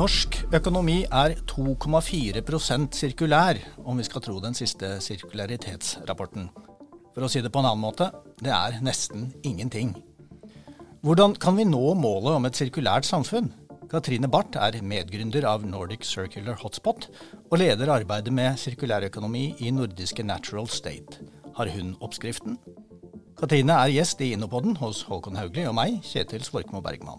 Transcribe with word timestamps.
Norsk 0.00 0.38
økonomi 0.56 1.02
er 1.12 1.34
2,4% 1.50 2.94
sirkulær, 2.96 3.58
om 3.84 3.98
vi 4.00 4.06
skal 4.06 4.22
tro 4.24 4.38
den 4.40 4.54
siste 4.56 4.94
sirkularitetsrapporten. 5.04 6.46
For 7.12 7.26
å 7.26 7.28
si 7.28 7.42
det 7.44 7.50
på 7.52 7.60
en 7.60 7.68
annen 7.68 7.82
måte 7.82 8.08
det 8.40 8.54
er 8.54 8.78
nesten 8.80 9.28
ingenting. 9.44 9.92
Hvordan 11.04 11.34
kan 11.36 11.58
vi 11.58 11.68
nå 11.68 11.92
målet 12.00 12.32
om 12.32 12.48
et 12.48 12.56
sirkulært 12.56 13.04
samfunn? 13.04 13.52
Katrine 13.90 14.28
Barth 14.30 14.54
er 14.54 14.76
medgründer 14.86 15.42
av 15.50 15.64
Nordic 15.66 16.04
Circular 16.06 16.60
Hotspot 16.60 17.08
og 17.50 17.56
leder 17.58 17.90
arbeidet 17.90 18.30
med 18.30 18.54
sirkulærøkonomi 18.62 19.56
i 19.58 19.72
nordiske 19.74 20.22
Natural 20.22 20.68
State. 20.70 21.18
Har 21.56 21.72
hun 21.74 21.96
oppskriften? 21.98 22.54
Katrine 23.40 23.74
er 23.82 23.90
gjest 23.90 24.22
i 24.22 24.30
Innopoden 24.36 24.78
hos 24.78 25.02
Håkon 25.10 25.40
Haugli 25.40 25.66
og 25.66 25.74
meg, 25.74 25.98
Kjetil 26.06 26.46
Svorkmo 26.46 26.78
Bergman. 26.86 27.18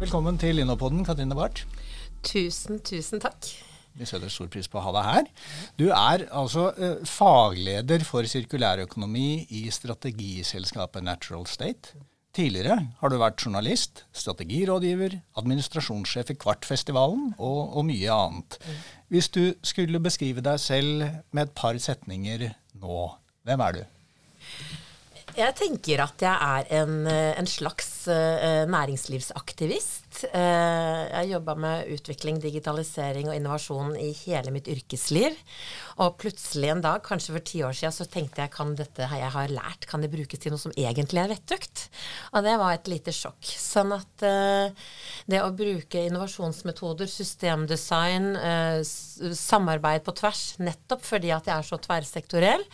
Velkommen 0.00 0.40
til 0.40 0.64
Innopoden, 0.64 1.04
Katrine 1.04 1.36
Barth. 1.36 1.68
Tusen, 2.24 2.80
tusen 2.80 3.20
takk. 3.20 3.52
Vi 3.98 4.06
setter 4.06 4.30
stor 4.30 4.50
pris 4.52 4.68
på 4.70 4.78
å 4.78 4.84
ha 4.86 4.92
deg 4.94 5.08
her. 5.08 5.32
Du 5.80 5.88
er 5.90 6.28
altså 6.30 6.68
eh, 6.78 7.00
fagleder 7.08 8.04
for 8.06 8.26
sirkulærøkonomi 8.30 9.48
i 9.58 9.64
strategiselskapet 9.74 11.04
Natural 11.06 11.46
State. 11.50 11.98
Tidligere 12.38 12.76
har 13.00 13.10
du 13.10 13.16
vært 13.18 13.42
journalist, 13.42 14.04
strategirådgiver, 14.14 15.16
administrasjonssjef 15.40 16.30
i 16.30 16.36
Kvartfestivalen 16.38 17.32
og, 17.34 17.60
og 17.80 17.86
mye 17.88 18.14
annet. 18.14 18.58
Hvis 19.10 19.30
du 19.34 19.42
skulle 19.66 20.02
beskrive 20.04 20.44
deg 20.44 20.60
selv 20.62 21.06
med 21.32 21.48
et 21.48 21.56
par 21.58 21.78
setninger 21.82 22.50
nå, 22.78 23.00
hvem 23.48 23.64
er 23.66 23.80
du? 23.80 23.82
Jeg 25.38 25.54
tenker 25.58 26.04
at 26.04 26.22
jeg 26.22 26.34
er 26.34 26.70
en, 26.82 26.94
eh, 27.10 27.34
en 27.38 27.50
slags 27.50 27.97
næringslivsaktivist. 28.06 30.24
Uh, 30.32 31.04
jeg 31.08 31.32
jobba 31.32 31.54
med 31.58 31.90
utvikling, 31.94 32.40
digitalisering 32.42 33.28
og 33.28 33.36
innovasjon 33.36 33.96
i 34.00 34.10
hele 34.24 34.52
mitt 34.54 34.68
yrkesliv. 34.70 35.36
Og 35.98 36.16
plutselig 36.20 36.70
en 36.72 36.82
dag, 36.84 37.02
kanskje 37.04 37.34
for 37.34 37.44
ti 37.44 37.62
år 37.66 37.76
siden, 37.76 37.94
så 37.94 38.06
tenkte 38.08 38.44
jeg 38.44 38.54
kan 38.54 38.74
dette 38.78 39.08
jeg 39.08 39.32
har 39.34 39.52
lært, 39.52 39.86
kan 39.90 40.04
det 40.04 40.12
brukes 40.12 40.40
til 40.40 40.54
noe 40.54 40.62
som 40.62 40.74
egentlig 40.78 41.22
er 41.22 41.32
vettugt? 41.32 41.88
Og 42.32 42.46
det 42.46 42.56
var 42.60 42.76
et 42.76 42.90
lite 42.90 43.14
sjokk. 43.14 43.42
Sånn 43.42 43.92
at 43.96 44.26
uh, 44.26 44.88
det 45.28 45.42
å 45.42 45.52
bruke 45.56 46.06
innovasjonsmetoder, 46.08 47.10
systemdesign, 47.10 48.30
samarbeid 49.36 50.04
på 50.06 50.14
tvers, 50.18 50.42
nettopp 50.62 51.04
fordi 51.06 51.32
at 51.34 51.48
jeg 51.48 51.56
er 51.56 51.66
så 51.66 51.78
tverrsektoriell, 51.82 52.64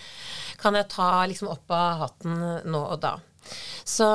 kan 0.61 0.77
jeg 0.79 0.91
ta 0.93 1.09
liksom 1.29 1.51
opp 1.53 1.73
av 1.75 2.05
hatten 2.05 2.37
nå 2.69 2.83
og 2.85 3.01
da. 3.03 3.17
Så 3.85 4.09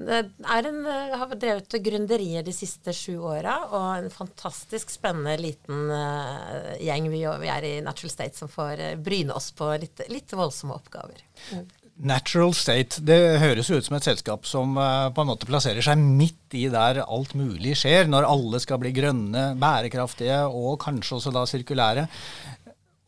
jeg 0.00 1.18
har 1.20 1.34
drevet 1.34 1.76
gründerier 1.84 2.44
de 2.44 2.52
siste 2.54 2.92
sju 2.96 3.18
åra, 3.20 3.56
og 3.68 3.88
en 3.98 4.12
fantastisk 4.12 4.92
spennende 4.92 5.36
liten 5.40 5.90
uh, 5.92 6.72
gjeng 6.80 7.10
vi, 7.12 7.24
vi, 7.42 7.50
er 7.52 7.66
i 7.68 7.74
Natural 7.84 8.12
State 8.12 8.40
som 8.40 8.48
får 8.48 8.80
uh, 8.80 8.94
bryne 8.96 9.36
oss 9.36 9.50
på 9.56 9.68
litt, 9.82 10.00
litt 10.08 10.32
voldsomme 10.32 10.78
oppgaver. 10.78 11.20
Mm. 11.52 11.68
Natural 12.10 12.54
State, 12.56 13.02
det 13.04 13.18
høres 13.42 13.68
ut 13.68 13.84
som 13.84 13.98
et 13.98 14.06
selskap 14.08 14.48
som 14.48 14.72
uh, 14.80 15.10
på 15.12 15.20
en 15.20 15.32
måte 15.34 15.48
plasserer 15.48 15.84
seg 15.84 16.00
midt 16.00 16.56
i 16.56 16.64
der 16.72 17.02
alt 17.04 17.36
mulig 17.36 17.76
skjer, 17.82 18.08
når 18.08 18.28
alle 18.30 18.62
skal 18.64 18.80
bli 18.80 18.94
grønne, 18.96 19.50
bærekraftige 19.60 20.46
og 20.48 20.80
kanskje 20.80 21.18
også 21.18 21.34
da 21.36 21.44
sirkulære. 21.50 22.08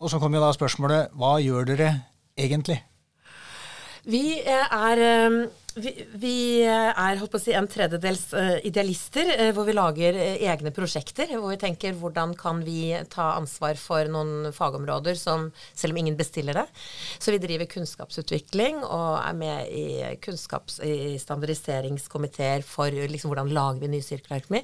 Og 0.02 0.12
så 0.12 0.20
kommer 0.20 0.40
jo 0.40 0.44
da 0.44 0.52
spørsmålet, 0.52 1.14
hva 1.16 1.38
gjør 1.40 1.72
dere 1.72 1.92
egentlig? 2.36 2.82
Vi 4.04 4.40
er 4.44 4.66
vi, 5.76 5.92
vi, 6.20 6.36
er 6.66 7.18
holdt 7.20 7.32
på 7.32 7.38
å 7.40 7.42
si, 7.42 7.52
en 7.56 7.68
tredjedels 7.70 8.24
uh, 8.36 8.58
idealister, 8.66 9.28
uh, 9.38 9.50
hvor 9.56 9.66
vi 9.68 9.74
lager 9.76 10.18
egne 10.20 10.72
prosjekter. 10.74 11.30
Hvor 11.32 11.52
vi 11.52 11.60
tenker 11.60 11.96
hvordan 11.98 12.34
kan 12.38 12.60
vi 12.64 12.92
ta 13.12 13.32
ansvar 13.38 13.78
for 13.80 14.08
noen 14.12 14.52
fagområder 14.54 15.16
som 15.18 15.48
selv 15.74 15.94
om 15.94 16.02
ingen 16.02 16.18
bestiller 16.18 16.60
det. 16.60 16.66
Så 17.18 17.34
vi 17.34 17.40
driver 17.42 17.70
kunnskapsutvikling 17.70 18.82
og 18.82 19.20
er 19.22 19.38
med 19.38 19.72
i, 19.72 19.86
kunnskaps, 20.22 20.80
i 20.84 21.16
standardiseringskomiteer 21.22 22.64
for 22.66 22.92
liksom, 22.92 23.32
hvordan 23.32 23.52
lager 23.54 23.82
vi 23.84 23.92
ny 23.94 24.02
sirkulærøkonomi. 24.04 24.62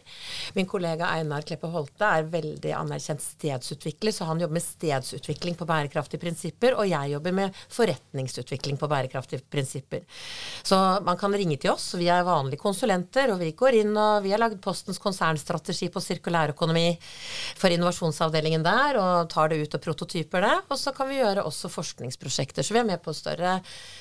Min 0.59 0.69
kollega 0.69 1.13
Einar 1.17 1.47
Kleppe 1.49 1.71
Holte 1.73 2.09
er 2.19 2.29
veldig 2.33 2.75
anerkjent 2.77 3.25
stedsutvikler, 3.25 4.15
så 4.15 4.29
han 4.29 4.43
jobber 4.43 4.59
med 4.59 4.67
stedsutvikling 4.67 5.57
på 5.59 5.69
bærekraftige 5.69 6.23
prinsipper, 6.23 6.77
og 6.79 6.89
jeg 6.91 7.15
jobber 7.15 7.37
med 7.41 7.63
forretningsutvikling 7.75 8.79
på 8.81 8.91
bærekraftige 8.91 9.45
prinsipper. 9.51 10.05
Så 10.67 10.79
man 11.05 11.19
kan 11.21 11.35
ringe 11.35 11.59
til 11.61 11.73
oss. 11.73 11.91
Vi 11.99 12.09
er 12.13 12.27
vanlige 12.27 12.61
konsulenter, 12.63 13.33
og 13.33 13.43
vi 13.43 13.53
går 13.57 13.79
inn 13.81 13.95
og 13.97 14.23
vi 14.25 14.33
har 14.35 14.41
lagd 14.43 14.61
Postens 14.65 15.01
konsernstrategi 15.03 15.89
på 15.93 16.03
sirkulærøkonomi 16.03 16.87
for 17.59 17.73
innovasjonsavdelingen 17.75 18.65
der, 18.67 18.99
og 19.01 19.29
tar 19.33 19.53
det 19.53 19.61
ut 19.63 19.77
og 19.79 19.85
prototyper 19.85 20.45
det. 20.45 20.55
Og 20.69 20.81
så 20.81 20.93
kan 20.97 21.11
vi 21.11 21.21
gjøre 21.21 21.45
også 21.47 21.71
forskningsprosjekter. 21.73 22.67
Så 22.67 22.77
vi 22.77 22.83
er 22.83 22.89
med 22.89 23.03
på 23.05 23.15
større 23.17 23.59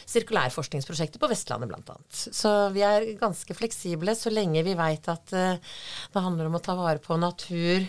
sirkulærforskningsprosjekter 0.09 1.21
på 1.21 1.29
Vestlandet 1.31 1.71
bl.a. 1.71 1.97
Så 2.11 2.53
vi 2.75 2.83
er 2.85 3.07
ganske 3.19 3.57
fleksible 3.57 4.15
så 4.17 4.31
lenge 4.33 4.63
vi 4.65 4.75
veit 4.77 5.07
at 5.11 5.33
uh, 5.35 5.77
det 6.13 6.23
handler 6.23 6.49
om 6.49 6.57
å 6.57 6.63
ta 6.63 6.75
vare 6.77 7.01
på 7.03 7.17
natur 7.19 7.85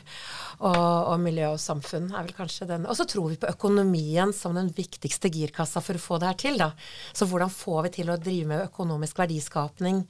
og, 0.59 0.77
og 0.77 1.17
miljø 1.23 1.53
og 1.55 1.63
samfunn. 1.63 2.11
er 2.13 2.27
vel 2.27 2.37
kanskje 2.37 2.69
den. 2.71 2.87
Og 2.89 2.99
så 2.99 3.07
tror 3.09 3.31
vi 3.33 3.41
på 3.41 3.51
økonomien 3.51 4.33
som 4.37 4.57
den 4.57 4.71
viktigste 4.75 5.31
girkassa 5.33 5.83
for 5.85 5.99
å 5.99 6.03
få 6.03 6.21
det 6.21 6.33
her 6.33 6.41
til. 6.45 6.59
da. 6.61 6.73
Så 7.13 7.29
hvordan 7.31 7.53
får 7.53 7.83
vi 7.87 7.95
til 8.01 8.11
å 8.13 8.19
drive 8.21 8.49
med 8.51 8.65
økonomisk 8.67 8.98
økonomisk 8.99 9.19
verdiskapning 9.23 10.03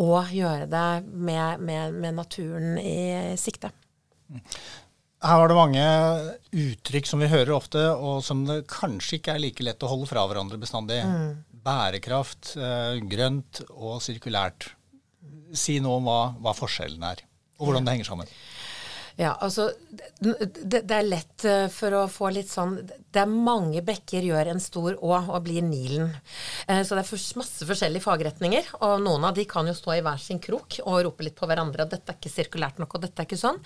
og 0.00 0.30
gjøre 0.32 0.68
det 0.70 1.06
med, 1.08 1.60
med, 1.60 1.92
med 1.94 2.14
naturen 2.14 2.78
i 2.78 3.36
sikte. 3.36 3.70
Her 5.20 5.36
var 5.36 5.50
det 5.50 5.56
mange 5.56 5.84
uttrykk 6.52 7.06
som 7.06 7.20
vi 7.20 7.28
hører 7.28 7.52
ofte, 7.52 7.82
og 7.92 8.22
som 8.24 8.46
det 8.48 8.62
kanskje 8.70 9.18
ikke 9.18 9.34
er 9.34 9.42
like 9.42 9.64
lett 9.64 9.82
å 9.82 9.90
holde 9.90 10.08
fra 10.08 10.24
hverandre 10.24 10.56
bestandig. 10.60 11.02
Mm. 11.04 11.42
Bærekraft, 11.60 12.54
eh, 12.56 13.00
grønt 13.04 13.60
og 13.74 14.00
sirkulært. 14.00 14.70
Si 15.52 15.76
noe 15.82 15.98
om 16.00 16.08
hva, 16.08 16.20
hva 16.40 16.54
forskjellen 16.56 17.04
er, 17.04 17.20
og 17.58 17.68
hvordan 17.68 17.84
det 17.84 17.98
henger 17.98 18.08
sammen. 18.08 18.32
Ja, 19.16 19.34
altså 19.40 19.70
det, 20.20 20.82
det, 20.84 20.94
er 20.94 21.06
lett 21.06 21.44
eh, 21.48 21.66
for 21.72 21.94
å 21.96 22.04
få 22.10 22.30
litt 22.34 22.50
sånn 22.50 22.76
Det 22.84 23.22
er 23.22 23.30
mange 23.30 23.82
bekker 23.84 24.26
gjør 24.28 24.52
en 24.52 24.62
stor 24.62 24.94
å 25.00 25.16
og 25.20 25.42
blir 25.44 25.64
Nilen. 25.64 26.12
Eh, 26.68 26.82
så 26.86 26.96
det 26.96 27.02
er 27.02 27.38
masse 27.38 27.66
forskjellige 27.66 28.04
fagretninger, 28.04 28.68
og 28.86 29.02
noen 29.02 29.26
av 29.28 29.34
de 29.36 29.44
kan 29.48 29.66
jo 29.66 29.74
stå 29.76 29.96
i 29.96 30.02
hver 30.04 30.20
sin 30.22 30.38
krok 30.42 30.78
og 30.84 31.00
rope 31.06 31.26
litt 31.26 31.36
på 31.38 31.48
hverandre 31.50 31.84
at 31.84 31.94
dette 31.94 32.12
er 32.12 32.18
ikke 32.18 32.32
sirkulært 32.32 32.78
nok, 32.80 32.94
og 32.94 33.04
dette 33.04 33.22
er 33.22 33.28
ikke 33.28 33.40
sånn. 33.40 33.58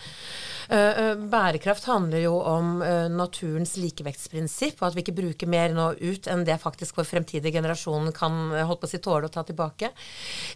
Eh, 0.73 1.13
bærekraft 1.31 1.89
handler 1.91 2.25
jo 2.25 2.35
om 2.41 2.73
naturens 3.15 3.75
likevektsprinsipp, 3.81 4.81
og 4.81 4.89
at 4.89 4.97
vi 4.97 5.05
ikke 5.05 5.17
bruker 5.17 5.51
mer 5.51 5.75
nå 5.77 5.91
ut 6.01 6.29
enn 6.31 6.45
det 6.47 6.57
faktisk 6.63 6.99
vår 6.99 7.09
fremtidige 7.09 7.55
generasjon 7.59 8.11
kan 8.17 8.55
holdt 8.55 8.83
på 8.83 8.89
å 8.89 8.93
si 8.95 9.03
tåle 9.05 9.29
å 9.29 9.35
ta 9.35 9.45
tilbake. 9.47 9.93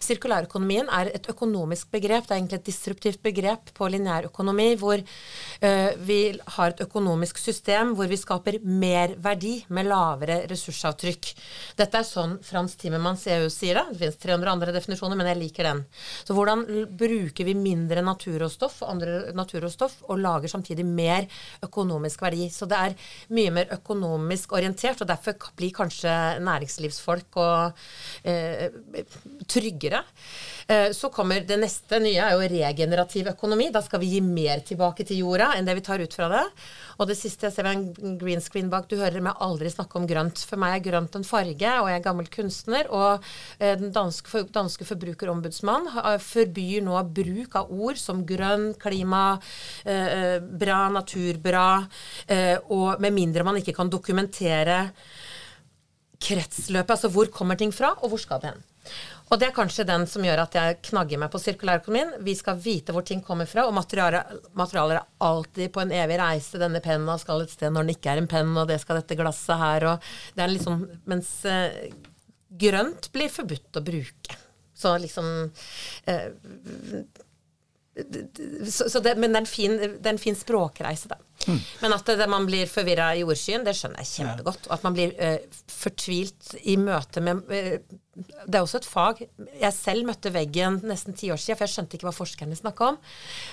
Sirkulærøkonomien 0.03 0.89
er 0.99 1.13
et 1.13 1.29
økonomisk 1.31 1.91
begrep, 1.93 2.27
det 2.27 2.35
er 2.35 2.41
egentlig 2.41 2.59
et 2.61 2.69
disruptivt 2.71 3.23
begrep 3.25 3.73
på 3.77 3.89
lineærøkonomi. 3.93 4.71
Hvor 4.89 5.05
uh, 5.05 5.91
vi 6.09 6.19
har 6.57 6.73
et 6.73 6.83
økonomisk 6.85 7.39
system 7.41 7.93
hvor 7.97 8.09
vi 8.09 8.17
skaper 8.19 8.59
mer 8.65 9.15
verdi 9.21 9.59
med 9.75 9.89
lavere 9.89 10.41
ressursavtrykk. 10.49 11.31
Dette 11.79 12.01
er 12.01 12.07
sånn 12.07 12.37
Frans 12.45 12.75
Timmermans 12.79 13.25
EU 13.29 13.47
sier 13.53 13.79
det. 13.79 13.85
Det 13.93 14.01
finnes 14.03 14.19
300 14.23 14.53
andre 14.53 14.75
definisjoner, 14.75 15.19
men 15.19 15.29
jeg 15.31 15.39
liker 15.43 15.69
den. 15.69 15.83
Så 16.25 16.35
hvordan 16.37 16.65
bruker 16.99 17.47
vi 17.47 17.55
mindre 17.57 18.03
naturråstoff 18.05 18.81
og 18.83 18.93
andre 18.95 19.19
naturråstoff 19.37 19.99
og 20.09 20.21
lager 20.21 20.51
samtidig 20.51 20.85
mer 20.87 21.27
økonomisk 21.65 22.23
verdi? 22.25 22.49
Så 22.53 22.67
det 22.69 22.79
er 22.79 22.97
mye 23.35 23.53
mer 23.55 23.73
økonomisk 23.75 24.55
orientert, 24.57 25.01
og 25.03 25.09
derfor 25.09 25.51
blir 25.59 25.75
kanskje 25.75 26.13
næringslivsfolk 26.45 27.39
og, 27.39 27.83
uh, 28.25 29.03
tryggere. 29.49 30.03
Uh, 30.69 30.89
så 30.95 31.11
kommer 31.13 31.45
det 31.45 31.59
neste 31.61 32.01
nye, 32.03 32.19
er 32.19 32.35
jo 32.35 32.49
regenerativ 32.55 33.31
økonomi. 33.33 33.69
Da 33.73 33.83
skal 33.85 34.03
vi 34.03 34.13
gi 34.15 34.23
mer 34.25 34.63
tilbake 34.69 35.05
til 35.07 35.23
jorda 35.23 35.51
enn 35.57 35.67
det 35.67 35.75
vi 35.77 35.83
tar 35.85 36.01
ut 36.03 36.15
fra 36.15 36.29
det. 36.31 36.43
Og 36.99 37.09
det 37.09 37.17
siste 37.19 37.47
jeg 37.47 37.55
ser 37.55 37.67
ved 37.67 37.77
en 37.77 38.17
green 38.21 38.43
screen 38.43 38.69
bak, 38.71 38.87
du 38.89 38.97
hører 38.99 39.23
meg 39.23 39.39
aldri 39.43 39.71
snakke 39.71 39.99
om 39.99 40.07
grønt. 40.09 40.41
For 40.47 40.61
meg 40.61 40.77
er 40.77 40.85
grønt 40.89 41.17
en 41.19 41.27
farge, 41.27 41.73
og 41.79 41.89
jeg 41.91 41.99
er 41.99 42.05
gammel 42.05 42.29
kunstner. 42.33 42.89
Og 42.93 43.25
eh, 43.59 43.75
den 43.79 43.93
danske, 43.95 44.45
danske 44.55 44.87
forbrukerombudsmann 44.89 45.89
forbyr 46.23 46.85
nå 46.85 46.99
bruk 47.15 47.57
av 47.59 47.73
ord 47.73 47.99
som 47.99 48.23
grønn, 48.27 48.73
klima, 48.79 49.39
eh, 49.85 50.07
eh, 50.07 50.37
bra, 50.39 50.81
naturbra, 50.93 51.67
eh, 52.27 52.57
og 52.69 53.01
med 53.01 53.15
mindre 53.15 53.45
man 53.47 53.59
ikke 53.59 53.75
kan 53.75 53.91
dokumentere 53.91 54.89
kretsløpet, 56.19 56.91
altså 56.91 57.11
hvor 57.13 57.31
kommer 57.31 57.55
ting 57.59 57.71
fra, 57.73 57.93
og 58.03 58.11
hvor 58.11 58.21
skal 58.21 58.41
det 58.41 58.53
hen. 58.53 58.65
Og 59.29 59.37
det 59.37 59.49
er 59.49 59.53
kanskje 59.53 59.85
den 59.85 60.07
som 60.09 60.23
gjør 60.25 60.41
at 60.41 60.55
jeg 60.57 60.77
knagger 60.89 61.21
meg 61.21 61.29
på 61.29 61.41
sirkulærøkonomien. 61.41 62.15
Vi 62.25 62.33
skal 62.37 62.57
vite 62.63 62.95
hvor 62.95 63.05
ting 63.05 63.21
kommer 63.25 63.49
fra, 63.49 63.67
og 63.69 63.75
materialer, 63.77 64.97
er 64.97 65.05
alltid 65.25 65.69
på 65.75 65.83
en 65.83 65.93
evig 65.93 66.17
reise. 66.21 66.61
Denne 66.61 66.81
pennen 66.81 67.21
skal 67.21 67.45
et 67.45 67.53
sted 67.53 67.73
når 67.73 67.85
den 67.85 67.93
ikke 67.93 68.13
er 68.13 68.23
en 68.23 68.29
penn, 68.31 68.55
og 68.57 68.69
det 68.71 68.79
skal 68.81 69.01
dette 69.01 69.17
glasset 69.19 69.61
her, 69.61 69.85
og 69.91 70.11
det 70.35 70.45
er 70.45 70.53
liksom 70.55 70.85
Mens 71.09 71.29
eh, 71.45 71.91
grønt 72.49 73.11
blir 73.13 73.29
forbudt 73.33 73.77
å 73.77 73.85
bruke. 73.85 74.37
Så 74.79 74.95
liksom 74.97 75.29
eh, 76.09 76.29
så, 78.65 78.89
så 78.89 78.99
det, 79.03 79.15
men 79.19 79.33
det 79.33 79.43
er, 79.43 79.49
fin, 79.49 79.75
det 79.77 80.05
er, 80.05 80.13
en 80.13 80.21
fin, 80.21 80.37
språkreise, 80.37 81.11
da. 81.11 81.19
Men 81.47 81.95
at 81.95 82.05
det, 82.05 82.27
man 82.29 82.45
blir 82.47 82.69
forvirra 82.69 83.13
i 83.15 83.23
ordskyen, 83.23 83.63
det 83.65 83.75
skjønner 83.77 84.03
jeg 84.03 84.11
kjempegodt. 84.19 84.67
Og 84.67 84.75
at 84.75 84.85
man 84.85 84.95
blir 84.97 85.15
uh, 85.15 85.63
fortvilt 85.71 86.53
i 86.67 86.75
møte 86.79 87.23
med 87.23 87.41
uh, 87.47 87.97
Det 88.19 88.57
er 88.57 88.65
også 88.65 88.81
et 88.81 88.87
fag. 88.89 89.21
Jeg 89.61 89.75
selv 89.75 90.09
møtte 90.09 90.33
veggen 90.35 90.81
nesten 90.89 91.15
ti 91.17 91.31
år 91.31 91.39
siden, 91.39 91.55
for 91.59 91.65
jeg 91.65 91.75
skjønte 91.75 91.95
ikke 91.97 92.09
hva 92.09 92.15
forskerne 92.15 92.57
snakka 92.59 92.89
om. 92.91 92.99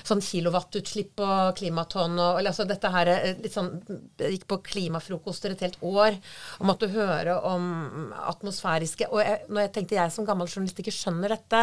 Sånn 0.09 0.25
kilowattutslipp 0.25 1.23
og 1.23 1.61
klimatonn 1.61 2.19
og 2.19 2.41
eller, 2.41 2.51
altså 2.51 2.67
dette 2.69 2.91
her 2.91 3.13
eh, 3.13 3.29
litt 3.45 3.55
sånn 3.55 3.71
Jeg 4.19 4.39
gikk 4.39 4.49
på 4.51 4.61
klimafrokoster 4.73 5.55
et 5.55 5.63
helt 5.63 5.79
år 5.87 6.19
og 6.59 6.67
måtte 6.67 6.91
høre 6.91 7.39
om 7.47 8.11
atmosfæriske 8.27 9.09
Og 9.13 9.21
jeg, 9.23 9.45
når 9.47 9.67
jeg 9.67 9.73
tenkte 9.77 9.99
jeg 9.99 10.15
som 10.15 10.27
gammel 10.27 10.51
journalist 10.51 10.83
ikke 10.83 10.95
skjønner 10.95 11.37
dette, 11.37 11.63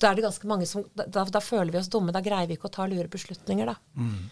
da 0.00 0.10
er 0.10 0.18
det 0.18 0.26
ganske 0.26 0.48
mange 0.48 0.68
som 0.68 0.84
da, 0.96 1.24
da, 1.24 1.42
føler 1.44 1.72
vi 1.74 1.80
oss 1.80 1.90
dumme. 1.92 2.14
Da 2.14 2.22
greier 2.24 2.48
vi 2.48 2.56
ikke 2.58 2.70
å 2.70 2.76
ta 2.80 2.86
lure 2.88 3.08
beslutninger, 3.12 3.68
da. 3.68 3.76
Mm. 4.00 4.30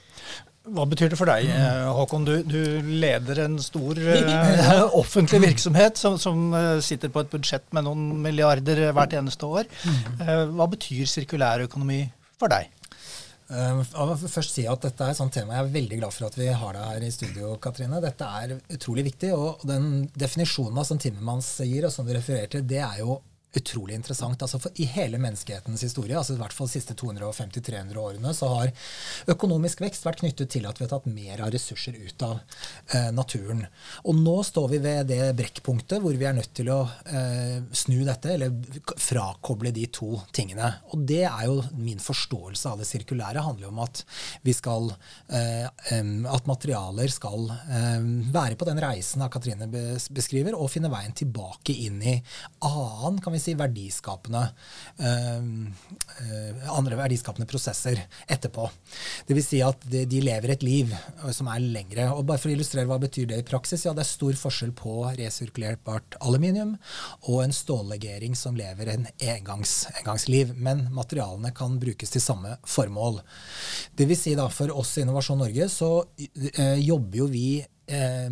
Hva 0.69 0.85
betyr 0.89 1.13
det 1.13 1.17
for 1.17 1.31
deg, 1.31 1.49
eh, 1.49 1.87
Håkon? 1.97 2.27
Du, 2.29 2.35
du 2.45 2.89
leder 3.01 3.45
en 3.47 3.57
stor 3.63 3.97
uh, 3.97 4.83
offentlig 5.01 5.41
virksomhet 5.47 6.01
som, 6.01 6.19
som 6.21 6.51
uh, 6.53 6.81
sitter 6.85 7.13
på 7.13 7.23
et 7.25 7.31
budsjett 7.33 7.65
med 7.77 7.87
noen 7.87 8.19
milliarder 8.25 8.91
hvert 8.97 9.17
eneste 9.17 9.49
år. 9.49 9.69
Uh, 10.21 10.45
hva 10.59 10.69
betyr 10.69 11.09
sirkulærøkonomi 11.09 12.03
for 12.41 12.53
deg? 12.53 12.69
Uh, 13.49 13.81
jeg 13.81 14.09
vil 14.11 14.29
først 14.29 14.59
si 14.59 14.67
at 14.69 14.83
Dette 14.85 15.07
er 15.07 15.15
et 15.15 15.17
sånt 15.17 15.33
tema 15.33 15.57
jeg 15.57 15.65
er 15.65 15.73
veldig 15.79 15.99
glad 16.03 16.13
for 16.13 16.29
at 16.29 16.37
vi 16.37 16.51
har 16.53 16.77
deg 16.77 16.91
her 16.91 17.07
i 17.07 17.15
studio. 17.15 17.55
Katrine. 17.65 18.03
Dette 18.05 18.29
er 18.43 18.59
utrolig 18.77 19.07
viktig. 19.09 19.33
og 19.33 19.65
Den 19.69 20.05
definisjonen 20.13 20.85
som 20.85 21.01
Timmermans 21.01 21.55
gir, 21.65 21.89
og 21.89 21.95
som 21.95 22.05
du 22.05 22.13
refererer 22.13 22.53
til, 22.53 22.69
det 22.69 22.85
er 22.85 23.01
jo 23.01 23.23
utrolig 23.57 23.95
interessant. 23.95 24.43
Altså 24.43 24.59
for 24.61 24.81
I 24.81 24.87
hele 24.93 25.19
menneskehetens 25.21 25.83
historie, 25.87 26.17
altså 26.19 26.37
i 26.37 26.41
hvert 26.41 26.55
fall 26.55 26.69
de 26.69 26.75
siste 26.77 26.97
250-300 26.99 27.97
årene, 28.03 28.33
så 28.37 28.51
har 28.53 28.73
økonomisk 29.33 29.81
vekst 29.85 30.05
vært 30.05 30.23
knyttet 30.23 30.53
til 30.53 30.69
at 30.69 30.79
vi 30.79 30.85
har 30.85 30.93
tatt 30.93 31.09
mer 31.09 31.43
av 31.45 31.53
ressurser 31.55 31.97
ut 31.97 32.25
av 32.27 32.39
eh, 32.93 33.09
naturen. 33.15 33.65
Og 34.05 34.19
nå 34.19 34.37
står 34.47 34.69
vi 34.75 34.83
ved 34.85 35.09
det 35.13 35.23
brekkpunktet 35.39 36.03
hvor 36.05 36.19
vi 36.19 36.29
er 36.29 36.37
nødt 36.37 36.53
til 36.59 36.69
å 36.75 36.83
eh, 37.09 37.57
snu 37.73 38.03
dette, 38.07 38.35
eller 38.37 38.53
frakoble 39.01 39.73
de 39.75 39.87
to 39.97 40.13
tingene. 40.37 40.69
Og 40.93 41.07
det 41.09 41.25
er 41.31 41.49
jo 41.49 41.63
min 41.79 42.03
forståelse 42.03 42.75
av 42.75 42.83
det 42.83 42.89
sirkulære. 42.91 43.47
handler 43.49 43.73
om 43.73 43.81
at 43.87 44.05
vi 44.45 44.53
skal 44.57 44.93
eh, 45.33 45.65
at 46.29 46.49
materialer 46.49 47.11
skal 47.13 47.49
være 48.33 48.57
på 48.59 48.67
den 48.69 48.81
reisen 48.83 49.23
da 49.23 49.29
Katrine 49.33 49.69
beskriver, 49.69 50.57
og 50.57 50.71
finne 50.73 50.91
veien 50.93 51.15
tilbake 51.17 51.75
inn 51.87 52.01
i 52.03 52.17
annen 52.65 53.21
kan 53.23 53.33
vi 53.35 53.38
si, 53.39 53.53
si, 53.53 53.55
verdiskapende 53.59 54.43
uh, 55.01 56.75
andre 56.75 56.99
verdiskapende 56.99 57.49
prosesser 57.49 58.01
etterpå. 58.27 58.69
Dvs. 59.29 59.49
Si 59.49 59.63
at 59.65 59.87
de, 59.89 60.05
de, 60.11 60.21
lever 60.25 60.55
et 60.55 60.67
liv 60.67 60.93
uh, 60.93 61.31
som 61.35 61.51
er 61.53 61.65
lengre. 61.65 62.09
Og 62.15 62.27
bare 62.29 62.43
for 62.43 62.51
å 62.51 62.57
illustrere 62.57 62.89
hva 62.91 63.01
betyr 63.03 63.31
det 63.33 63.41
i 63.43 63.47
praksis, 63.47 63.87
ja, 63.87 63.95
det 63.97 64.05
er 64.05 64.11
stor 64.11 64.39
forskjell 64.41 64.75
på 64.79 64.99
resirkulerbart 65.19 66.19
aluminium 66.21 66.77
og 67.29 67.43
en 67.45 67.55
stållegering 67.55 68.37
som 68.39 68.59
lever 68.59 68.93
en 68.95 69.09
engangs, 69.19 69.81
engangsliv. 70.03 70.55
Men 70.59 70.87
materialene 70.95 71.55
kan 71.57 71.79
brukes 71.81 72.15
til 72.15 72.25
samme 72.25 72.59
formål. 72.69 73.23
Dvs. 73.99 74.23
Si 74.29 74.37
da, 74.39 74.49
for 74.53 74.73
oss 74.75 74.97
i 74.99 75.05
Innovasjon 75.07 75.39
Norge 75.41 75.69
så 75.73 75.93
uh, 76.03 76.79
jobber 76.83 77.23
jo 77.23 77.33
vi 77.33 77.49
Eh, 77.59 77.78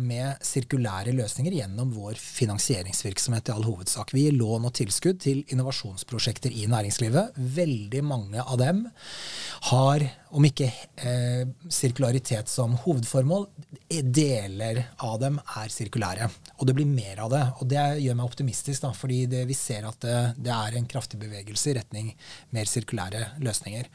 med 0.01 0.43
sirkulære 0.45 1.15
løsninger 1.17 1.55
gjennom 1.57 1.89
vår 1.95 2.19
finansieringsvirksomhet 2.21 3.49
i 3.49 3.53
all 3.55 3.65
hovedsak. 3.65 4.13
Vi 4.13 4.27
gir 4.27 4.35
lån 4.37 4.67
og 4.69 4.75
tilskudd 4.77 5.17
til 5.23 5.41
innovasjonsprosjekter 5.49 6.53
i 6.53 6.67
næringslivet. 6.69 7.37
Veldig 7.57 8.03
mange 8.05 8.43
av 8.43 8.59
dem 8.61 8.83
har, 9.71 10.05
om 10.37 10.45
ikke 10.45 10.67
eh, 11.01 11.43
sirkularitet 11.73 12.49
som 12.51 12.75
hovedformål, 12.83 13.47
deler 13.89 14.83
av 15.03 15.17
dem 15.21 15.39
er 15.57 15.71
sirkulære. 15.73 16.27
Og 16.59 16.67
det 16.69 16.75
blir 16.77 16.89
mer 16.89 17.23
av 17.25 17.31
det. 17.33 17.43
Og 17.57 17.71
det 17.71 17.85
gjør 18.03 18.19
meg 18.19 18.29
optimistisk, 18.29 18.83
da, 18.85 18.91
fordi 18.93 19.23
det, 19.31 19.45
vi 19.49 19.57
ser 19.57 19.87
at 19.89 19.99
det, 20.05 20.17
det 20.45 20.53
er 20.53 20.77
en 20.77 20.89
kraftig 20.89 21.19
bevegelse 21.21 21.71
i 21.71 21.77
retning 21.79 22.11
mer 22.53 22.69
sirkulære 22.69 23.23
løsninger. 23.41 23.89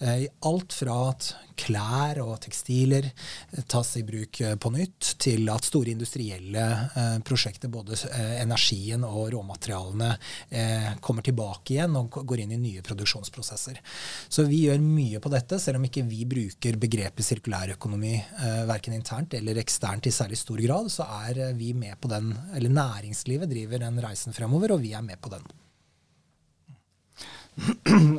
Eh, 0.00 0.26
alt 0.40 0.72
fra 0.72 0.94
at 1.10 1.26
klær 1.60 2.22
og 2.22 2.38
tekstiler 2.40 3.04
eh, 3.04 3.64
tas 3.68 3.90
i 4.00 4.04
bruk 4.06 4.40
eh, 4.40 4.54
på 4.56 4.72
nytt, 4.72 5.10
til 5.20 5.44
at 5.52 5.66
store 5.68 5.92
industrielle 5.92 6.62
prosjekter, 7.26 7.68
både 7.68 7.96
energien 8.40 9.02
og 9.04 9.30
råmaterialene, 9.34 10.08
kommer 11.04 11.24
tilbake 11.24 11.74
igjen 11.74 11.96
og 11.98 12.20
går 12.28 12.42
inn 12.42 12.54
i 12.54 12.60
nye 12.60 12.82
produksjonsprosesser. 12.84 13.80
Så 14.28 14.44
vi 14.48 14.62
gjør 14.66 14.80
mye 14.82 15.20
på 15.22 15.32
dette, 15.32 15.58
selv 15.60 15.69
om 15.78 15.84
ikke 15.86 16.02
vi 16.08 16.24
bruker 16.28 16.78
begrepet 16.80 17.26
sirkulærøkonomi 17.26 18.14
verken 18.68 18.96
internt 18.96 19.34
eller 19.38 19.60
eksternt 19.62 20.08
i 20.08 20.14
særlig 20.14 20.38
stor 20.40 20.60
grad, 20.64 20.90
så 20.90 21.06
er 21.28 21.52
vi 21.58 21.72
med 21.76 21.98
på 22.00 22.10
den, 22.10 22.32
eller 22.56 22.72
næringslivet 22.72 23.50
driver 23.50 23.82
den 23.82 24.00
reisen 24.02 24.34
fremover, 24.36 24.74
og 24.74 24.82
vi 24.82 24.92
er 24.96 25.04
med 25.06 25.20
på 25.22 25.32
den. 25.32 25.44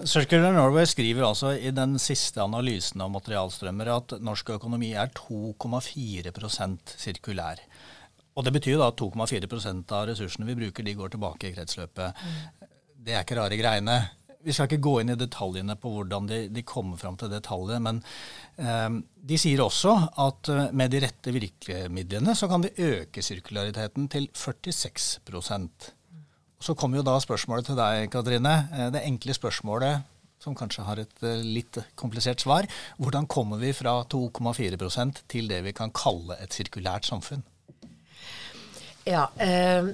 Circular 0.06 0.54
Norway 0.54 0.86
skriver 0.86 1.26
altså 1.26 1.56
i 1.58 1.72
den 1.74 1.96
siste 2.00 2.44
analysen 2.44 3.02
av 3.02 3.10
materialstrømmer 3.14 3.90
at 3.96 4.14
norsk 4.22 4.52
økonomi 4.58 4.92
er 4.94 5.10
2,4% 5.18 6.96
sirkulær. 7.00 7.64
Og 8.36 8.46
Det 8.46 8.54
betyr 8.54 8.78
da 8.80 8.92
at 8.92 9.00
2,4% 9.02 9.92
av 9.98 10.06
ressursene 10.12 10.48
vi 10.48 10.56
bruker, 10.60 10.86
de 10.86 10.94
går 10.96 11.16
tilbake 11.16 11.50
i 11.50 11.56
kretsløpet. 11.56 12.14
Mm. 12.16 12.68
Det 13.02 13.16
er 13.16 13.26
ikke 13.26 13.40
rare 13.40 13.58
greiene. 13.58 13.96
Vi 14.44 14.54
skal 14.56 14.70
ikke 14.70 14.82
gå 14.82 14.96
inn 15.02 15.14
i 15.14 15.20
detaljene 15.20 15.76
på 15.78 15.92
hvordan 15.96 16.28
de, 16.30 16.42
de 16.50 16.66
kommer 16.66 16.98
fram 16.98 17.18
til 17.20 17.30
det 17.30 17.44
tallet, 17.46 17.82
men 17.84 18.02
eh, 18.58 19.00
de 19.32 19.40
sier 19.40 19.62
også 19.62 19.96
at 20.26 20.50
eh, 20.50 20.70
med 20.74 20.94
de 20.94 21.02
rette 21.06 21.34
virkemidlene 21.36 22.36
så 22.38 22.50
kan 22.50 22.66
vi 22.66 22.76
øke 22.92 23.24
sirkulariteten 23.26 24.10
til 24.12 24.30
46% 24.34 25.92
så 26.62 26.76
kommer 26.78 27.00
jo 27.00 27.06
da 27.06 27.18
spørsmålet 27.22 27.72
til 27.72 27.78
deg, 27.80 28.08
Katrine. 28.14 28.56
Eh, 28.70 28.90
det 28.94 29.06
enkle 29.08 29.34
spørsmålet 29.34 30.08
som 30.42 30.56
kanskje 30.58 30.86
har 30.86 31.02
et 31.02 31.26
eh, 31.26 31.42
litt 31.42 31.80
komplisert 32.00 32.44
svar. 32.44 32.68
Hvordan 33.02 33.28
kommer 33.30 33.62
vi 33.62 33.74
fra 33.78 34.02
2,4% 34.10 35.24
til 35.32 35.50
det 35.50 35.62
vi 35.66 35.74
kan 35.78 35.94
kalle 35.96 36.38
et 36.42 36.54
sirkulært 36.54 37.10
samfunn? 37.10 37.44
Ja, 39.08 39.26
øh, 39.34 39.94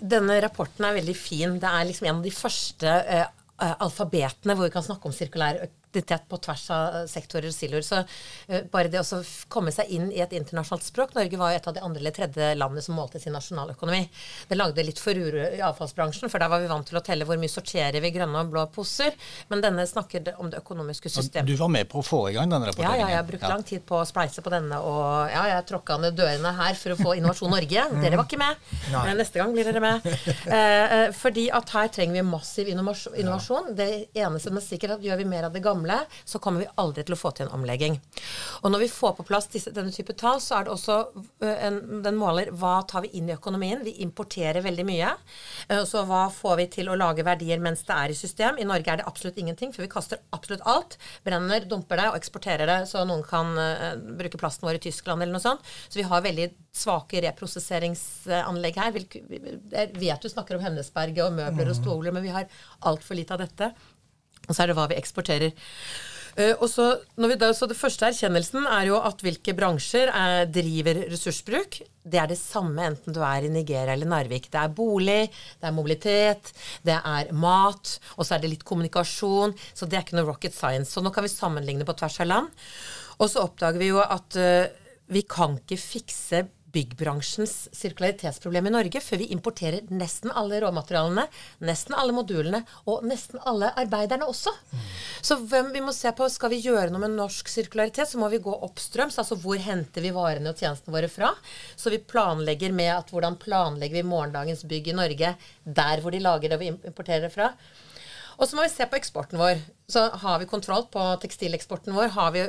Denne 0.00 0.38
rapporten 0.40 0.86
er 0.88 0.96
veldig 0.96 1.16
fin. 1.16 1.58
Det 1.60 1.68
er 1.68 1.84
liksom 1.84 2.06
en 2.08 2.20
av 2.22 2.24
de 2.24 2.32
første 2.32 2.88
øh, 2.88 3.26
alfabetene 3.58 4.54
hvor 4.54 4.68
vi 4.68 4.74
kan 4.74 4.86
snakke 4.86 5.10
om 5.10 5.14
sirkulær 5.14 5.60
identitet 5.88 6.28
på 6.28 6.36
tvers 6.36 6.64
av 6.70 6.98
sektorer 7.10 7.48
og 7.50 7.54
siloer. 7.54 7.84
Så 7.86 8.02
uh, 8.02 8.60
bare 8.72 8.90
det 8.92 9.02
å 9.02 9.22
komme 9.52 9.72
seg 9.74 9.90
inn 9.94 10.10
i 10.12 10.22
et 10.24 10.34
internasjonalt 10.36 10.86
språk 10.86 11.14
Norge 11.16 11.40
var 11.40 11.52
jo 11.52 11.60
et 11.60 11.68
av 11.70 11.76
de 11.76 11.84
andre 11.84 12.02
eller 12.02 12.14
tredje 12.14 12.50
landene 12.58 12.84
som 12.84 12.96
målte 12.98 13.20
sin 13.22 13.34
nasjonaløkonomi. 13.36 14.02
Det 14.48 14.58
lagde 14.58 14.84
litt 14.86 15.00
furore 15.02 15.50
i 15.56 15.62
avfallsbransjen, 15.64 16.30
for 16.30 16.42
der 16.42 16.50
var 16.52 16.62
vi 16.62 16.70
vant 16.70 16.86
til 16.88 16.98
å 17.00 17.04
telle 17.04 17.26
hvor 17.28 17.40
mye 17.40 17.52
sorterer 17.52 18.00
vi 18.04 18.12
grønne 18.14 18.44
og 18.44 18.52
blå 18.52 18.66
poser. 18.74 19.14
Men 19.50 19.62
denne 19.64 19.86
snakker 19.88 20.34
om 20.38 20.50
det 20.52 20.60
økonomiske 20.62 21.10
systemet. 21.12 21.48
Du 21.48 21.56
var 21.58 21.72
med 21.72 21.88
på 21.90 22.02
å 22.02 22.06
få 22.06 22.22
i 22.30 22.36
gang 22.36 22.50
denne 22.52 22.70
rapporteringen? 22.70 23.00
Ja, 23.00 23.08
ja 23.08 23.14
jeg 23.14 23.20
har 23.20 23.28
brukt 23.28 23.46
ja. 23.46 23.52
lang 23.54 23.64
tid 23.66 23.84
på 23.88 24.00
å 24.00 24.06
spleise 24.08 24.44
på 24.44 24.52
denne. 24.52 24.80
Og 24.84 25.32
ja, 25.32 25.44
jeg 25.52 25.66
tråkka 25.70 25.98
ned 26.02 26.18
dørene 26.18 26.54
her 26.58 26.78
for 26.78 26.94
å 26.94 26.98
få 27.00 27.16
Innovasjon 27.18 27.52
Norge. 27.54 27.86
Dere 28.02 28.20
var 28.20 28.28
ikke 28.28 28.40
med. 28.40 28.68
Nei. 28.92 29.04
Neste 29.18 29.40
gang 29.40 29.54
blir 29.54 29.68
dere 29.68 29.82
med. 29.82 30.06
Uh, 30.46 31.08
fordi 31.22 31.48
at 31.54 31.72
her 31.74 31.90
trenger 31.94 32.18
vi 32.18 32.24
massiv 32.26 32.70
innovasjon. 32.70 33.72
Det 33.78 33.88
eneste 34.16 34.48
som 34.48 34.58
er 34.60 34.64
sikkert, 34.64 34.96
at 34.98 35.04
gjør 35.04 35.22
vi 35.22 35.28
mer 35.28 35.48
av 35.48 35.54
det 35.54 35.62
gamle 35.64 35.77
gamle, 35.78 36.00
så 36.24 36.38
kommer 36.38 36.64
vi 36.64 36.70
aldri 36.76 37.04
til 37.06 37.14
å 37.14 37.18
få 37.18 37.32
til 37.36 37.46
en 37.46 37.54
omlegging. 37.58 37.98
Og 38.62 38.72
når 38.72 38.84
vi 38.84 38.90
får 38.92 39.14
på 39.18 39.26
plass 39.28 39.48
disse, 39.52 39.72
denne 39.74 39.92
type 39.94 40.14
tall, 40.18 40.40
så 40.42 40.58
er 40.58 40.66
det 40.66 40.74
også 40.74 40.98
en, 41.44 42.02
den 42.04 42.18
måler 42.18 42.50
hva 42.50 42.80
tar 42.88 43.04
vi 43.06 43.12
inn 43.18 43.28
i 43.30 43.36
økonomien. 43.36 43.84
Vi 43.86 43.98
importerer 44.04 44.64
veldig 44.64 44.86
mye. 44.88 45.14
Så 45.88 46.04
hva 46.08 46.26
får 46.32 46.56
vi 46.62 46.68
til 46.78 46.90
å 46.90 46.96
lage 46.98 47.26
verdier 47.26 47.60
mens 47.62 47.84
det 47.86 47.94
er 47.94 48.12
i 48.12 48.18
system? 48.18 48.58
I 48.58 48.66
Norge 48.68 48.92
er 48.92 49.00
det 49.00 49.08
absolutt 49.08 49.38
ingenting, 49.38 49.72
for 49.74 49.84
vi 49.84 49.90
kaster 49.92 50.22
absolutt 50.34 50.64
alt. 50.68 50.98
Brenner, 51.26 51.66
dumper 51.68 52.00
det 52.00 52.08
og 52.12 52.18
eksporterer 52.18 52.68
det, 52.70 52.78
så 52.90 53.04
noen 53.08 53.24
kan 53.26 53.54
uh, 53.58 53.94
bruke 54.18 54.40
plasten 54.40 54.68
vår 54.68 54.80
i 54.80 54.84
Tyskland 54.88 55.22
eller 55.22 55.36
noe 55.36 55.44
sånt. 55.44 55.64
Så 55.88 56.00
vi 56.00 56.06
har 56.08 56.24
veldig 56.24 56.50
svake 56.78 57.22
reprosesseringsanlegg 57.24 58.78
her. 58.78 58.98
Jeg 58.98 59.92
vet 59.98 60.24
du 60.24 60.30
snakker 60.30 60.58
om 60.58 60.64
Hemnesberget 60.64 61.24
og 61.26 61.38
møbler 61.38 61.72
og 61.72 61.78
stoler, 61.78 62.14
men 62.14 62.26
vi 62.26 62.34
har 62.34 62.48
altfor 62.88 63.18
lite 63.18 63.36
av 63.36 63.42
dette. 63.44 63.72
Og 64.48 64.54
så 64.54 64.64
er 64.64 64.70
det 64.70 64.78
hva 64.78 64.88
vi 64.90 64.98
eksporterer. 64.98 65.52
Uh, 66.38 66.54
og 66.62 66.68
så, 66.70 66.88
da, 67.18 67.50
så 67.56 67.66
Det 67.66 67.76
første 67.78 68.06
erkjennelsen 68.06 68.66
er 68.70 68.88
jo 68.90 68.98
at 69.02 69.22
hvilke 69.24 69.54
bransjer 69.58 70.12
er, 70.12 70.44
driver 70.54 71.02
ressursbruk. 71.10 71.80
Det 72.08 72.20
er 72.20 72.30
det 72.30 72.38
samme 72.40 72.84
enten 72.92 73.14
du 73.16 73.20
er 73.26 73.44
i 73.44 73.52
Nigeria 73.52 73.96
eller 73.96 74.08
Narvik. 74.08 74.46
Det 74.52 74.60
er 74.60 74.74
bolig, 74.74 75.24
det 75.58 75.68
er 75.68 75.74
mobilitet, 75.76 76.52
det 76.86 76.96
er 76.96 77.32
mat, 77.36 77.98
og 78.16 78.24
så 78.24 78.36
er 78.36 78.44
det 78.44 78.52
litt 78.54 78.66
kommunikasjon. 78.68 79.56
Så 79.74 79.88
det 79.88 79.98
er 79.98 80.06
ikke 80.06 80.20
noe 80.20 80.30
rocket 80.30 80.56
science. 80.56 80.94
Så 80.94 81.02
nå 81.04 81.12
kan 81.12 81.26
vi 81.26 81.32
sammenligne 81.32 81.88
på 81.88 81.96
tvers 81.98 82.20
av 82.22 82.30
land. 82.30 82.68
Og 83.18 83.26
så 83.32 83.42
oppdager 83.42 83.82
vi 83.82 83.90
jo 83.90 83.98
at 84.04 84.38
uh, 84.38 84.70
vi 85.10 85.24
kan 85.26 85.58
ikke 85.58 85.80
fikse 85.80 86.46
byggbransjens 86.72 87.68
sirkularitetsproblem 87.72 88.68
i 88.68 88.72
Norge 88.74 89.00
før 89.00 89.22
vi 89.22 89.30
importerer 89.34 89.88
nesten 89.94 90.32
alle 90.36 90.60
råmaterialene, 90.64 91.24
nesten 91.64 91.96
alle 91.96 92.14
modulene 92.16 92.60
og 92.90 93.06
nesten 93.08 93.40
alle 93.48 93.70
arbeiderne 93.80 94.28
også. 94.28 94.52
Mm. 94.52 94.84
Så 95.30 95.38
hvem 95.48 95.72
vi 95.74 95.82
må 95.84 95.94
se 95.96 96.12
på, 96.16 96.28
skal 96.32 96.52
vi 96.52 96.60
gjøre 96.64 96.92
noe 96.92 97.02
med 97.06 97.16
norsk 97.16 97.48
sirkularitet, 97.52 98.10
så 98.10 98.20
må 98.20 98.28
vi 98.32 98.42
gå 98.44 98.52
oppstrøms. 98.68 99.18
Altså 99.22 99.38
hvor 99.40 99.60
henter 99.62 100.04
vi 100.04 100.14
varene 100.14 100.52
og 100.52 100.60
tjenestene 100.60 100.94
våre 100.94 101.10
fra? 101.12 101.32
Så 101.76 101.92
vi 101.94 102.02
planlegger 102.04 102.74
med 102.76 102.92
at 102.98 103.12
hvordan 103.12 103.38
planlegger 103.40 104.02
vi 104.02 104.08
morgendagens 104.08 104.66
bygg 104.68 104.92
i 104.92 104.98
Norge 104.98 105.34
der 105.64 106.02
hvor 106.02 106.14
de 106.14 106.22
lager 106.24 106.50
det 106.50 106.58
og 106.58 106.64
vi 106.64 106.72
importerer 106.72 107.28
det 107.28 107.34
fra. 107.34 107.52
Og 108.38 108.46
så 108.46 108.54
må 108.54 108.62
vi 108.62 108.70
se 108.70 108.86
på 108.86 108.94
eksporten 108.94 109.38
vår. 109.40 109.58
Så 109.90 110.04
har 110.22 110.38
vi 110.38 110.46
kontroll 110.46 110.84
på 110.92 111.02
tekstileksporten 111.24 111.94
vår? 111.96 112.12
Har 112.14 112.30
vi 112.36 112.44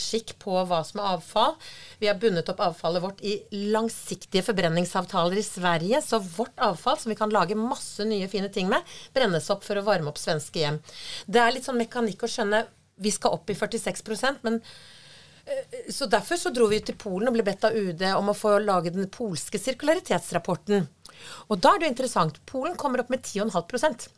skikk 0.00 0.32
på 0.40 0.54
hva 0.64 0.78
som 0.86 1.02
er 1.02 1.10
avfall? 1.18 1.52
Vi 2.00 2.08
har 2.08 2.16
bundet 2.20 2.48
opp 2.48 2.62
avfallet 2.64 3.04
vårt 3.04 3.20
i 3.20 3.34
langsiktige 3.74 4.46
forbrenningsavtaler 4.46 5.36
i 5.36 5.44
Sverige. 5.44 6.00
Så 6.00 6.22
vårt 6.38 6.56
avfall, 6.64 6.96
som 7.02 7.12
vi 7.12 7.18
kan 7.20 7.34
lage 7.34 7.58
masse 7.58 8.06
nye, 8.08 8.30
fine 8.32 8.48
ting 8.54 8.72
med, 8.72 8.96
brennes 9.12 9.52
opp 9.52 9.66
for 9.66 9.76
å 9.76 9.84
varme 9.84 10.08
opp 10.08 10.20
svenske 10.22 10.62
hjem. 10.62 10.80
Det 11.28 11.42
er 11.42 11.52
litt 11.52 11.68
sånn 11.68 11.82
mekanikk 11.84 12.24
å 12.24 12.32
skjønne 12.32 12.64
Vi 12.96 13.10
skal 13.12 13.34
opp 13.36 13.50
i 13.52 13.54
46% 13.54 14.40
men 14.46 14.62
så 15.92 16.08
Derfor 16.10 16.40
så 16.40 16.50
dro 16.50 16.66
vi 16.66 16.80
til 16.82 16.96
Polen 16.98 17.28
og 17.28 17.36
ble 17.36 17.44
bedt 17.46 17.66
av 17.68 17.76
UD 17.76 18.02
om 18.16 18.32
å 18.32 18.34
få 18.34 18.56
lage 18.58 18.90
den 18.94 19.06
polske 19.12 19.60
sirkularitetsrapporten. 19.62 20.88
Og 21.46 21.60
da 21.60 21.74
er 21.74 21.78
det 21.78 21.86
jo 21.86 21.92
interessant. 21.92 22.40
Polen 22.50 22.74
kommer 22.80 23.04
opp 23.04 23.12
med 23.12 23.22
10,5 23.22 24.08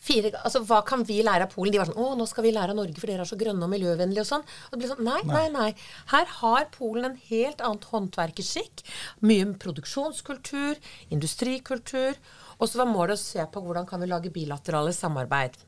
Fire, 0.00 0.30
altså, 0.40 0.62
hva 0.64 0.80
kan 0.88 1.02
vi 1.04 1.18
lære 1.24 1.44
av 1.44 1.52
Polen? 1.52 1.74
De 1.74 1.80
var 1.80 1.90
sånn 1.90 2.00
Å, 2.00 2.14
nå 2.16 2.24
skal 2.28 2.46
vi 2.46 2.54
lære 2.56 2.72
av 2.72 2.78
Norge, 2.78 2.96
for 2.96 3.10
dere 3.10 3.26
er 3.26 3.28
så 3.28 3.36
grønne 3.40 3.66
og 3.66 3.72
miljøvennlige 3.72 4.24
og 4.24 4.28
sånn. 4.30 4.46
Og 4.68 4.72
det 4.72 4.80
blir 4.80 4.92
sånn, 4.94 5.04
nei, 5.04 5.20
nei, 5.28 5.46
nei. 5.52 5.68
Her 6.14 6.30
har 6.38 6.70
Polen 6.72 7.10
en 7.10 7.18
helt 7.28 7.60
annet 7.66 7.84
håndverkerskikk. 7.92 8.84
Mye 9.28 9.50
produksjonskultur, 9.60 10.80
industrikultur. 11.12 12.16
Og 12.56 12.68
så 12.68 12.80
var 12.80 12.88
målet 12.88 13.18
å 13.18 13.20
se 13.20 13.44
på 13.52 13.64
hvordan 13.64 13.88
kan 13.88 14.00
vi 14.00 14.08
lage 14.08 14.32
bilaterale 14.32 14.96
samarbeid. 14.96 15.60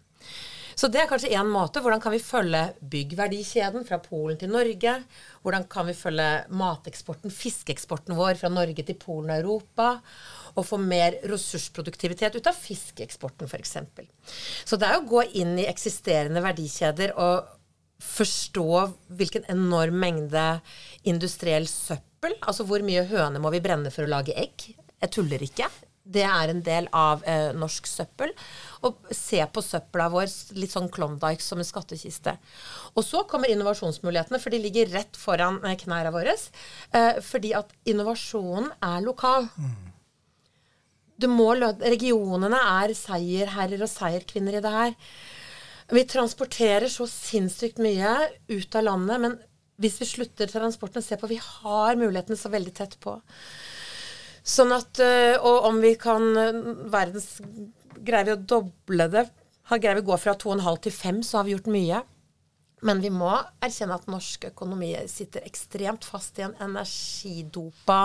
Så 0.83 0.89
det 0.91 0.99
er 0.99 1.07
kanskje 1.07 1.31
én 1.39 1.47
måte. 1.47 1.79
Hvordan 1.79 2.01
kan 2.03 2.11
vi 2.11 2.19
følge 2.19 2.61
byggverdikjeden 2.91 3.85
fra 3.87 4.01
Polen 4.03 4.41
til 4.41 4.51
Norge? 4.51 4.97
Hvordan 5.45 5.69
kan 5.71 5.87
vi 5.87 5.95
følge 5.95 6.29
mateksporten, 6.51 7.31
fiskeeksporten 7.31 8.19
vår 8.19 8.41
fra 8.41 8.51
Norge 8.51 8.83
til 8.83 8.99
Polen 8.99 9.31
og 9.31 9.45
Europa? 9.45 9.93
og 10.53 10.67
få 10.69 10.77
mer 10.77 11.15
ressursproduktivitet 11.29 12.37
ut 12.37 12.49
av 12.51 12.57
fiskeeksporten 12.57 13.49
f.eks. 13.49 13.77
Så 14.69 14.77
det 14.77 14.89
er 14.89 14.99
å 14.99 15.07
gå 15.09 15.23
inn 15.41 15.55
i 15.61 15.69
eksisterende 15.71 16.43
verdikjeder 16.45 17.15
og 17.17 17.47
forstå 18.03 18.67
hvilken 19.17 19.47
enorm 19.53 20.01
mengde 20.03 20.43
industriell 21.09 21.69
søppel 21.71 22.35
Altså 22.43 22.67
hvor 22.69 22.83
mye 22.87 23.03
høne 23.11 23.41
må 23.43 23.51
vi 23.51 23.63
brenne 23.63 23.91
for 23.91 24.07
å 24.07 24.11
lage 24.13 24.35
egg? 24.39 24.69
Jeg 25.03 25.11
tuller 25.11 25.43
ikke. 25.43 25.67
Det 26.03 26.23
er 26.23 26.53
en 26.53 26.61
del 26.63 26.87
av 26.95 27.25
eh, 27.27 27.51
norsk 27.55 27.89
søppel. 27.91 28.31
Og 28.83 29.13
se 29.15 29.39
på 29.47 29.63
søpla 29.63 30.09
vår 30.13 30.27
litt 30.59 30.75
sånn 30.75 30.91
Klondyke 30.93 31.45
som 31.45 31.63
en 31.63 31.69
skattkiste. 31.69 32.35
Og 32.97 33.07
så 33.07 33.23
kommer 33.31 33.53
innovasjonsmulighetene, 33.53 34.41
for 34.43 34.55
de 34.55 34.63
ligger 34.65 34.91
rett 34.97 35.19
foran 35.19 35.61
eh, 35.63 35.79
knærne 35.79 36.13
våre. 36.15 36.35
Eh, 36.91 37.23
fordi 37.23 37.55
at 37.59 37.71
innovasjonen 37.89 38.73
er 38.83 39.07
lokal. 39.07 39.51
Mm 39.57 39.93
må, 41.29 41.53
regionene 41.55 42.59
er 42.59 42.95
seierherrer 42.97 43.85
og 43.85 43.91
seierkvinner 43.91 44.59
i 44.59 44.63
det 44.65 44.73
her. 44.73 44.95
Vi 45.93 46.05
transporterer 46.09 46.89
så 46.89 47.07
sinnssykt 47.11 47.79
mye 47.83 48.15
ut 48.49 48.79
av 48.79 48.87
landet, 48.87 49.21
men 49.21 49.37
hvis 49.83 49.99
vi 50.01 50.09
slutter 50.09 50.51
transporten 50.51 51.03
og 51.03 51.05
ser 51.05 51.19
på 51.19 51.31
Vi 51.31 51.41
har 51.43 51.97
mulighetene 51.99 52.39
så 52.39 52.53
veldig 52.53 52.75
tett 52.77 52.99
på. 53.01 53.17
Sånn 54.43 54.73
at 54.75 54.99
øh, 54.99 55.37
Og 55.39 55.69
om 55.69 55.81
vi 55.83 55.95
kan 55.99 56.23
verdens 56.91 57.41
Greier 58.01 58.31
vi 58.31 58.37
å 58.37 58.43
doble 58.55 59.09
det? 59.13 59.27
Har 59.71 59.83
Greier 59.83 60.01
vi 60.01 60.05
å 60.05 60.11
gå 60.13 60.19
fra 60.21 60.35
2,5 60.39 60.83
til 60.87 60.97
5, 60.97 61.23
så 61.27 61.39
har 61.39 61.49
vi 61.49 61.57
gjort 61.57 61.71
mye. 61.73 62.03
Men 62.83 62.99
vi 63.03 63.13
må 63.15 63.31
erkjenne 63.63 63.95
at 63.95 64.09
norsk 64.11 64.49
økonomi 64.51 64.91
sitter 65.11 65.45
ekstremt 65.47 66.07
fast 66.09 66.41
i 66.41 66.47
en 66.49 66.57
energidopa 66.65 68.01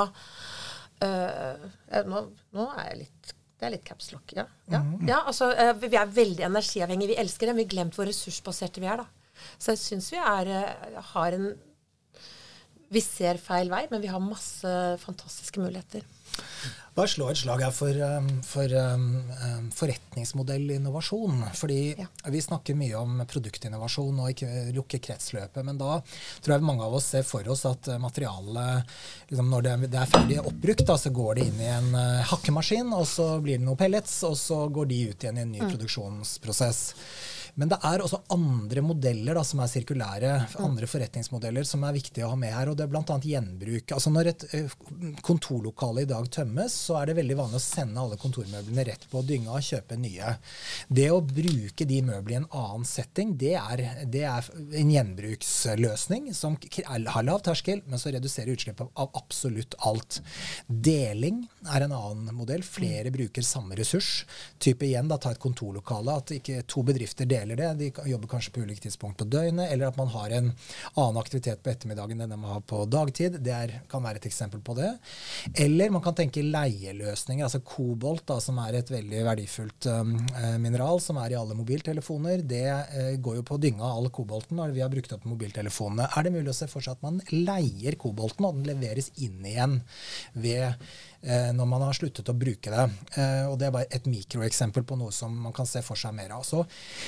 Uh, 0.97 1.67
nå, 2.09 2.23
nå, 2.57 2.63
er 2.73 2.87
jeg 2.87 2.99
litt 3.03 3.33
Det 3.57 3.67
er 3.67 3.73
litt 3.75 3.83
capslock, 3.85 4.31
ja. 4.33 4.47
Ja, 4.65 4.79
mm. 4.81 5.03
ja 5.05 5.19
altså, 5.29 5.51
uh, 5.53 5.75
vi 5.77 5.93
er 5.93 6.09
veldig 6.09 6.47
energiavhengige. 6.47 7.11
Vi 7.13 7.19
elsker 7.21 7.49
det, 7.49 7.53
men 7.53 7.61
Vi 7.61 7.67
har 7.67 7.73
glemt 7.75 7.97
hvor 7.97 8.09
ressursbaserte 8.09 8.81
vi 8.81 8.89
er, 8.89 9.03
da. 9.03 9.43
Så 9.61 9.75
jeg 9.75 9.83
syns 9.83 10.09
vi 10.13 10.21
er, 10.21 10.49
uh, 10.49 10.99
har 11.13 11.37
en 11.37 11.51
Vi 12.93 13.03
ser 13.03 13.37
feil 13.43 13.69
vei, 13.69 13.83
men 13.91 14.01
vi 14.01 14.09
har 14.09 14.23
masse 14.23 14.73
fantastiske 15.03 15.61
muligheter. 15.61 16.05
Bare 16.97 17.11
slå 17.11 17.27
et 17.29 17.37
slag 17.37 17.61
her 17.61 17.73
for, 17.75 17.93
um, 18.01 18.29
for 18.41 18.71
um, 18.73 19.03
um, 19.45 19.65
forretningsmodellinnovasjon. 19.69 21.43
Fordi 21.53 21.93
ja. 21.93 22.07
vi 22.33 22.41
snakker 22.41 22.77
mye 22.79 22.97
om 22.97 23.19
produktinnovasjon 23.29 24.23
og 24.23 24.31
ikke 24.33 24.71
lukke 24.73 24.97
kretsløpet. 25.05 25.61
Men 25.67 25.77
da 25.77 25.99
tror 26.41 26.55
jeg 26.55 26.65
mange 26.65 26.87
av 26.87 26.97
oss 26.97 27.11
ser 27.13 27.27
for 27.27 27.45
oss 27.53 27.67
at 27.69 27.91
uh, 27.93 27.99
materialet 28.01 28.97
liksom 29.29 29.53
Når 29.53 29.67
det, 29.67 29.75
er 29.93 30.09
ferdig 30.09 30.41
oppbrukt, 30.41 30.87
da, 30.89 30.97
så 30.97 31.13
går 31.13 31.37
det 31.37 31.47
inn 31.51 31.61
i 31.61 31.69
en 31.69 31.93
uh, 31.93 32.25
hakkemaskin, 32.31 32.89
og 32.97 33.05
så 33.05 33.29
blir 33.45 33.59
det 33.59 33.67
noen 33.67 33.77
pellets, 33.77 34.17
og 34.25 34.33
så 34.39 34.63
går 34.73 34.89
de 34.89 35.01
ut 35.11 35.25
igjen 35.27 35.37
i 35.37 35.45
en 35.45 35.53
ny 35.53 35.61
mm. 35.61 35.69
produksjonsprosess. 35.75 36.81
Men 37.57 37.71
det 37.71 37.79
er 37.89 38.03
også 38.03 38.19
andre 38.33 38.83
modeller 38.85 39.37
da, 39.37 39.41
som 39.47 39.63
er 39.63 39.69
sirkulære, 39.71 40.33
andre 40.61 40.87
forretningsmodeller 40.89 41.65
som 41.65 41.81
er 41.87 41.95
viktige 41.95 42.27
å 42.27 42.31
ha 42.35 42.37
med 42.37 42.53
her. 42.53 42.69
og 42.69 42.77
Det 42.77 42.85
er 42.85 42.91
bl.a. 42.91 43.17
gjenbruk. 43.31 43.93
Altså 43.95 44.11
Når 44.13 44.29
et 44.29 44.45
eh, 44.53 44.75
kontorlokale 45.25 46.03
i 46.05 46.09
dag 46.09 46.27
tømmes, 46.33 46.75
så 46.87 46.99
er 46.99 47.09
det 47.09 47.17
veldig 47.17 47.37
vanlig 47.39 47.57
å 47.57 47.63
sende 47.63 48.03
alle 48.03 48.19
kontormøblene 48.21 48.85
rett 48.91 49.07
på 49.09 49.23
dynga 49.25 49.55
og 49.57 49.65
kjøpe 49.65 49.97
nye. 49.97 50.35
Det 50.87 51.07
å 51.13 51.23
bruke 51.25 51.87
de 51.89 52.01
møblene 52.05 52.37
i 52.37 52.39
en 52.43 52.47
annen 52.59 52.85
setting, 52.85 53.33
det 53.41 53.55
er, 53.57 53.83
det 54.05 54.23
er 54.29 54.51
en 54.77 54.93
gjenbruksløsning 54.93 56.29
som 56.37 56.59
har 56.85 57.25
lav 57.25 57.41
terskel, 57.47 57.81
men 57.87 57.97
så 57.97 58.13
reduserer 58.13 58.53
utslippet 58.53 58.93
av 58.93 59.17
absolutt 59.17 59.73
alt. 59.87 60.19
Deling 60.67 61.41
er 61.73 61.87
en 61.87 61.97
annen 61.97 62.37
modell. 62.37 62.61
Flere 62.61 63.09
bruker 63.13 63.45
samme 63.45 63.79
ressurs. 63.79 64.27
Type 64.61 64.85
igjen, 64.85 65.09
da, 65.09 65.17
ta 65.17 65.33
et 65.33 65.41
kontorlokale. 65.41 66.19
At 66.21 66.37
ikke 66.37 66.61
to 66.69 66.85
bedrifter 66.85 67.25
deler 67.25 67.46
deler 67.47 67.75
det. 67.77 67.91
De 68.03 68.09
jobber 68.09 68.27
kanskje 68.27 68.51
på 68.53 68.61
ulike 68.61 68.81
tidspunkt 68.81 69.17
på 69.17 69.25
døgnet, 69.25 69.71
eller 69.71 69.87
at 69.87 69.97
man 69.97 70.07
har 70.11 70.33
en 70.35 70.51
annen 70.95 71.19
aktivitet 71.21 71.61
på 71.63 71.71
ettermiddagen 71.71 72.21
enn 72.21 72.35
man 72.35 72.57
har 72.57 72.63
på 72.67 72.83
dagtid. 72.85 73.39
Det 73.43 73.53
er, 73.53 73.73
kan 73.89 74.03
være 74.03 74.21
et 74.21 74.27
eksempel 74.29 74.61
på 74.61 74.75
det. 74.77 74.91
Eller 75.55 75.93
man 75.93 76.03
kan 76.05 76.15
tenke 76.17 76.43
leieløsninger, 76.43 77.45
altså 77.45 77.61
kobolt, 77.65 78.25
da, 78.27 78.39
som 78.43 78.59
er 78.63 78.79
et 78.79 78.91
veldig 78.91 79.23
verdifullt 79.27 79.89
um, 79.91 80.15
mineral 80.61 81.01
som 81.03 81.19
er 81.21 81.33
i 81.33 81.39
alle 81.39 81.57
mobiltelefoner. 81.57 82.43
Det 82.47 82.65
uh, 82.67 83.11
går 83.23 83.41
jo 83.41 83.47
på 83.47 83.59
dynga, 83.63 83.85
av 83.87 84.01
all 84.01 84.11
kobolten, 84.13 84.57
når 84.59 84.75
vi 84.75 84.83
har 84.83 84.93
brukt 84.93 85.13
opp 85.15 85.27
mobiltelefonene. 85.29 86.09
Er 86.17 86.27
det 86.27 86.35
mulig 86.35 86.53
å 86.53 86.57
se 86.57 86.69
for 86.71 86.83
seg 86.83 86.97
at 86.97 87.05
man 87.05 87.21
leier 87.31 87.99
kobolten, 87.99 88.47
og 88.47 88.57
den 88.57 88.71
leveres 88.71 89.11
inn 89.23 89.45
igjen 89.45 89.79
ved 90.37 90.75
når 91.55 91.67
man 91.69 91.83
har 91.85 91.95
sluttet 91.97 92.29
å 92.31 92.35
bruke 92.37 92.71
det. 92.73 92.85
Eh, 93.19 93.45
og 93.49 93.57
Det 93.59 93.67
er 93.67 93.73
bare 93.75 93.89
et 93.93 94.07
mikroeksempel 94.09 94.85
på 94.87 94.97
noe 94.99 95.13
som 95.15 95.33
man 95.47 95.55
kan 95.55 95.67
se 95.69 95.81
for 95.85 95.99
seg 95.99 96.15
mer 96.17 96.33
av. 96.35 96.45
Så 96.47 96.63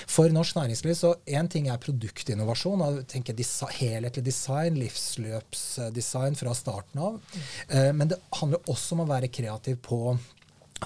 for 0.09 0.31
norsk 0.33 0.57
næringsliv 0.59 0.97
så 0.97 1.13
én 1.27 1.49
ting 1.51 1.69
er 1.69 1.81
produktinnovasjon, 1.81 2.83
og 2.85 3.03
tenke 3.11 3.35
helhetlig 3.79 4.25
design, 4.25 4.79
livsløpsdesign 4.79 6.38
fra 6.39 6.55
starten 6.57 7.05
av. 7.05 7.21
Eh, 7.69 7.91
men 7.93 8.11
det 8.11 8.19
handler 8.39 8.65
også 8.67 8.97
om 8.97 9.05
å 9.05 9.09
være 9.09 9.31
kreativ 9.31 9.79
på 9.85 10.17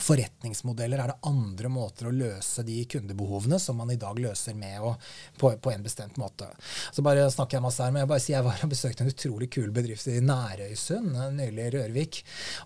forretningsmodeller? 0.02 1.00
Er 1.00 1.12
det 1.14 1.30
andre 1.30 1.70
måter 1.70 2.10
å 2.10 2.14
løse 2.16 2.64
de 2.66 2.80
kundebehovene 2.90 3.60
som 3.62 3.78
man 3.78 3.92
i 3.94 4.00
dag 4.00 4.18
løser 4.20 4.56
med 4.58 4.82
å, 4.82 4.94
på, 5.40 5.52
på, 5.62 5.72
en 5.74 5.86
bestemt 5.86 6.18
måte? 6.22 6.48
Så 6.92 7.06
bare 7.06 7.30
snakker 7.32 7.60
Jeg 7.60 7.66
masse 7.66 7.84
her, 7.84 7.94
men 7.94 8.04
jeg 8.04 8.12
bare 8.12 8.24
sier 8.24 8.38
jeg 8.38 8.48
var 8.48 8.64
og 8.66 8.74
besøkte 8.74 9.06
en 9.06 9.12
utrolig 9.14 9.50
kul 9.54 9.70
bedrift 9.76 10.10
i 10.10 10.20
Nærøysund, 10.24 11.18
nylig 11.38 11.70
Rørvik. 11.76 12.22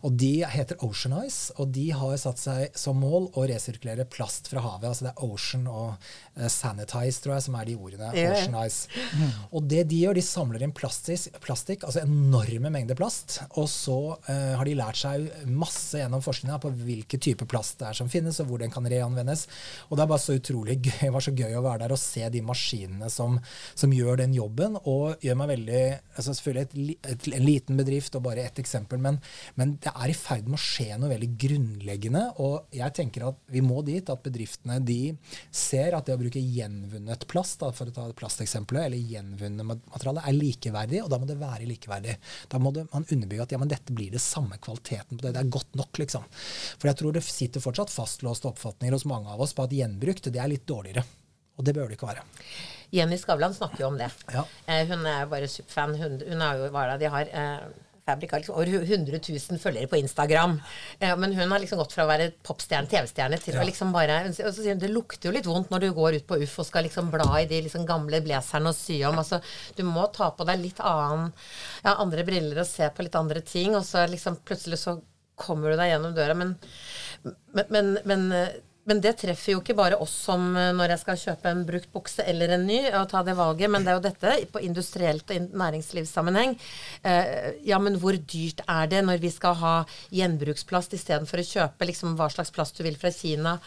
og 0.08 0.16
De 0.22 0.32
heter 0.48 0.84
Ocean 0.86 1.18
Ice, 1.26 1.52
og 1.58 1.74
de 1.76 1.90
har 1.92 2.16
satt 2.22 2.42
seg 2.42 2.78
som 2.78 3.00
mål 3.02 3.30
å 3.36 3.46
resirkulere 3.50 4.08
plast 4.10 4.48
fra 4.52 4.64
havet. 4.64 4.88
altså 4.92 5.10
Det 5.10 5.14
er 5.14 5.28
Ocean 5.28 5.68
og 5.72 6.08
uh, 6.38 6.48
Sanitize, 6.52 7.22
tror 7.24 7.38
jeg, 7.38 7.48
som 7.48 7.60
er 7.60 7.68
de 7.68 7.78
ordene. 7.78 8.14
Ocean 8.14 8.58
Ice. 8.64 8.88
Og 9.52 9.68
det 9.68 9.84
de 9.92 10.02
gjør, 10.06 10.18
de 10.18 10.26
samler 10.26 10.64
inn 10.64 10.76
plastikk, 10.76 11.84
altså 11.84 12.04
enorme 12.04 12.72
mengder 12.74 12.98
plast, 12.98 13.42
og 13.60 13.68
så 13.72 14.00
uh, 14.16 14.56
har 14.58 14.66
de 14.68 14.78
lært 14.78 15.02
seg 15.02 15.28
masse 15.52 16.00
gjennom 16.00 16.24
forskninga 16.24 16.60
på 16.64 16.72
hvilke 16.78 17.17
hvilke 17.18 17.38
typer 17.38 17.50
plast 17.50 17.80
det 17.80 17.90
er 17.90 17.98
som 17.98 18.10
finnes, 18.10 18.40
og 18.40 18.48
hvor 18.48 18.60
den 18.62 18.72
kan 18.72 18.86
reanvendes. 18.86 19.48
Og 19.90 19.98
det 19.98 20.04
er 20.04 20.12
bare 20.12 20.22
så 20.22 20.38
utrolig 20.38 20.80
gøy, 20.82 21.08
det 21.08 21.14
var 21.14 21.22
så 21.24 21.34
gøy 21.34 21.56
å 21.58 21.64
være 21.66 21.84
der 21.84 21.94
og 21.94 22.00
se 22.02 22.30
de 22.30 22.42
maskinene 22.42 23.10
som, 23.10 23.40
som 23.76 23.94
gjør 23.94 24.22
den 24.22 24.34
jobben, 24.36 24.78
og 24.86 25.18
gjør 25.24 25.40
meg 25.42 25.54
veldig 25.56 25.84
altså 26.18 26.36
Selvfølgelig 26.38 26.94
et, 27.02 27.08
et, 27.12 27.28
en 27.38 27.46
liten 27.46 27.78
bedrift 27.80 28.16
og 28.18 28.24
bare 28.26 28.44
ett 28.46 28.60
eksempel, 28.62 29.00
men, 29.02 29.18
men, 29.58 29.76
det 29.82 29.92
er 29.94 30.12
i 30.12 30.16
ferd 30.18 30.48
med 30.50 30.58
å 30.58 30.62
skje 30.62 30.98
noe 31.00 31.10
veldig 31.12 31.30
grunnleggende. 31.40 32.24
Og 32.44 32.74
jeg 32.76 32.94
tenker 32.98 33.28
at 33.30 33.40
vi 33.54 33.62
må 33.66 33.82
dit 33.86 34.10
at 34.12 34.24
bedriftene 34.26 34.78
de 34.86 35.14
ser 35.54 35.96
at 35.98 36.08
det 36.08 36.16
å 36.18 36.22
bruke 36.22 36.42
gjenvunnet 36.42 37.26
plast, 37.30 37.60
da, 37.62 37.72
for 37.76 37.90
å 37.90 37.96
ta 37.96 38.08
plasteksempelet, 38.18 38.88
eller 38.90 39.14
gjenvunnet 39.14 39.68
materiale, 39.68 40.26
er 40.28 40.38
likeverdig, 40.38 41.02
og 41.04 41.12
da 41.14 41.22
må 41.22 41.30
det 41.30 41.40
være 41.42 41.70
likeverdig. 41.70 42.18
Da 42.52 42.62
må 42.62 42.74
det, 42.76 42.88
man 42.94 43.08
underbygge 43.08 43.48
at 43.48 43.56
ja, 43.56 43.62
men 43.62 43.72
dette 43.72 43.96
blir 43.98 44.14
det 44.14 44.24
samme 44.24 44.60
kvaliteten 44.62 45.18
på 45.18 45.26
det. 45.26 45.34
Det 45.38 45.44
er 45.44 45.54
godt 45.58 45.78
nok, 45.78 46.02
liksom. 46.02 46.26
For 46.78 46.90
jeg 46.90 47.00
tror 47.00 47.07
det 47.16 47.24
sitter 47.26 47.64
fortsatt 47.64 47.94
fastlåste 47.94 48.50
oppfatninger 48.50 48.96
hos 48.98 49.08
mange 49.10 49.32
av 49.34 49.42
oss 49.44 49.56
på 49.56 49.66
at 49.68 49.76
gjenbrukt 49.76 50.32
det 50.34 50.42
er 50.42 50.52
litt 50.52 50.68
dårligere. 50.68 51.06
Og 51.58 51.66
det 51.66 51.74
bør 51.74 51.90
det 51.90 51.98
ikke 51.98 52.12
være. 52.12 52.26
Jenny 52.94 53.18
Skavlan 53.20 53.56
snakker 53.56 53.84
jo 53.84 53.90
om 53.90 53.98
det. 54.00 54.12
Ja. 54.32 54.46
Eh, 54.70 54.86
hun 54.88 55.06
er 55.10 55.28
bare 55.32 55.50
superfan. 55.52 55.96
Hun, 55.98 56.22
hun 56.22 56.44
har 56.44 56.60
jo, 56.60 56.70
hva 56.72 56.86
de 57.02 57.10
har 57.12 57.32
eh, 57.34 57.66
Fabrik 58.08 58.32
har 58.32 58.40
liksom 58.40 58.56
over 58.56 58.68
100 58.68 59.20
000 59.30 59.60
følgere 59.60 59.88
på 59.92 59.98
Instagram. 59.98 60.62
Eh, 61.00 61.18
men 61.20 61.34
hun 61.34 61.52
har 61.52 61.60
liksom 61.60 61.82
gått 61.82 61.92
fra 61.92 62.06
å 62.06 62.08
være 62.08 62.30
popstjerne, 62.48 62.88
TV-stjerne, 62.88 63.40
til 63.44 63.58
ja. 63.58 63.64
å 63.64 63.68
liksom 63.68 63.92
bare 63.92 64.22
Og 64.30 64.38
så 64.38 64.54
sier 64.62 64.78
hun 64.78 64.84
det 64.84 64.94
lukter 64.94 65.28
jo 65.28 65.34
litt 65.36 65.50
vondt 65.50 65.74
når 65.74 65.84
du 65.84 65.90
går 65.98 66.22
ut 66.22 66.28
på 66.30 66.38
Uff 66.46 66.56
og 66.64 66.70
skal 66.70 66.88
liksom 66.88 67.12
bla 67.12 67.28
i 67.42 67.50
de 67.50 67.60
liksom 67.66 67.84
gamle 67.90 68.22
blazerne 68.24 68.72
og 68.72 68.78
sy 68.78 69.02
om. 69.10 69.20
Altså, 69.20 69.42
du 69.76 69.84
må 69.84 70.08
ta 70.16 70.30
på 70.32 70.48
deg 70.48 70.64
litt 70.64 70.80
annen, 70.80 71.34
ja, 71.84 71.98
andre 71.98 72.24
briller 72.28 72.64
og 72.64 72.70
se 72.70 72.88
på 72.88 73.04
litt 73.04 73.20
andre 73.20 73.44
ting, 73.44 73.76
og 73.76 73.84
så 73.84 74.08
liksom 74.08 74.40
plutselig 74.48 74.80
så 74.86 74.96
kommer 75.38 75.72
du 75.72 75.80
deg 75.80 75.94
gjennom 75.94 76.16
døra. 76.18 76.38
Men, 76.38 76.56
men, 77.70 77.94
men, 78.04 78.28
men 78.88 79.02
det 79.04 79.18
treffer 79.20 79.52
jo 79.52 79.60
ikke 79.60 79.76
bare 79.76 79.98
oss 80.00 80.14
som 80.30 80.54
eh, 80.56 80.72
når 80.76 80.94
jeg 80.94 81.02
skal 81.02 81.20
kjøpe 81.20 81.52
en 81.52 81.64
brukt 81.68 81.90
bukse 81.92 82.24
eller 82.24 82.54
en 82.56 82.64
ny, 82.70 82.80
og 82.96 83.10
ta 83.12 83.20
det 83.28 83.36
valget, 83.36 83.72
men 83.74 83.84
det 83.84 83.92
er 83.92 83.98
jo 83.98 84.04
dette 84.06 84.36
på 84.54 84.62
industrielt 84.64 85.34
og 85.36 85.58
næringslivssammenheng. 85.60 86.56
Eh, 87.04 87.50
ja, 87.68 87.82
men 87.84 88.00
hvor 88.00 88.16
dyrt 88.16 88.64
er 88.64 88.88
det 88.94 89.02
når 89.04 89.20
vi 89.24 89.32
skal 89.34 89.58
ha 89.60 89.74
gjenbruksplast 90.16 90.96
istedenfor 90.96 91.44
å 91.44 91.48
kjøpe 91.50 91.90
liksom 91.90 92.16
hva 92.20 92.30
slags 92.32 92.54
plast 92.56 92.80
du 92.80 92.86
vil 92.88 92.96
fra 93.00 93.12
Kina? 93.12 93.58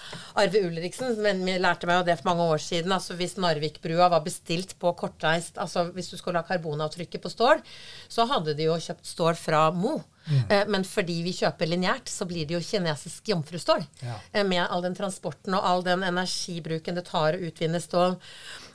Arve 0.41 0.65
Ulriksen 0.71 1.21
men 1.21 1.45
vi 1.45 1.59
lærte 1.61 1.91
meg 1.91 2.01
jo 2.01 2.09
det 2.09 2.17
for 2.23 2.31
mange 2.33 2.49
år 2.55 2.65
siden. 2.65 2.97
altså 2.97 3.19
Hvis 3.21 3.37
Narvikbrua 3.37 4.09
var 4.15 4.25
bestilt 4.25 4.73
på 4.81 4.95
kortreist, 4.97 5.61
altså 5.61 5.91
hvis 5.93 6.09
du 6.15 6.17
skulle 6.17 6.41
ha 6.41 6.49
karbonavtrykket 6.49 7.21
på 7.21 7.33
stål, 7.33 7.61
så 8.09 8.25
hadde 8.31 8.57
de 8.57 8.71
jo 8.71 8.81
kjøpt 8.81 9.13
stål 9.13 9.37
fra 9.37 9.67
Mo. 9.77 9.99
Mm. 10.29 10.71
Men 10.71 10.85
fordi 10.87 11.21
vi 11.25 11.33
kjøper 11.35 11.71
lineært, 11.71 12.11
så 12.13 12.27
blir 12.29 12.47
det 12.47 12.55
jo 12.55 12.63
kinesisk 12.63 13.31
jomfrustål. 13.33 13.85
Ja. 14.05 14.19
Eh, 14.33 14.47
med 14.47 14.63
all 14.67 14.85
den 14.85 14.97
transporten 14.99 15.57
og 15.57 15.65
all 15.67 15.85
den 15.87 16.05
energibruken 16.07 16.99
det 16.99 17.07
tar 17.09 17.37
å 17.37 17.49
utvinne 17.49 17.81
stål. 17.83 18.19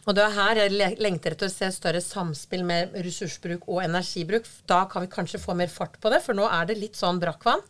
Og 0.05 0.13
det 0.13 0.21
er 0.21 0.35
her 0.35 0.59
jeg 0.59 0.97
lengter 1.01 1.33
etter 1.33 1.49
å 1.49 1.53
se 1.53 1.69
større 1.73 2.01
samspill 2.03 2.65
med 2.67 2.93
ressursbruk 3.05 3.65
og 3.65 3.81
energibruk. 3.85 4.45
Da 4.69 4.83
kan 4.89 5.05
vi 5.05 5.13
kanskje 5.13 5.41
få 5.41 5.55
mer 5.57 5.71
fart 5.73 5.97
på 6.01 6.11
det, 6.13 6.21
for 6.25 6.37
nå 6.37 6.45
er 6.45 6.67
det 6.69 6.77
litt 6.77 6.99
sånn 6.99 7.21
brakkvann. 7.21 7.63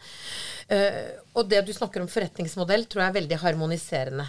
Uh, 0.67 1.15
og 1.38 1.48
det 1.48 1.62
du 1.63 1.72
snakker 1.75 2.03
om 2.03 2.12
forretningsmodell, 2.12 2.84
tror 2.91 3.05
jeg 3.05 3.13
er 3.13 3.20
veldig 3.22 3.39
harmoniserende. 3.39 4.27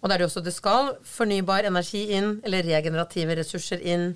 Og 0.00 0.08
da 0.08 0.14
er 0.14 0.22
det 0.22 0.28
også 0.30 0.44
det 0.44 0.54
skal 0.56 0.94
fornybar 1.08 1.68
energi 1.68 2.06
inn, 2.16 2.38
eller 2.46 2.64
regenerative 2.64 3.36
ressurser 3.42 3.84
inn. 3.92 4.14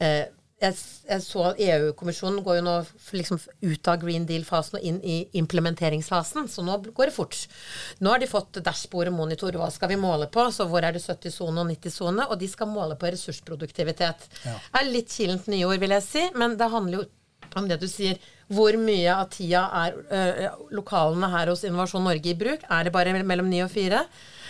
Uh, 0.00 0.24
jeg, 0.62 0.76
jeg, 1.08 1.22
så 1.24 1.44
EU-kommisjonen 1.58 2.42
går 2.44 2.58
jo 2.60 2.64
nå 2.66 2.74
liksom 3.18 3.40
ut 3.40 3.88
av 3.90 4.02
Green 4.02 4.26
Deal-fasen 4.28 4.78
og 4.78 4.86
inn 4.86 5.00
i 5.02 5.16
implementeringsfasen, 5.38 6.46
så 6.50 6.64
nå 6.66 6.78
går 6.88 7.10
det 7.10 7.16
fort. 7.16 7.38
Nå 8.00 8.12
har 8.12 8.22
de 8.22 8.30
fått 8.30 8.60
dashbord 8.64 9.10
og 9.10 9.16
monitor. 9.16 9.58
Hva 9.58 9.70
skal 9.74 9.92
vi 9.92 10.00
måle 10.00 10.28
på? 10.32 10.46
Så 10.54 10.68
hvor 10.70 10.84
er 10.86 10.94
det 10.94 11.02
70-sone 11.02 11.64
og 11.64 11.72
90-sone? 11.72 12.28
Og 12.30 12.38
de 12.40 12.50
skal 12.50 12.70
måle 12.70 12.98
på 13.00 13.10
ressursproduktivitet. 13.12 14.28
Ja. 14.46 14.54
Det 14.54 14.84
er 14.84 14.92
litt 14.92 15.10
kilent 15.12 15.50
nyord, 15.50 15.80
vil 15.82 15.96
jeg 15.98 16.06
si, 16.06 16.28
men 16.38 16.56
det 16.60 16.70
handler 16.72 17.02
jo 17.02 17.08
om 17.58 17.66
det 17.68 17.80
du 17.82 17.88
sier. 17.90 18.20
Hvor 18.52 18.76
mye 18.80 19.12
av 19.14 19.30
tida 19.32 19.64
er 19.82 19.96
ø, 19.96 20.48
lokalene 20.76 21.30
her 21.32 21.50
hos 21.52 21.64
Innovasjon 21.66 22.04
Norge 22.04 22.32
i 22.32 22.38
bruk? 22.38 22.64
Er 22.68 22.86
det 22.86 22.94
bare 22.94 23.14
mellom 23.22 23.48
ni 23.50 23.62
og 23.64 23.72
fire? 23.72 24.04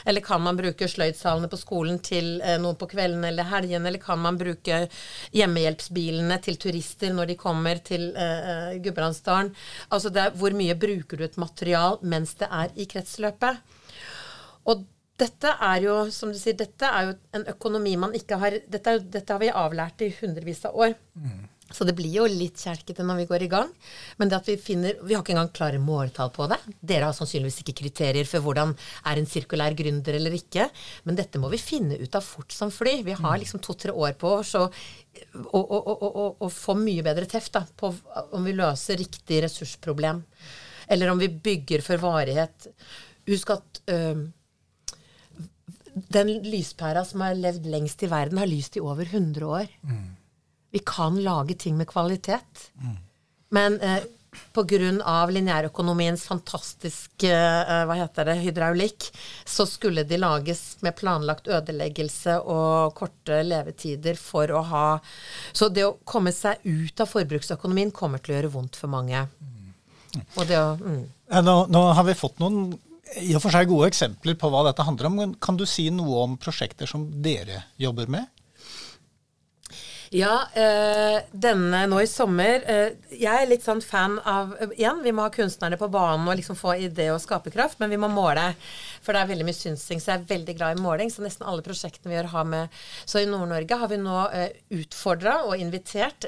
Eller 0.05 0.25
kan 0.25 0.43
man 0.43 0.59
bruke 0.59 0.89
sløydsalene 0.89 1.51
på 1.53 1.61
skolen 1.61 2.01
til 2.05 2.41
eh, 2.41 2.59
noe 2.63 2.79
på 2.79 2.89
kvelden 2.91 3.25
eller 3.29 3.49
helgen? 3.51 3.87
Eller 3.89 4.03
kan 4.03 4.21
man 4.23 4.39
bruke 4.41 4.85
hjemmehjelpsbilene 5.37 6.39
til 6.45 6.59
turister 6.63 7.15
når 7.15 7.33
de 7.33 7.39
kommer 7.41 7.83
til 7.85 8.11
eh, 8.17 8.79
Gudbrandsdalen? 8.83 9.53
Altså 9.91 10.13
det 10.15 10.25
er, 10.25 10.35
hvor 10.39 10.57
mye 10.57 10.79
bruker 10.79 11.21
du 11.21 11.27
et 11.27 11.39
material 11.41 12.01
mens 12.03 12.35
det 12.41 12.51
er 12.51 12.75
i 12.77 12.89
kretsløpet? 12.91 13.79
Og 14.71 14.85
dette 15.23 15.55
er 15.61 15.85
jo, 15.85 15.97
som 16.11 16.33
du 16.33 16.39
sier, 16.39 16.57
dette 16.59 16.89
er 16.89 17.11
jo 17.11 17.17
en 17.37 17.45
økonomi 17.53 17.95
man 18.01 18.15
ikke 18.17 18.39
har 18.41 18.59
Dette, 18.67 18.99
dette 19.13 19.33
har 19.35 19.41
vi 19.43 19.53
avlært 19.53 20.03
i 20.03 20.13
hundrevis 20.19 20.65
av 20.69 20.79
år. 20.87 20.95
Mm. 21.15 21.43
Så 21.73 21.87
det 21.89 21.95
blir 21.99 22.13
jo 22.13 22.27
litt 22.29 22.61
kjelkete 22.61 23.05
når 23.07 23.23
vi 23.23 23.29
går 23.31 23.47
i 23.47 23.51
gang. 23.53 23.71
Men 24.21 24.31
det 24.31 24.39
at 24.39 24.51
vi 24.51 24.57
finner 24.61 24.99
Vi 25.03 25.15
har 25.15 25.25
ikke 25.25 25.35
engang 25.35 25.53
klare 25.55 25.81
måltall 25.83 26.33
på 26.35 26.47
det. 26.53 26.59
Dere 26.81 27.09
har 27.09 27.17
sannsynligvis 27.17 27.63
ikke 27.63 27.77
kriterier 27.83 28.29
for 28.29 28.45
hvordan 28.45 28.75
er 29.09 29.21
en 29.21 29.29
sirkulær 29.29 29.77
gründer 29.79 30.19
eller 30.19 30.37
ikke. 30.37 30.69
Men 31.09 31.19
dette 31.19 31.41
må 31.43 31.51
vi 31.53 31.61
finne 31.61 31.99
ut 32.01 32.19
av 32.19 32.27
fort 32.27 32.53
som 32.55 32.73
fly. 32.73 32.99
Vi 33.07 33.17
har 33.19 33.41
liksom 33.41 33.63
to-tre 33.65 33.93
år 33.93 34.17
på 34.21 34.37
oss 34.41 34.55
å 34.59 34.67
få 36.53 36.77
mye 36.79 37.05
bedre 37.05 37.29
teft 37.31 37.55
da, 37.57 37.65
på 37.65 37.93
om 38.33 38.45
vi 38.45 38.57
løser 38.57 39.01
riktig 39.01 39.43
ressursproblem. 39.47 40.23
Eller 40.93 41.11
om 41.13 41.21
vi 41.21 41.31
bygger 41.33 41.85
for 41.85 42.01
varighet. 42.03 42.69
Husk 43.29 43.53
at 43.55 43.83
øh, 43.93 44.25
den 46.13 46.33
lyspæra 46.47 47.05
som 47.07 47.23
har 47.25 47.39
levd 47.39 47.69
lengst 47.71 48.03
i 48.03 48.11
verden, 48.11 48.41
har 48.41 48.51
lyst 48.51 48.77
i 48.77 48.83
over 48.83 49.05
100 49.05 49.47
år. 49.47 49.71
Mm. 49.83 50.11
Vi 50.73 50.81
kan 50.87 51.19
lage 51.23 51.57
ting 51.61 51.77
med 51.77 51.89
kvalitet. 51.91 52.69
Mm. 52.81 52.99
Men 53.53 53.81
eh, 53.85 54.05
pga. 54.53 55.27
lineærøkonomiens 55.29 56.25
fantastiske 56.25 57.31
eh, 57.33 57.83
hva 57.89 57.97
heter 57.99 58.31
det, 58.31 58.39
hydraulikk, 58.41 59.09
så 59.45 59.67
skulle 59.69 60.05
de 60.09 60.17
lages 60.17 60.79
med 60.81 60.97
planlagt 60.97 61.49
ødeleggelse 61.49 62.39
og 62.41 62.95
korte 62.97 63.43
levetider 63.45 64.17
for 64.17 64.51
å 64.51 64.63
ha 64.63 64.87
Så 65.53 65.69
det 65.69 65.85
å 65.85 65.99
komme 66.05 66.33
seg 66.33 66.65
ut 66.65 67.01
av 67.01 67.11
forbruksøkonomien 67.11 67.93
kommer 67.93 68.19
til 68.19 68.33
å 68.33 68.39
gjøre 68.39 68.55
vondt 68.57 68.81
for 68.81 68.93
mange. 68.93 69.27
Mm. 69.41 69.75
Og 70.37 70.47
det 70.49 70.59
å 70.61 70.73
mm. 70.81 71.05
nå, 71.45 71.57
nå 71.69 71.85
har 71.93 72.09
vi 72.09 72.17
fått 72.17 72.41
noen 72.41 72.73
i 73.21 73.35
og 73.37 73.43
for 73.45 73.53
seg 73.53 73.69
gode 73.69 73.91
eksempler 73.91 74.37
på 74.41 74.49
hva 74.49 74.63
dette 74.65 74.85
handler 74.87 75.09
om. 75.09 75.19
men 75.21 75.35
Kan 75.37 75.59
du 75.61 75.67
si 75.69 75.91
noe 75.93 76.25
om 76.25 76.39
prosjekter 76.41 76.89
som 76.89 77.05
dere 77.25 77.67
jobber 77.81 78.09
med? 78.09 78.29
Ja, 80.13 80.43
øh, 80.53 81.23
denne 81.33 81.87
nå 81.89 82.03
i 82.05 82.09
sommer 82.11 82.61
øh, 82.69 82.91
Jeg 83.17 83.33
er 83.33 83.49
litt 83.49 83.65
sånn 83.65 83.81
fan 83.81 84.19
av 84.29 84.51
Igjen, 84.75 85.01
vi 85.01 85.13
må 85.17 85.25
ha 85.25 85.33
kunstnerne 85.33 85.79
på 85.81 85.89
banen 85.93 86.29
og 86.29 86.37
liksom 86.37 86.59
få 86.59 86.75
idé 86.85 87.07
og 87.15 87.21
skaperkraft, 87.23 87.79
men 87.81 87.95
vi 87.95 88.01
må 88.01 88.11
måle. 88.13 88.51
For 89.03 89.15
det 89.15 89.23
er 89.23 89.31
veldig 89.33 89.47
mye 89.49 89.59
synsing, 89.59 90.01
så 90.01 90.13
jeg 90.13 90.21
er 90.21 90.29
veldig 90.31 90.57
glad 90.59 90.79
i 90.79 90.83
måling. 90.83 91.13
Så 91.13 91.25
nesten 91.25 91.47
alle 91.49 91.65
prosjektene 91.67 92.13
vi 92.13 92.17
gjør, 92.19 92.31
har 92.35 92.49
med 92.49 92.81
Så 93.05 93.23
i 93.23 93.29
Nord-Norge 93.29 93.79
har 93.83 93.91
vi 93.91 94.01
nå 94.01 94.17
eh, 94.31 94.57
utfordra 94.79 95.39
og 95.49 95.61
invitert 95.61 96.27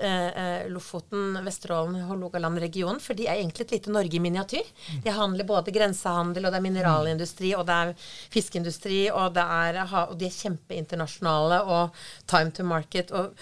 Lofoten, 0.70 1.38
Vesterålen, 1.44 2.04
Hålogaland-regionen, 2.08 3.00
for 3.02 3.16
de 3.16 3.28
er 3.28 3.38
egentlig 3.38 3.66
et 3.66 3.74
lite 3.76 3.92
Norge 3.94 4.18
i 4.18 4.22
miniatyr. 4.22 4.70
De 5.04 5.14
handler 5.14 5.46
både 5.48 5.74
grensehandel, 5.74 6.46
og 6.46 6.54
det 6.54 6.60
er 6.60 6.66
mineralindustri, 6.66 7.54
og 7.58 7.66
det 7.68 7.80
er 7.80 7.92
fiskeindustri, 8.34 9.02
og, 9.10 9.34
det 9.36 9.44
er, 9.44 9.80
og 10.04 10.16
de 10.20 10.28
er 10.28 10.38
kjempeinternasjonale, 10.38 11.60
og 11.64 12.00
time 12.30 12.54
to 12.54 12.66
market. 12.66 13.12
og 13.12 13.34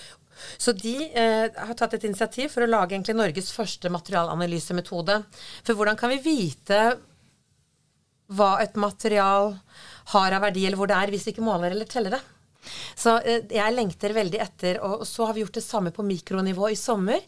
så 0.58 0.72
de 0.72 0.94
eh, 1.12 1.48
har 1.54 1.74
tatt 1.78 1.94
et 1.96 2.04
initiativ 2.08 2.52
for 2.54 2.64
å 2.64 2.70
lage 2.70 2.96
egentlig 2.96 3.16
Norges 3.18 3.52
første 3.54 3.90
materialanalysemetode. 3.92 5.18
For 5.62 5.78
hvordan 5.78 5.98
kan 6.00 6.12
vi 6.14 6.22
vite 6.24 6.82
hva 8.36 8.54
et 8.64 8.76
material 8.80 9.54
har 10.12 10.36
av 10.36 10.46
verdi, 10.48 10.66
eller 10.66 10.80
hvor 10.80 10.90
det 10.90 10.98
er, 10.98 11.12
hvis 11.12 11.28
vi 11.28 11.36
ikke 11.36 11.46
måler 11.46 11.74
eller 11.74 11.88
teller 11.90 12.16
det? 12.16 12.22
Så 12.94 13.16
eh, 13.26 13.42
jeg 13.50 13.74
lengter 13.74 14.14
veldig 14.14 14.38
etter, 14.42 14.78
og, 14.86 15.02
så 15.08 15.26
har 15.26 15.34
vi 15.34 15.42
gjort 15.42 15.56
det 15.58 15.64
samme 15.64 15.92
på 15.94 16.04
mikronivå 16.06 16.70
i 16.70 16.78
sommer, 16.78 17.22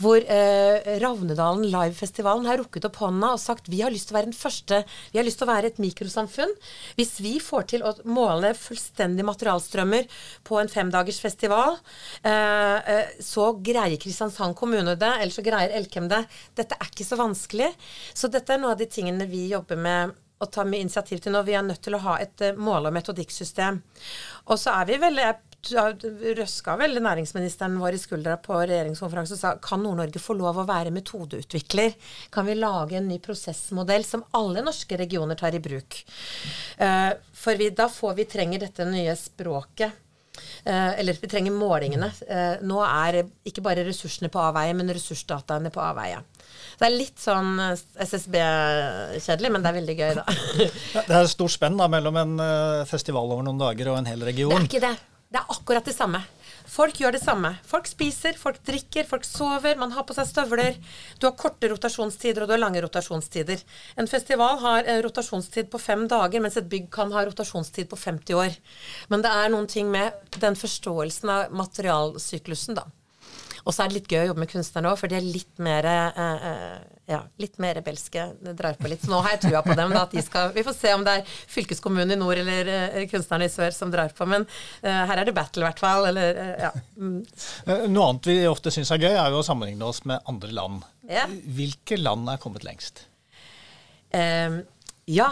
hvor 0.00 0.22
eh, 0.22 0.94
Ravnedalen 1.02 1.66
Livefestivalen 1.68 2.48
har 2.48 2.60
rukket 2.62 2.88
opp 2.88 3.00
hånda 3.02 3.34
og 3.34 3.42
sagt 3.42 3.68
vi 3.68 3.82
har 3.84 3.92
lyst 3.92 4.08
til 4.08 4.16
å 4.16 4.18
være 4.20 4.30
den 4.30 4.38
første, 4.38 4.82
vi 5.12 5.20
har 5.20 5.26
lyst 5.28 5.40
til 5.42 5.48
å 5.48 5.52
være 5.52 5.72
et 5.72 5.82
mikrosamfunn. 5.82 6.54
Hvis 6.98 7.18
vi 7.24 7.36
får 7.42 7.68
til 7.74 7.84
å 7.86 7.94
måle 8.08 8.54
fullstendig 8.58 9.26
materialstrømmer 9.28 10.08
på 10.48 10.60
en 10.60 10.72
femdagers 10.72 11.20
festival, 11.24 11.76
eh, 12.22 12.94
eh, 12.94 13.18
så 13.24 13.50
greier 13.60 14.00
Kristiansand 14.00 14.56
kommune 14.58 14.96
det, 14.98 15.12
eller 15.18 15.34
så 15.34 15.44
greier 15.44 15.74
Elkem 15.76 16.08
det. 16.10 16.24
Dette 16.56 16.78
er 16.78 16.88
ikke 16.88 17.06
så 17.06 17.18
vanskelig. 17.20 17.74
Så 18.16 18.32
dette 18.32 18.54
er 18.54 18.62
noe 18.62 18.72
av 18.72 18.80
de 18.80 18.88
tingene 18.90 19.28
vi 19.28 19.50
jobber 19.52 19.78
med 19.80 20.16
å 20.38 20.46
ta 20.46 20.64
med 20.64 20.80
initiativ 20.84 21.22
til 21.22 21.34
nå. 21.34 21.42
Vi 21.46 21.56
er 21.58 21.66
nødt 21.66 21.82
til 21.84 21.96
å 21.98 22.02
ha 22.04 22.16
et 22.22 22.44
uh, 22.46 22.56
måle- 22.58 22.90
og 22.90 22.96
metodikksystem. 22.96 23.80
Og 24.48 24.58
så 24.60 24.74
er 24.78 24.88
vi 24.88 25.02
veldig 25.02 25.28
røska 26.38 26.76
vel 26.78 27.00
næringsministeren 27.02 27.80
vår 27.82 27.96
i 27.96 27.98
skuldra 27.98 28.36
på 28.38 28.54
regjeringskonferansen 28.60 29.34
og 29.34 29.40
sa 29.40 29.50
kan 29.62 29.82
Nord-Norge 29.82 30.20
få 30.22 30.36
lov 30.38 30.60
å 30.62 30.66
være 30.68 30.94
metodeutvikler? 30.94 31.96
Kan 32.30 32.46
vi 32.46 32.54
lage 32.54 32.96
en 33.00 33.08
ny 33.10 33.18
prosessmodell 33.22 34.06
som 34.06 34.22
alle 34.38 34.62
norske 34.62 34.96
regioner 34.96 35.38
tar 35.38 35.58
i 35.58 35.62
bruk? 35.62 36.04
Uh, 36.78 37.10
for 37.34 37.58
vi, 37.58 37.72
da 37.74 37.88
får 37.90 38.14
vi 38.20 38.28
trenger 38.30 38.66
dette 38.66 38.86
nye 38.88 39.16
språket. 39.18 40.04
Uh, 40.62 40.94
eller 40.94 41.18
vi 41.18 41.30
trenger 41.30 41.58
målingene. 41.58 42.12
Nå 42.62 42.78
er 42.86 43.24
ikke 43.26 43.64
bare 43.66 43.82
ressursene 43.86 44.30
på 44.30 44.38
avveie, 44.38 44.76
men 44.78 44.94
ressursdataene 44.94 45.74
på 45.74 45.82
avveie. 45.82 46.22
Det 46.78 46.86
er 46.86 46.94
litt 46.94 47.18
sånn 47.18 47.58
eh, 47.62 47.84
SSB-kjedelig, 48.06 49.50
men 49.50 49.64
det 49.64 49.70
er 49.70 49.78
veldig 49.80 49.98
gøy, 49.98 50.10
da. 50.20 50.24
det 51.10 51.20
er 51.20 51.30
stort 51.30 51.56
spenn 51.56 51.78
da, 51.78 51.88
mellom 51.90 52.18
en 52.20 52.34
uh, 52.38 52.88
festival 52.88 53.34
over 53.34 53.46
noen 53.46 53.58
dager 53.58 53.90
og 53.92 54.00
en 54.00 54.10
hel 54.10 54.22
region. 54.28 54.54
Det 54.54 54.60
er 54.60 54.68
ikke 54.70 54.84
det. 54.86 54.96
Det 55.28 55.40
er 55.42 55.50
akkurat 55.52 55.84
det 55.84 55.92
samme. 55.92 56.22
Folk 56.68 57.00
gjør 57.00 57.16
det 57.16 57.20
samme. 57.20 57.50
Folk 57.66 57.88
spiser, 57.88 58.36
folk 58.40 58.60
drikker, 58.64 59.04
folk 59.08 59.24
sover, 59.24 59.76
man 59.80 59.92
har 59.92 60.06
på 60.08 60.14
seg 60.16 60.28
støvler. 60.28 60.76
Du 61.20 61.26
har 61.26 61.34
korte 61.36 61.68
rotasjonstider, 61.72 62.44
og 62.44 62.48
du 62.48 62.54
har 62.54 62.62
lange 62.62 62.80
rotasjonstider. 62.84 63.60
En 64.00 64.08
festival 64.08 64.60
har 64.62 64.88
rotasjonstid 65.04 65.68
på 65.72 65.80
fem 65.82 66.06
dager, 66.08 66.44
mens 66.44 66.56
et 66.60 66.68
bygg 66.70 66.88
kan 66.94 67.12
ha 67.16 67.26
rotasjonstid 67.28 67.90
på 67.90 67.98
50 68.00 68.40
år. 68.40 68.56
Men 69.12 69.24
det 69.24 69.32
er 69.32 69.52
noen 69.52 69.68
ting 69.68 69.90
med 69.92 70.38
den 70.38 70.56
forståelsen 70.56 71.34
av 71.34 71.56
materialsyklusen, 71.56 72.78
da. 72.80 72.86
Og 73.68 73.74
så 73.76 73.84
er 73.84 73.90
det 73.90 73.98
litt 73.98 74.08
gøy 74.08 74.22
å 74.22 74.28
jobbe 74.30 74.40
med 74.46 74.48
kunstnerne 74.48 74.88
òg, 74.88 74.96
for 74.96 75.12
de 75.12 75.18
er 75.18 75.26
litt 75.28 75.60
mer 75.60 75.84
eh, 75.84 76.20
eh, 76.24 76.78
ja, 77.08 77.18
litt 77.40 77.58
mer 77.60 77.76
rebelske. 77.76 78.22
Det 78.40 78.54
drar 78.56 78.76
på 78.80 78.88
litt. 78.88 79.02
Så 79.04 79.12
nå 79.12 79.18
har 79.24 79.34
jeg 79.34 79.42
trua 79.46 79.60
på 79.64 79.76
dem. 79.76 79.92
Da, 79.92 80.06
at 80.06 80.12
de 80.16 80.22
skal, 80.24 80.50
vi 80.56 80.64
får 80.64 80.76
se 80.76 80.92
om 80.96 81.04
det 81.04 81.18
er 81.18 81.34
fylkeskommunen 81.52 82.12
i 82.12 82.18
nord 82.20 82.40
eller 82.40 82.68
uh, 82.68 82.98
kunstnerne 83.08 83.48
i 83.48 83.52
sør 83.52 83.72
som 83.76 83.92
drar 83.92 84.12
på. 84.16 84.28
Men 84.28 84.44
uh, 84.44 85.04
her 85.08 85.22
er 85.22 85.28
det 85.28 85.36
battle, 85.36 85.64
i 85.64 85.66
hvert 85.70 85.80
fall. 85.80 86.08
Eller, 86.10 86.36
uh, 86.36 86.66
ja. 86.66 86.72
Mm. 87.00 87.22
Noe 87.92 88.10
annet 88.10 88.28
vi 88.28 88.38
ofte 88.48 88.72
syns 88.74 88.92
er 88.92 89.00
gøy, 89.04 89.14
er 89.14 89.32
jo 89.32 89.40
å 89.40 89.46
sammenligne 89.46 89.88
oss 89.88 90.02
med 90.08 90.20
andre 90.28 90.52
land. 90.60 90.84
Ja. 91.08 91.24
Hvilke 91.28 91.96
land 92.00 92.28
er 92.28 92.40
kommet 92.42 92.68
lengst? 92.68 93.06
Um, 94.12 94.62
ja. 95.08 95.28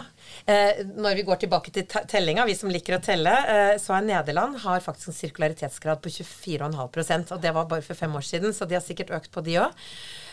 Eh, 0.49 0.83
når 0.97 1.19
vi 1.19 1.25
går 1.27 1.41
tilbake 1.43 1.73
til 1.75 1.85
tellinga, 1.87 2.47
vi 2.49 2.57
som 2.57 2.71
liker 2.73 2.97
å 2.97 3.03
telle, 3.05 3.33
eh, 3.53 3.73
så 3.83 3.97
er 3.97 4.07
Nederland 4.07 4.61
har 4.65 4.85
faktisk 4.85 5.13
en 5.13 5.19
sirkularitetsgrad 5.19 6.01
på 6.03 6.13
24,5% 6.15 7.35
og 7.37 7.43
det 7.43 7.53
var 7.53 7.69
bare 7.69 7.85
for 7.85 7.99
fem 7.99 8.15
år 8.17 8.25
siden, 8.25 8.55
så 8.57 8.69
de 8.69 8.79
har 8.79 8.85
sikkert 8.85 9.13
økt 9.19 9.33
på 9.35 9.45
de 9.45 9.61
òg. 9.67 9.85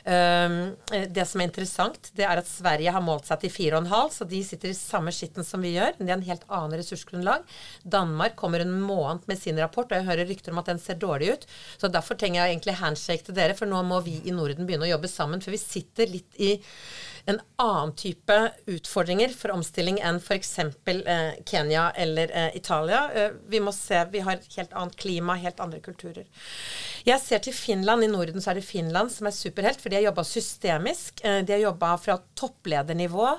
Um, 0.04 0.74
det 1.16 1.24
som 1.30 1.40
er 1.40 1.48
interessant, 1.48 2.10
det 2.18 2.26
er 2.28 2.42
at 2.42 2.48
Sverige 2.50 2.92
har 2.92 3.04
målt 3.04 3.30
seg 3.30 3.40
til 3.46 3.54
4,5, 3.54 4.10
så 4.12 4.28
de 4.28 4.42
sitter 4.44 4.74
i 4.74 4.76
samme 4.76 5.14
skitten 5.16 5.48
som 5.48 5.64
vi 5.64 5.78
gjør. 5.78 5.96
Men 5.96 6.08
Det 6.08 6.12
er 6.12 6.18
en 6.18 6.28
helt 6.28 6.44
annen 6.50 6.76
ressursgrunnlag. 6.82 7.46
Danmark 7.88 8.36
kommer 8.40 8.60
en 8.60 8.76
måned 8.84 9.24
med 9.32 9.40
sin 9.40 9.60
rapport, 9.64 9.88
og 9.88 9.96
jeg 9.96 10.10
hører 10.10 10.28
rykter 10.28 10.52
om 10.52 10.60
at 10.60 10.74
den 10.74 10.84
ser 10.84 11.00
dårlig 11.00 11.32
ut. 11.38 11.48
Så 11.80 11.88
derfor 11.88 12.20
trenger 12.20 12.42
jeg 12.42 12.58
egentlig 12.58 12.80
handshake 12.82 13.30
til 13.30 13.40
dere, 13.40 13.56
for 13.56 13.72
nå 13.72 13.80
må 13.88 14.02
vi 14.04 14.20
i 14.28 14.36
Norden 14.36 14.68
begynne 14.68 14.90
å 14.90 14.92
jobbe 14.92 15.12
sammen. 15.12 15.44
For 15.44 15.56
vi 15.56 15.64
sitter 15.64 16.12
litt 16.12 16.36
i 16.36 16.58
en 17.26 17.40
annen 17.56 17.96
type 17.96 18.52
utfordringer 18.66 19.32
for 19.38 19.54
omstilling 19.56 20.00
enn 20.04 20.20
f.eks. 20.20 20.60
Eh, 20.60 21.32
Kenya 21.46 21.86
eller 21.96 22.32
eh, 22.32 22.56
Italia. 22.58 23.06
Eh, 23.16 23.32
vi 23.48 23.62
må 23.64 23.72
se, 23.72 24.02
vi 24.12 24.24
har 24.26 24.42
helt 24.58 24.74
annet 24.74 24.98
klima, 25.00 25.38
helt 25.40 25.62
andre 25.64 25.80
kulturer. 25.80 26.28
Jeg 27.08 27.22
ser 27.24 27.44
til 27.44 27.56
Finland. 27.56 28.04
I 28.04 28.12
Norden 28.12 28.44
så 28.44 28.52
er 28.52 28.60
det 28.60 28.66
Finland 28.68 29.12
som 29.12 29.30
er 29.30 29.36
superhelt, 29.36 29.80
for 29.82 29.92
de 29.92 30.00
har 30.00 30.08
jobba 30.10 30.26
systemisk. 30.28 31.24
Eh, 31.24 31.40
de 31.48 31.56
har 31.56 31.64
jobba 31.64 31.94
fra 32.02 32.18
toppledernivå. 32.40 33.30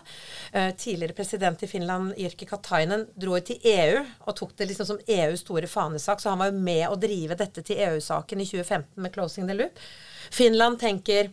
Eh, 0.52 0.70
tidligere 0.80 1.18
president 1.20 1.62
i 1.62 1.70
Finland, 1.70 2.16
Jyrki 2.18 2.48
Katainen, 2.48 3.06
dro 3.20 3.36
til 3.44 3.60
EU 3.74 4.00
og 4.24 4.36
tok 4.38 4.56
det 4.56 4.70
liksom 4.70 4.88
som 4.94 5.04
EUs 5.06 5.44
store 5.44 5.68
fanesak, 5.68 6.20
så 6.20 6.32
han 6.32 6.40
var 6.40 6.52
jo 6.52 6.64
med 6.64 6.84
å 6.88 6.98
drive 7.00 7.36
dette 7.36 7.62
til 7.66 7.80
EU-saken 7.84 8.40
i 8.40 8.48
2015 8.48 9.02
med 9.02 9.12
'Closing 9.12 9.48
the 9.48 9.54
Loop'. 9.60 9.80
Finland 10.30 10.80
tenker 10.80 11.30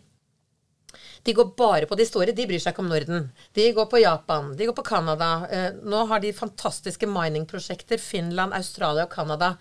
de 1.24 1.34
går 1.34 1.52
bare 1.58 1.86
på 1.86 1.96
de 1.96 2.06
store. 2.06 2.34
De 2.36 2.46
bryr 2.50 2.62
seg 2.62 2.74
ikke 2.74 2.84
om 2.84 2.90
Norden. 2.92 3.28
De 3.54 3.68
går 3.76 3.88
på 3.92 4.02
Japan. 4.02 4.52
De 4.58 4.68
går 4.70 4.76
på 4.78 4.86
Canada. 4.88 5.30
Eh, 5.52 5.68
nå 5.84 6.06
har 6.10 6.22
de 6.24 6.34
fantastiske 6.34 7.08
miningprosjekter. 7.10 8.02
Finland, 8.02 8.56
Australia 8.58 9.06
og 9.06 9.14
Canada. 9.14 9.52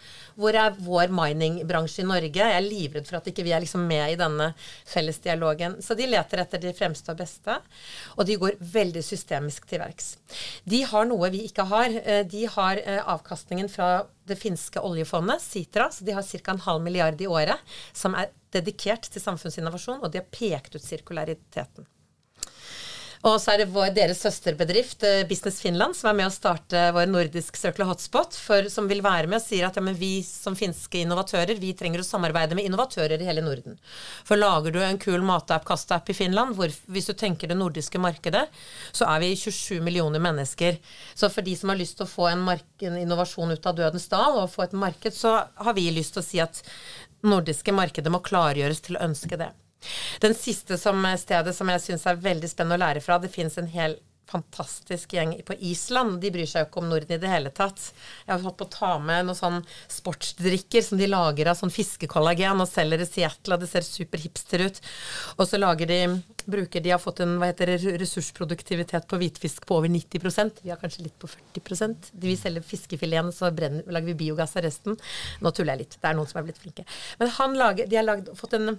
Hvor 0.41 0.57
er 0.57 0.79
vår 0.79 1.13
miningbransje 1.15 2.05
i 2.05 2.09
Norge? 2.09 2.41
Jeg 2.41 2.57
er 2.57 2.67
livredd 2.67 3.09
for 3.09 3.21
at 3.21 3.29
ikke 3.31 3.45
vi 3.47 3.55
er 3.57 3.65
liksom 3.65 3.85
med 3.89 4.15
i 4.15 4.19
denne 4.21 4.53
fellesdialogen. 4.89 5.79
Så 5.85 5.97
de 5.99 6.09
leter 6.09 6.45
etter 6.45 6.63
de 6.63 6.75
fremste 6.77 7.13
og 7.13 7.21
beste. 7.21 7.59
Og 8.17 8.25
de 8.29 8.39
går 8.41 8.59
veldig 8.73 9.05
systemisk 9.05 9.69
til 9.71 9.85
verks. 9.85 10.15
De 10.65 10.83
har 10.89 11.09
noe 11.11 11.33
vi 11.35 11.45
ikke 11.51 11.69
har. 11.71 11.93
Eh, 12.05 12.25
de 12.25 12.47
har 12.57 12.81
eh, 12.81 13.03
avkastningen 13.05 13.69
fra 13.73 13.93
det 14.31 14.39
finske 14.41 14.81
oljefondet, 14.81 15.43
Sitra. 15.43 15.91
Så 15.93 16.05
de 16.07 16.17
har 16.17 16.25
ca. 16.25 16.53
en 16.53 16.67
halv 16.67 16.85
milliard 16.85 17.21
i 17.21 17.29
året, 17.29 17.59
som 17.93 18.15
er 18.15 18.33
dedikert 18.55 19.09
til 19.11 19.23
samfunnsinnovasjon, 19.23 20.03
og 20.05 20.13
de 20.13 20.21
har 20.23 20.31
pekt 20.33 20.77
ut 20.77 20.85
sirkulariteten. 20.85 21.87
Og 23.21 23.35
så 23.37 23.53
er 23.53 23.61
det 23.61 23.73
vår, 23.75 23.91
deres 23.93 24.23
søsterbedrift 24.25 25.03
eh, 25.05 25.27
Business 25.29 25.59
Finland 25.61 25.97
som 25.97 26.09
er 26.09 26.17
med 26.17 26.31
å 26.31 26.33
starte 26.33 26.87
vår 26.97 27.11
nordisk 27.11 27.59
Circle 27.61 27.85
Hotspot, 27.85 28.39
for, 28.41 28.65
som 28.73 28.89
vil 28.89 29.03
være 29.05 29.29
med 29.29 29.37
og 29.37 29.45
sier 29.45 29.67
at 29.69 29.77
ja, 29.77 29.85
vi 29.93 30.23
som 30.25 30.57
finske 30.57 31.03
innovatører 31.03 31.61
vi 31.61 31.75
trenger 31.77 32.01
å 32.01 32.07
samarbeide 32.07 32.57
med 32.57 32.71
innovatører 32.71 33.21
i 33.21 33.29
hele 33.29 33.45
Norden. 33.45 33.77
For 34.25 34.41
lager 34.41 34.73
du 34.73 34.81
en 34.81 35.01
kul 35.03 35.21
matapp, 35.27 35.69
kastapp 35.69 36.09
i 36.09 36.17
Finland, 36.17 36.57
hvor, 36.57 36.73
hvis 36.89 37.13
du 37.13 37.13
tenker 37.13 37.53
det 37.53 37.61
nordiske 37.61 38.01
markedet, 38.01 38.47
så 38.89 39.11
er 39.13 39.21
vi 39.27 39.35
27 39.37 39.85
millioner 39.85 40.25
mennesker. 40.25 40.81
Så 41.13 41.29
for 41.29 41.45
de 41.45 41.59
som 41.61 41.75
har 41.75 41.81
lyst 41.83 42.01
til 42.01 42.09
å 42.09 42.15
få 42.15 42.31
en, 42.33 42.49
en 42.49 43.01
innovasjon 43.05 43.53
ut 43.53 43.69
av 43.69 43.77
dødens 43.77 44.09
dal 44.09 44.41
og 44.41 44.53
få 44.55 44.65
et 44.65 44.81
marked, 44.89 45.13
så 45.13 45.43
har 45.61 45.77
vi 45.77 45.91
lyst 45.93 46.17
til 46.17 46.25
å 46.25 46.31
si 46.31 46.41
at 46.41 46.65
nordiske 47.21 47.77
markedet 47.77 48.09
må 48.09 48.25
klargjøres 48.25 48.81
til 48.87 48.97
å 48.97 49.05
ønske 49.11 49.37
det. 49.37 49.53
Den 50.21 50.37
siste 50.37 50.79
som 50.81 51.03
stedet 51.19 51.57
som 51.57 51.73
jeg 51.73 51.85
syns 51.85 52.07
er 52.07 52.23
veldig 52.23 52.51
spennende 52.51 52.79
å 52.81 52.85
lære 52.87 53.05
fra, 53.05 53.19
det 53.23 53.33
fins 53.33 53.59
en 53.61 53.71
hel 53.71 53.99
fantastisk 54.31 55.13
gjeng 55.13 55.35
på 55.47 55.55
Island. 55.59 56.21
De 56.23 56.31
bryr 56.33 56.49
seg 56.49 56.63
jo 56.63 56.69
ikke 56.69 56.83
om 56.83 56.91
Norden 56.91 57.15
i 57.17 57.19
det 57.21 57.31
hele 57.31 57.51
tatt. 57.55 57.91
Jeg 58.27 58.33
har 58.33 58.43
fått 58.45 58.59
på 58.61 58.67
å 58.69 58.73
ta 58.75 58.91
med 59.03 59.27
noen 59.27 59.39
sånn 59.39 59.59
sportsdrikker 59.91 60.85
som 60.87 61.01
de 61.01 61.09
lager 61.11 61.51
av 61.51 61.59
sånn 61.59 61.73
fiskekollagen 61.75 62.63
og 62.63 62.71
selger 62.71 63.03
i 63.03 63.09
Seattle, 63.09 63.57
og 63.57 63.65
det 63.65 63.71
ser 63.73 63.87
superhipster 63.87 64.67
ut. 64.67 64.81
Og 65.37 65.49
så 65.51 65.61
lager 65.61 65.91
de 65.91 66.01
bruker 66.51 66.83
De 66.83 66.91
har 66.91 67.03
fått 67.03 67.21
en 67.23 67.37
hva 67.39 67.51
heter 67.51 67.75
det, 67.75 67.97
ressursproduktivitet 68.01 69.07
på 69.11 69.19
hvitfisk 69.21 69.67
på 69.69 69.77
over 69.77 69.91
90% 69.93 70.63
Vi 70.65 70.73
har 70.73 70.81
kanskje 70.81 71.05
litt 71.05 71.19
på 71.21 71.29
40 71.31 72.09
De 72.11 72.31
vil 72.31 72.39
selge 72.41 72.65
fiskefileten, 72.67 73.31
så 73.35 73.51
brenner, 73.55 73.85
lager 73.87 74.13
vi 74.13 74.19
biogass 74.25 74.57
av 74.57 74.65
resten. 74.67 74.97
Nå 75.45 75.53
tuller 75.55 75.77
jeg 75.77 75.85
litt. 75.85 75.99
Det 76.01 76.11
er 76.11 76.17
noen 76.19 76.31
som 76.31 76.41
er 76.41 76.49
blitt 76.49 76.63
flinke. 76.63 76.87
Men 77.21 77.35
han 77.37 77.59
lager, 77.59 77.91
de 77.91 77.99
har 77.99 78.07
lagd, 78.07 78.33
fått 78.39 78.57
en 78.59 78.79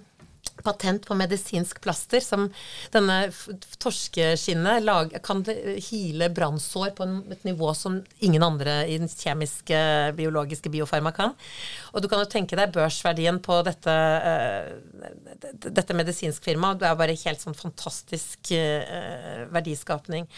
patent 0.62 1.06
på 1.06 1.14
medisinsk 1.18 1.80
plaster 1.82 2.22
som 2.22 2.46
denne 2.94 3.16
torskeskinnet 3.82 4.84
lag, 4.84 5.12
kan 5.24 5.42
hile 5.88 6.28
brannsår 6.34 6.92
på 6.96 7.06
en, 7.06 7.16
et 7.32 7.44
nivå 7.46 7.72
som 7.78 8.00
ingen 8.24 8.44
andre 8.46 8.82
i 8.90 8.98
den 9.00 9.10
kjemiske, 9.10 9.78
biologiske 10.18 10.72
biofarma 10.72 11.12
kan. 11.16 11.34
Og 11.92 12.02
du 12.02 12.08
kan 12.10 12.22
jo 12.22 12.30
tenke 12.30 12.58
deg 12.58 12.74
børsverdien 12.74 13.40
på 13.44 13.60
dette, 13.66 13.96
uh, 14.26 15.56
dette 15.66 15.98
medisinsk 15.98 16.44
firma. 16.44 16.74
Det 16.78 16.88
er 16.88 17.00
bare 17.00 17.18
helt 17.24 17.42
sånn 17.42 17.58
fantastisk 17.58 18.52
uh, 18.54 19.48
verdiskapning. 19.52 20.28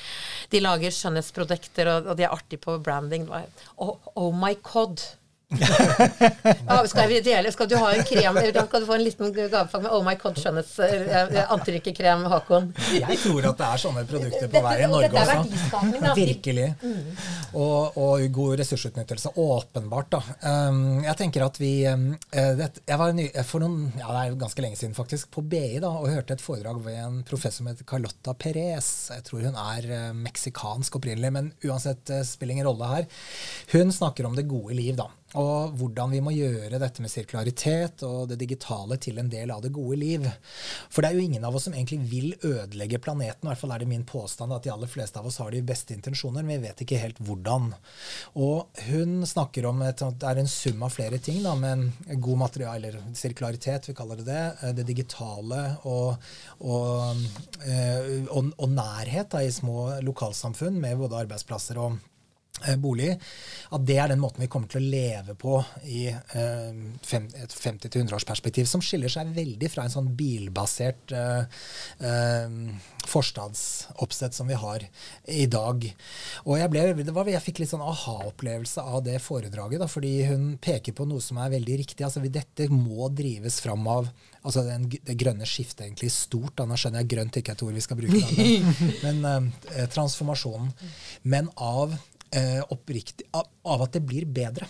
De 0.53 0.63
lager 0.65 0.95
skjønnhetsprodukter, 0.95 1.93
og, 1.93 2.13
og 2.13 2.19
de 2.19 2.29
er 2.29 2.35
artige 2.35 2.65
på 2.65 2.79
branding. 2.85 3.29
Oh, 3.77 3.99
oh 4.15 4.33
my 4.35 4.55
cod 4.65 5.03
ja, 6.69 6.79
skal, 6.87 7.09
vi 7.09 7.21
dele? 7.25 7.53
skal 7.53 7.69
du 7.71 7.77
ha 7.81 7.93
en 7.95 8.05
krem 8.07 8.39
skal 8.75 8.83
du 8.83 8.87
få 8.87 8.97
en 8.97 9.05
liten 9.05 9.33
gavepakke 9.35 9.83
med 9.85 9.93
Oh 9.95 10.03
My 10.05 10.15
God 10.21 10.39
skjønnhets 10.41 10.75
uh, 10.81 11.41
antrykkekrem, 11.55 12.25
Håkon. 12.31 12.71
Jeg 12.97 13.19
tror 13.23 13.49
at 13.51 13.61
det 13.61 13.69
er 13.69 13.83
sånne 13.83 14.05
produkter 14.09 14.51
på 14.53 14.63
vei 14.65 14.75
i 14.83 14.89
Norge 14.91 15.23
også. 15.23 16.15
Virkelig. 16.19 16.69
Mm. 16.83 17.09
Og, 17.61 17.99
og, 18.01 18.25
god 18.35 18.59
ressursutnyttelse. 18.63 19.35
Åpenbart, 19.41 20.11
da. 20.15 20.21
Um, 20.69 21.03
jeg 21.05 21.17
tenker 21.21 21.47
at 21.47 21.59
vi 21.61 21.73
um, 21.91 22.07
Jeg 22.33 22.99
var 23.01 23.15
ny, 23.17 23.29
for 23.47 23.63
noen, 23.65 23.91
ja, 23.99 24.09
det 24.09 24.23
er 24.23 24.39
ganske 24.41 24.65
lenge 24.65 24.81
siden 24.81 24.97
faktisk, 24.97 25.31
på 25.35 25.45
BI 25.47 25.81
da, 25.83 25.91
og 25.91 26.11
hørte 26.13 26.37
et 26.37 26.45
foredrag 26.45 26.81
ved 26.85 27.01
en 27.03 27.21
professor 27.27 27.67
med 27.67 27.83
Carlotta 27.89 28.35
Perez. 28.39 28.91
Jeg 29.15 29.27
tror 29.29 29.45
hun 29.47 29.61
er 29.61 30.15
meksikansk 30.19 31.01
opprinnelig, 31.01 31.33
men 31.35 31.53
uansett 31.67 32.15
spiller 32.27 32.59
ingen 32.59 32.71
rolle 32.71 32.91
her. 32.91 33.11
Hun 33.75 33.93
snakker 33.95 34.27
om 34.27 34.37
det 34.39 34.49
gode 34.51 34.79
liv, 34.79 34.97
da 34.99 35.11
og 35.41 35.75
hvordan 35.79 36.13
vi 36.15 36.23
må 36.25 36.35
gjøre 36.35 36.81
dette 36.83 37.03
med 37.05 37.13
sirkularitet 37.13 38.05
og 38.07 38.29
det 38.31 38.39
digitale 38.43 38.99
til 39.03 39.21
en 39.21 39.31
del 39.31 39.53
av 39.55 39.63
det 39.65 39.73
gode 39.75 39.99
liv. 40.01 40.29
For 40.91 41.03
det 41.03 41.11
er 41.11 41.19
jo 41.19 41.27
ingen 41.29 41.47
av 41.47 41.57
oss 41.57 41.69
som 41.69 41.77
egentlig 41.77 42.01
vil 42.11 42.35
ødelegge 42.43 43.01
planeten. 43.03 43.47
I 43.47 43.53
hvert 43.53 43.63
fall 43.63 43.75
er 43.75 43.85
det 43.85 43.91
min 43.91 44.07
påstand 44.09 44.55
at 44.55 44.67
de 44.67 44.73
aller 44.75 44.91
fleste 44.91 45.21
av 45.21 45.31
oss 45.31 45.41
har 45.43 45.55
de 45.55 45.63
beste 45.65 45.95
intensjoner, 45.97 46.43
men 46.43 46.59
vi 46.59 46.69
vet 46.69 46.85
ikke 46.85 47.01
helt 47.03 47.23
hvordan. 47.25 47.71
Og 48.41 48.83
hun 48.91 49.25
snakker 49.29 49.71
om 49.71 49.83
at 49.87 50.03
det 50.03 50.31
er 50.31 50.43
en 50.43 50.51
sum 50.51 50.85
av 50.87 50.95
flere 50.95 51.21
ting, 51.23 51.43
da, 51.45 51.55
men 51.59 51.91
god 52.15 52.45
materiale, 52.47 52.75
eller 52.75 53.15
sirkularitet, 53.17 53.89
vi 53.89 53.97
kaller 53.97 54.21
det 54.21 54.25
det. 54.29 54.43
Eh, 54.63 54.75
det 54.75 54.87
digitale 54.89 55.61
og, 55.91 56.17
og, 56.61 57.23
eh, 57.67 58.25
og, 58.31 58.51
og 58.59 58.75
nærhet 58.75 59.31
da, 59.35 59.45
i 59.45 59.53
små 59.55 60.01
lokalsamfunn 60.05 60.81
med 60.81 60.99
både 61.01 61.25
arbeidsplasser 61.25 61.81
og 61.83 61.99
bolig, 62.81 63.13
at 63.75 63.85
det 63.87 63.99
er 64.01 64.11
den 64.13 64.23
måten 64.23 64.45
vi 64.45 64.49
kommer 64.51 64.71
til 64.71 64.83
å 64.83 64.93
leve 64.95 65.37
på 65.39 65.59
i 65.91 66.07
eh, 66.11 66.81
fem, 67.05 67.29
et 67.41 67.55
50-100-årsperspektiv, 67.55 68.69
som 68.71 68.83
skiller 68.85 69.13
seg 69.13 69.33
veldig 69.37 69.71
fra 69.73 69.87
en 69.87 69.95
sånn 69.95 70.11
bilbasert 70.19 71.15
eh, 71.15 71.63
eh, 72.05 72.59
forstadsoppsett 73.05 74.37
som 74.37 74.51
vi 74.51 74.59
har 74.59 74.87
i 75.31 75.47
dag. 75.51 75.89
Og 76.45 76.59
jeg, 76.61 76.73
ble, 76.73 76.87
var, 77.13 77.33
jeg 77.33 77.45
fikk 77.45 77.63
litt 77.63 77.73
sånn 77.73 77.85
aha-opplevelse 77.85 78.85
av 78.85 79.05
det 79.07 79.19
foredraget, 79.25 79.83
da, 79.83 79.91
fordi 79.91 80.15
hun 80.31 80.55
peker 80.63 80.97
på 80.97 81.09
noe 81.09 81.23
som 81.25 81.41
er 81.43 81.53
veldig 81.57 81.81
riktig. 81.85 82.05
altså 82.05 82.25
Dette 82.25 82.71
må 82.73 83.11
drives 83.13 83.61
fram 83.65 83.87
av 83.91 84.09
altså 84.45 84.65
den, 84.67 84.89
det 84.89 85.17
grønne 85.21 85.47
skiftet 85.49 85.87
egentlig 85.87 86.11
stort. 86.15 86.55
Da. 86.59 86.67
Nå 86.69 86.79
skjønner 86.81 87.03
jeg 87.03 87.13
grønt 87.15 87.39
ikke 87.41 87.55
er 87.55 87.59
et 87.59 87.67
ord 87.67 87.77
vi 87.77 87.85
skal 87.85 88.01
bruke, 88.01 88.21
da, 88.21 88.49
men, 89.05 89.23
men 89.27 89.53
eh, 89.75 89.87
transformasjonen. 89.93 90.73
Men 91.35 91.51
av 91.57 91.95
eh, 91.97 92.14
oppriktig 92.75 93.29
av, 93.31 93.47
av 93.63 93.85
at 93.87 93.93
det 93.95 94.03
blir 94.05 94.27
bedre. 94.27 94.67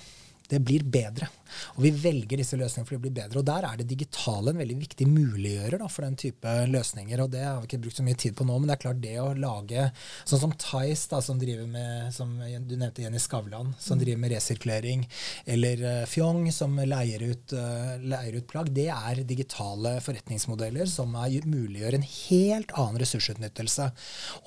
Det 0.49 0.61
blir 0.61 0.85
bedre. 0.85 1.29
Og 1.77 1.85
vi 1.87 1.93
velger 2.05 2.41
disse 2.41 2.59
løsningene 2.59 2.89
for 2.89 2.99
å 2.99 3.05
bli 3.05 3.15
bedre. 3.15 3.41
Og 3.41 3.49
der 3.49 3.67
er 3.69 3.81
det 3.81 3.89
digitale 3.91 4.53
en 4.53 4.61
veldig 4.61 4.79
viktig 4.81 5.09
muliggjører 5.11 5.81
da, 5.83 5.89
for 5.91 6.07
den 6.07 6.19
type 6.21 6.55
løsninger. 6.71 7.25
Og 7.25 7.33
det 7.35 7.45
har 7.45 7.61
vi 7.61 7.71
ikke 7.71 7.83
brukt 7.87 8.01
så 8.01 8.07
mye 8.07 8.21
tid 8.21 8.37
på 8.39 8.47
nå, 8.49 8.59
men 8.59 8.71
det 8.71 8.77
er 8.77 8.85
klart 8.87 9.03
det 9.05 9.17
å 9.23 9.33
lage 9.39 9.89
Sånn 10.25 10.41
som 10.41 10.53
Tice, 10.59 11.09
da, 11.11 11.21
som 11.23 11.39
driver 11.41 11.67
med 11.71 12.13
som 12.15 12.31
Du 12.69 12.75
nevnte 12.77 13.03
Jenny 13.05 13.21
Skavlan, 13.23 13.75
som 13.81 13.99
driver 14.01 14.21
med 14.23 14.33
resirkulering. 14.35 15.05
Eller 15.51 15.83
uh, 15.85 16.07
Fjong, 16.09 16.47
som 16.55 16.77
leier 16.79 17.25
ut, 17.25 17.55
uh, 17.57 17.95
leier 18.03 18.39
ut, 18.39 18.47
plagg. 18.51 18.71
Det 18.75 18.89
er 18.93 19.23
digitale 19.29 19.97
forretningsmodeller 20.05 20.89
som 20.91 21.15
er, 21.21 21.37
muliggjør 21.45 21.99
en 21.99 22.07
helt 22.07 22.73
annen 22.79 23.01
ressursutnyttelse. 23.03 23.91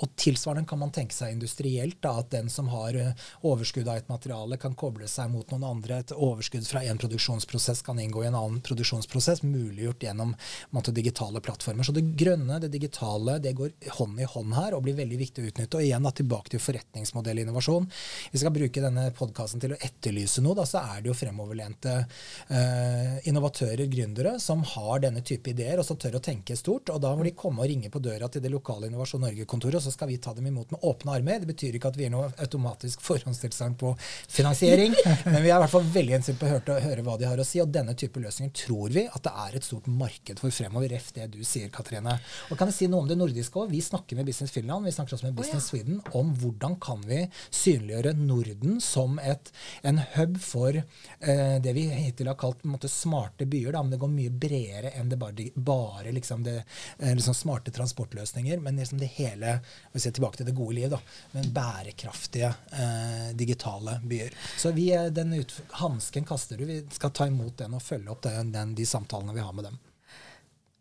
Og 0.02 0.14
tilsvarende 0.20 0.70
kan 0.70 0.82
man 0.82 0.94
tenke 0.96 1.16
seg 1.16 1.36
industrielt 1.36 2.00
da, 2.04 2.18
at 2.22 2.32
den 2.34 2.52
som 2.54 2.72
har 2.74 2.98
uh, 2.98 3.28
overskudd 3.48 3.88
av 3.88 4.02
et 4.02 4.12
materiale, 4.12 4.60
kan 4.62 4.76
koble 4.78 5.10
seg 5.12 5.32
mot 5.34 5.48
noen 5.54 5.68
andre. 5.68 6.02
Et 6.02 6.16
overskudd 6.16 6.68
fra 6.68 6.84
en 6.88 6.97
en 6.98 7.02
produksjonsprosess 7.02 7.82
kan 7.82 8.00
inngå 8.00 8.24
i 8.24 8.28
en 8.28 8.36
annen 8.36 8.62
produksjonsprosess, 8.62 9.44
muliggjort 9.44 10.04
gjennom 10.04 10.34
måte, 10.70 10.92
digitale 10.92 11.42
plattformer. 11.42 11.84
Så 11.84 11.94
det 11.94 12.06
grønne, 12.18 12.60
det 12.60 12.72
digitale, 12.74 13.38
det 13.44 13.54
går 13.58 13.72
hånd 14.00 14.20
i 14.22 14.28
hånd 14.28 14.56
her 14.58 14.76
og 14.76 14.84
blir 14.86 14.98
veldig 14.98 15.20
viktig 15.22 15.44
å 15.44 15.52
utnytte. 15.52 15.78
Og 15.78 15.86
igjen 15.86 16.08
da, 16.08 16.14
tilbake 16.16 16.54
til 16.54 16.64
forretningsmodellinnovasjon. 16.64 17.90
Vi 18.34 18.42
skal 18.42 18.56
bruke 18.56 18.84
denne 18.84 19.10
podkasten 19.18 19.64
til 19.64 19.76
å 19.76 19.80
etterlyse 19.80 20.44
noe. 20.44 20.58
Da, 20.58 20.66
så 20.68 20.82
er 20.82 21.04
det 21.04 21.12
jo 21.12 21.18
fremoverlente 21.18 21.96
eh, 22.02 23.28
innovatører, 23.30 23.86
gründere, 23.92 24.38
som 24.44 24.64
har 24.76 25.04
denne 25.06 25.24
type 25.26 25.54
ideer, 25.54 25.78
og 25.82 25.88
som 25.88 26.00
tør 26.02 26.20
å 26.20 26.24
tenke 26.24 26.58
stort. 26.58 26.92
Og 26.94 27.02
da 27.04 27.14
må 27.16 27.28
de 27.28 27.36
komme 27.38 27.64
og 27.64 27.70
ringe 27.70 27.92
på 27.94 28.02
døra 28.04 28.32
til 28.32 28.44
det 28.44 28.54
lokale 28.54 28.90
Innovasjon 28.90 29.26
Norge-kontoret, 29.28 29.80
og 29.80 29.86
så 29.86 29.94
skal 29.94 30.12
vi 30.12 30.20
ta 30.24 30.34
dem 30.38 30.50
imot 30.50 30.74
med 30.74 30.84
åpne 30.88 31.18
armer. 31.20 31.44
Det 31.44 31.52
betyr 31.52 31.78
ikke 31.78 31.92
at 31.94 32.00
vi 32.00 32.08
gir 32.08 32.14
noe 32.14 32.32
automatisk 32.42 33.04
forhåndstilsagn 33.06 33.78
på 33.80 33.94
finansiering, 34.02 34.96
men 35.28 35.42
vi 35.44 35.52
er 35.52 35.58
i 35.58 35.62
hvert 35.62 35.74
fall 35.74 35.88
veldig 35.94 36.18
innstilt 36.18 36.40
på 36.40 36.48
å 36.48 36.56
høre 36.56 36.77
høre 36.84 37.04
hva 37.06 37.18
de 37.20 37.28
har 37.30 37.40
å 37.40 37.46
si. 37.48 37.62
Og 37.64 37.72
denne 37.74 37.96
type 37.98 38.22
løsninger 38.22 38.54
tror 38.56 38.94
vi 38.96 39.06
at 39.08 39.24
det 39.26 39.34
er 39.46 39.58
et 39.58 39.68
stort 39.68 39.88
marked 39.90 40.42
for 40.42 40.54
fremover. 40.54 40.92
Ref 40.94 41.10
det 41.16 41.30
du 41.34 41.40
sier, 41.48 41.70
Katrine. 41.74 42.18
Og 42.52 42.60
kan 42.60 42.72
jeg 42.72 42.78
si 42.78 42.90
noe 42.92 43.06
om 43.06 43.10
det 43.10 43.18
nordiske 43.20 43.62
òg? 43.62 43.72
Vi 43.74 43.82
snakker 43.84 44.20
med 44.20 44.28
Business 44.30 44.54
Finland, 44.56 44.86
vi 44.88 44.94
snakker 44.96 45.18
også 45.18 45.30
med 45.30 45.38
Business 45.38 45.70
oh, 45.72 45.78
ja. 45.78 45.84
Sweden 45.84 46.02
om 46.18 46.34
hvordan 46.38 46.78
kan 46.84 47.02
vi 47.08 47.24
synliggjøre 47.54 48.14
Norden 48.20 48.82
som 48.84 49.18
et, 49.24 49.52
en 49.88 50.02
hub 50.16 50.38
for 50.44 50.78
eh, 50.78 51.58
det 51.64 51.74
vi 51.78 51.88
hittil 51.92 52.32
har 52.32 52.38
kalt 52.40 52.64
måte, 52.68 52.92
smarte 52.92 53.48
byer. 53.50 53.74
Da, 53.76 53.84
men 53.84 53.96
det 53.96 54.02
går 54.02 54.14
mye 54.14 54.34
bredere 54.46 54.94
enn 54.98 55.12
det 55.12 55.20
bare, 55.22 55.50
bare 55.56 56.14
liksom 56.16 56.46
det, 56.48 56.60
eh, 57.00 57.14
liksom 57.16 57.36
smarte 57.38 57.74
transportløsninger, 57.76 58.62
men 58.64 58.80
liksom 58.82 59.02
det 59.02 59.12
hele 59.18 59.58
vi 59.94 60.04
ser 60.04 60.16
tilbake 60.16 60.40
til 60.40 60.50
det 60.50 60.56
gode 60.58 60.78
liv, 60.78 60.90
da, 60.94 61.02
men 61.34 61.52
bærekraftige 61.56 62.54
eh, 62.72 63.30
digitale 63.38 64.00
byer. 64.04 64.36
Så 64.58 64.72
vi, 64.76 64.90
den 65.12 65.36
hansken 65.82 66.26
kaster 66.28 66.58
du. 66.58 66.67
Vi 66.68 66.82
skal 66.94 67.14
ta 67.16 67.28
imot 67.30 67.58
den 67.62 67.76
og 67.78 67.84
følge 67.84 68.12
opp 68.14 68.24
den, 68.26 68.52
den, 68.54 68.74
de 68.78 68.86
samtalene 68.88 69.36
vi 69.36 69.46
har 69.46 69.56
med 69.56 69.70
dem. 69.70 69.80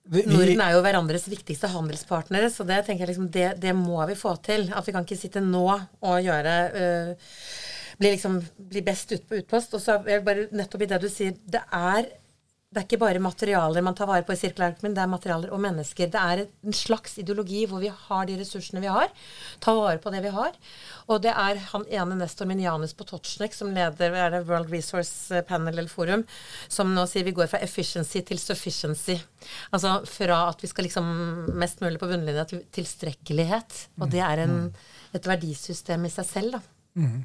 Norden 0.07 0.61
er 0.63 0.75
jo 0.77 0.83
hverandres 0.85 1.25
viktigste 1.27 1.71
handelspartnere, 1.73 2.51
så 2.55 2.67
det 2.67 2.85
tenker 2.87 3.05
jeg 3.05 3.15
liksom, 3.15 3.31
det, 3.35 3.49
det, 3.63 3.73
må 3.75 3.99
vi 4.07 4.15
få 4.19 4.37
til. 4.45 4.69
At 4.71 4.87
vi 4.87 4.95
kan 4.95 5.07
ikke 5.07 5.19
sitte 5.19 5.43
nå 5.43 5.65
og 5.67 6.21
gjøre 6.23 6.55
øh, 6.71 7.33
bli, 7.99 8.13
liksom, 8.13 8.39
bli 8.71 8.85
best 8.87 9.17
ut 9.17 9.27
på 9.27 9.41
utpost. 9.41 9.75
Og 9.75 9.83
så 9.83 9.99
er 10.07 10.23
bare 10.27 10.47
nettopp 10.55 10.87
i 10.87 10.91
det 10.93 11.01
du 11.03 11.09
sier, 11.11 11.35
det 11.43 11.65
er 11.75 12.07
det 12.67 12.81
er 12.81 12.87
ikke 12.89 12.99
bare 12.99 13.21
materialer 13.23 13.85
man 13.85 13.95
tar 13.97 14.09
vare 14.11 14.25
på 14.27 14.35
i 14.35 14.39
sirkulærøkonomien, 14.41 14.95
det 14.97 15.03
er 15.05 15.11
materialer 15.11 15.53
og 15.55 15.61
mennesker. 15.63 16.09
Det 16.11 16.19
er 16.21 16.43
en 16.45 16.75
slags 16.75 17.15
ideologi 17.23 17.63
hvor 17.71 17.81
vi 17.81 17.93
har 17.95 18.27
de 18.27 18.35
ressursene 18.41 18.83
vi 18.83 18.91
har, 18.91 19.13
tar 19.63 19.79
vare 19.79 20.01
på 20.03 20.11
det 20.13 20.25
vi 20.25 20.33
har. 20.35 20.59
Og 21.07 21.23
det 21.23 21.31
er 21.31 21.63
han 21.71 21.87
ene 21.87 22.19
Nestor 22.19 22.51
Minjanus 22.51 22.97
Potocznik, 22.99 23.55
som 23.55 23.71
leder 23.73 24.19
er 24.19 24.35
det 24.35 24.43
World 24.51 24.75
Resource 24.75 25.41
Panel 25.47 25.77
eller 25.77 25.93
Forum, 25.93 26.27
som 26.67 26.91
nå 26.93 27.07
sier 27.09 27.25
vi 27.25 27.37
går 27.39 27.49
fra 27.55 27.63
efficiency 27.63 28.25
til 28.27 28.43
sufficiency. 28.43 29.15
Altså 29.71 30.01
fra 30.11 30.43
at 30.51 30.67
vi 30.67 30.73
skal 30.75 30.91
liksom 30.91 31.13
mest 31.55 31.81
mulig 31.87 32.03
på 32.03 32.11
bunnlinja 32.11 32.49
til 32.51 32.67
tilstrekkelighet. 32.77 33.85
Og 34.03 34.11
det 34.11 34.27
er 34.27 34.43
en, 34.43 34.59
et 35.15 35.31
verdisystem 35.31 36.11
i 36.11 36.13
seg 36.19 36.35
selv, 36.35 36.59
da. 36.59 36.67
Mm. 36.97 37.25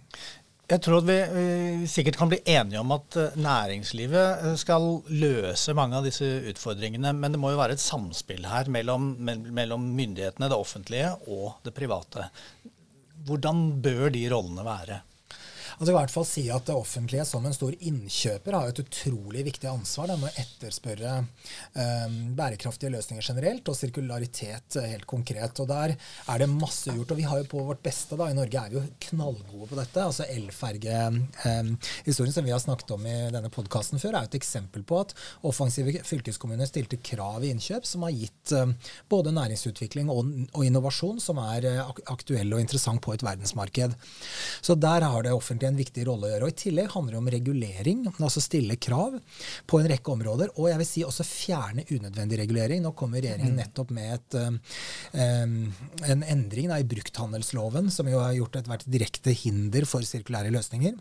Jeg 0.71 0.79
tror 0.85 1.01
at 1.01 1.07
vi 1.09 1.17
uh, 1.19 1.81
sikkert 1.91 2.15
kan 2.15 2.29
bli 2.31 2.39
enige 2.47 2.79
om 2.79 2.93
at 2.95 3.17
uh, 3.19 3.33
næringslivet 3.35 4.45
uh, 4.45 4.53
skal 4.59 4.85
løse 5.11 5.75
mange 5.75 5.97
av 5.99 6.07
disse 6.07 6.27
utfordringene. 6.47 7.11
Men 7.17 7.35
det 7.35 7.41
må 7.41 7.51
jo 7.51 7.59
være 7.59 7.75
et 7.75 7.83
samspill 7.83 8.47
her 8.47 8.71
mellom, 8.71 9.11
mellom 9.19 9.89
myndighetene, 9.97 10.47
det 10.47 10.59
offentlige 10.59 11.11
og 11.27 11.59
det 11.65 11.75
private. 11.75 12.29
Hvordan 13.27 13.65
bør 13.83 14.07
de 14.15 14.23
rollene 14.31 14.63
være? 14.65 15.01
Altså 15.81 15.95
i 15.95 15.97
hvert 15.97 16.11
fall 16.13 16.25
si 16.29 16.43
at 16.53 16.67
Det 16.69 16.75
offentlige 16.77 17.23
som 17.25 17.41
en 17.47 17.55
stor 17.57 17.73
innkjøper 17.73 18.53
har 18.53 18.67
et 18.69 18.79
utrolig 18.83 19.41
viktig 19.47 19.65
ansvar 19.65 20.11
med 20.11 20.27
å 20.29 20.35
etterspørre 20.43 21.13
um, 21.23 22.17
bærekraftige 22.37 22.91
løsninger 22.93 23.25
generelt 23.25 23.65
og 23.71 23.77
sirkularitet 23.79 24.77
eh, 24.77 24.91
helt 24.91 25.07
konkret. 25.09 25.57
Og 25.63 25.67
Der 25.71 25.95
er 25.95 26.37
det 26.37 26.47
masse 26.51 26.93
gjort. 26.93 27.15
og 27.15 27.17
Vi 27.17 27.25
har 27.25 27.41
jo 27.41 27.47
på 27.49 27.63
vårt 27.65 27.81
beste 27.81 28.13
da, 28.19 28.27
i 28.29 28.37
Norge 28.37 28.61
er 28.61 28.69
vi 28.69 28.77
jo 28.77 28.83
knallgode 29.07 29.71
på 29.71 29.79
dette. 29.79 30.03
altså 30.03 30.27
Elfergehistorien 30.29 32.29
um, 32.29 32.35
som 32.35 32.45
vi 32.45 32.53
har 32.53 32.61
snakket 32.61 32.93
om 32.93 33.01
i 33.09 33.15
denne 33.33 33.49
podkasten 33.49 33.97
før, 34.03 34.19
er 34.19 34.27
jo 34.27 34.31
et 34.35 34.37
eksempel 34.37 34.85
på 34.85 35.01
at 35.01 35.17
offensive 35.49 35.97
fylkeskommuner 36.05 36.69
stilte 36.69 37.01
krav 37.01 37.41
i 37.41 37.49
innkjøp 37.55 37.89
som 37.89 38.05
har 38.05 38.13
gitt 38.13 38.53
um, 38.53 38.77
både 39.09 39.33
næringsutvikling 39.33 40.13
og, 40.13 40.29
og, 40.53 40.61
innovasjon 40.67 41.17
som 41.25 41.41
er 41.41 41.65
uh, 41.73 41.89
aktuelle 42.13 42.53
og 42.53 42.61
interessant 42.61 43.01
på 43.01 43.17
et 43.17 43.25
verdensmarked. 43.25 43.97
Så 44.61 44.77
der 44.77 45.09
har 45.09 45.25
det 45.25 45.33
offentlige 45.33 45.70
en 45.71 45.79
viktig 45.79 46.05
rolle 46.07 46.27
å 46.27 46.31
gjøre. 46.33 46.47
Og 46.47 46.53
I 46.53 46.59
tillegg 46.63 46.91
handler 46.93 47.15
det 47.15 47.21
om 47.21 47.29
regulering, 47.35 48.03
altså 48.11 48.43
stille 48.43 48.77
krav 48.81 49.17
på 49.69 49.81
en 49.81 49.89
rekke 49.91 50.13
områder. 50.13 50.53
Og 50.57 50.69
jeg 50.71 50.81
vil 50.81 50.89
si 50.89 51.05
også 51.07 51.27
fjerne 51.27 51.85
unødvendig 51.89 52.41
regulering. 52.43 52.83
Nå 52.85 52.93
kommer 52.97 53.23
regjeringen 53.23 53.55
mm. 53.55 53.61
nettopp 53.63 53.93
med 53.95 54.17
et, 54.17 54.39
um, 55.15 55.69
en 56.15 56.27
endring 56.35 56.71
da, 56.71 56.81
i 56.81 56.89
brukthandelsloven, 56.95 57.91
som 57.93 58.09
jo 58.11 58.21
har 58.23 58.35
gjort 58.37 58.61
et 58.61 58.71
vært 58.71 58.89
direkte 58.91 59.35
hinder 59.43 59.87
for 59.89 60.05
sirkulære 60.07 60.53
løsninger 60.53 60.99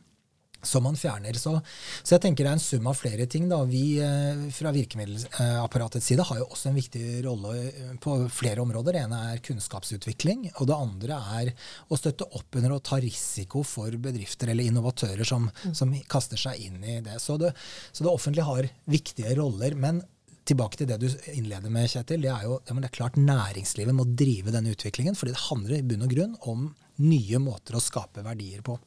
som 0.63 0.85
man 0.85 0.97
fjerner. 0.97 1.37
Så, 1.39 1.55
så, 2.03 2.15
jeg 2.15 2.23
tenker 2.25 2.47
det 2.47 2.53
er 2.53 2.59
en 2.59 2.63
sum 2.63 2.89
av 2.91 2.99
flere 2.99 3.27
ting. 3.31 3.49
Da. 3.51 3.63
Vi 3.69 3.85
eh, 4.05 4.45
fra 4.55 4.73
virkemiddelapparatets 4.75 6.11
side 6.13 6.27
har 6.29 6.43
jo 6.43 6.49
også 6.51 6.71
en 6.71 6.79
viktig 6.79 7.05
rolle 7.27 7.57
eh, 7.71 7.95
på 8.03 8.17
flere 8.35 8.65
områder. 8.65 8.97
Det 8.97 9.05
ene 9.07 9.23
er 9.33 9.43
kunnskapsutvikling, 9.47 10.49
og 10.57 10.71
det 10.71 10.79
andre 10.79 11.21
er 11.41 11.53
å 11.89 11.99
støtte 11.99 12.29
opp 12.39 12.61
under 12.61 12.77
og 12.77 12.85
ta 12.87 13.01
risiko 13.03 13.65
for 13.67 13.95
bedrifter 14.03 14.53
eller 14.53 14.69
innovatører 14.71 15.27
som, 15.27 15.49
mm. 15.51 15.75
som 15.77 15.97
kaster 16.11 16.41
seg 16.41 16.63
inn 16.69 16.81
i 16.85 17.01
det. 17.05 17.19
Så, 17.23 17.39
det. 17.41 17.55
så 17.93 18.07
det 18.07 18.13
offentlige 18.13 18.49
har 18.49 18.73
viktige 18.91 19.37
roller. 19.41 19.77
men 19.77 20.03
tilbake 20.51 20.81
til 20.81 20.89
det 20.91 20.97
du 20.99 21.09
innleder 21.37 21.71
med, 21.71 21.89
Kjetil. 21.91 22.25
Det 22.25 22.31
er 22.33 22.47
jo 22.49 22.59
det 22.67 22.89
er 22.89 22.95
klart 22.95 23.19
næringslivet 23.21 23.95
må 23.95 24.07
drive 24.19 24.55
denne 24.55 24.73
utviklingen. 24.75 25.15
fordi 25.15 25.35
det 25.35 25.47
handler 25.47 25.77
i 25.77 25.83
bunn 25.87 26.07
og 26.07 26.15
grunn 26.15 26.37
om 26.51 26.71
nye 27.01 27.39
måter 27.39 27.77
å 27.77 27.83
skape 27.83 28.25
verdier 28.25 28.65
på. 28.67 28.79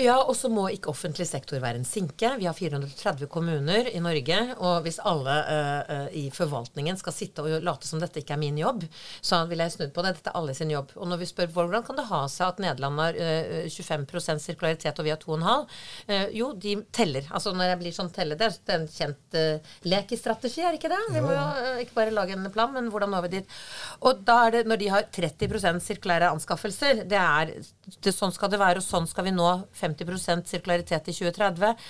Ja, 0.00 0.14
og 0.24 0.32
så 0.38 0.48
må 0.48 0.64
ikke 0.72 0.88
offentlig 0.88 1.26
sektor 1.28 1.60
være 1.60 1.76
en 1.80 1.84
sinke. 1.84 2.30
Vi 2.40 2.46
har 2.48 2.56
430 2.56 3.28
kommuner 3.32 3.90
i 3.92 4.00
Norge. 4.00 4.38
Og 4.56 4.86
hvis 4.86 4.98
alle 5.04 5.34
uh, 5.44 6.06
i 6.16 6.24
forvaltningen 6.32 6.96
skal 6.96 7.12
sitte 7.12 7.44
og 7.44 7.64
late 7.64 7.88
som 7.88 8.00
dette 8.00 8.22
ikke 8.22 8.32
er 8.36 8.40
min 8.40 8.60
jobb, 8.60 8.86
så 9.20 9.42
vil 9.50 9.60
jeg 9.60 9.74
snudd 9.74 9.92
på 9.92 10.04
det. 10.06 10.14
Dette 10.16 10.32
er 10.32 10.38
alle 10.40 10.54
sin 10.56 10.72
jobb. 10.72 10.94
Og 10.96 11.10
når 11.10 11.20
vi 11.20 11.28
spør 11.28 11.50
hvordan 11.52 11.84
kan 11.84 12.00
det 12.00 12.06
ha 12.08 12.22
seg 12.32 12.46
at 12.48 12.62
Nederland 12.64 13.02
har 13.02 13.20
uh, 13.20 13.68
25 13.68 14.40
sirkularitet 14.46 15.02
og 15.02 15.08
vi 15.08 15.12
har 15.12 15.20
2,5 15.20 15.44
uh, 15.44 16.26
Jo, 16.38 16.52
de 16.56 16.78
teller. 16.94 17.28
Altså 17.28 17.52
når 17.56 17.74
jeg 17.74 17.82
blir 17.84 17.96
sånn 17.98 18.12
teller, 18.16 18.40
det 18.40 18.48
er 18.48 18.78
en 18.78 18.88
kjent 18.88 19.38
uh, 19.38 20.16
strategi, 20.22 20.64
er 20.64 20.78
ikke 20.78 20.92
det? 20.92 21.02
Vi 21.12 21.20
må 21.24 21.36
jo 21.36 21.76
ikke 21.84 21.98
bare 21.98 22.16
lage 22.16 22.36
en 22.36 22.48
plan, 22.54 22.72
men 22.72 22.88
hvordan 22.92 23.12
når 23.12 23.28
vi 23.28 23.34
dit? 23.36 23.60
Og 24.00 24.24
da 24.24 24.40
er 24.46 24.56
det 24.56 24.64
når 24.70 24.80
de 24.80 24.90
har 24.92 25.08
30% 25.12 25.84
sirkulære 25.84 26.32
anskaffelser, 26.32 27.04
det 27.08 27.20
er 27.20 27.54
det, 28.00 28.12
sånn 28.14 28.32
skal 28.34 28.50
det 28.52 28.60
være, 28.62 28.80
og 28.80 28.86
sånn 28.86 29.08
skal 29.10 29.26
vi 29.26 29.34
nå 29.34 29.48
50% 29.82 30.50
sirkularitet 30.54 31.12
i 31.12 31.16
2030. 31.20 31.86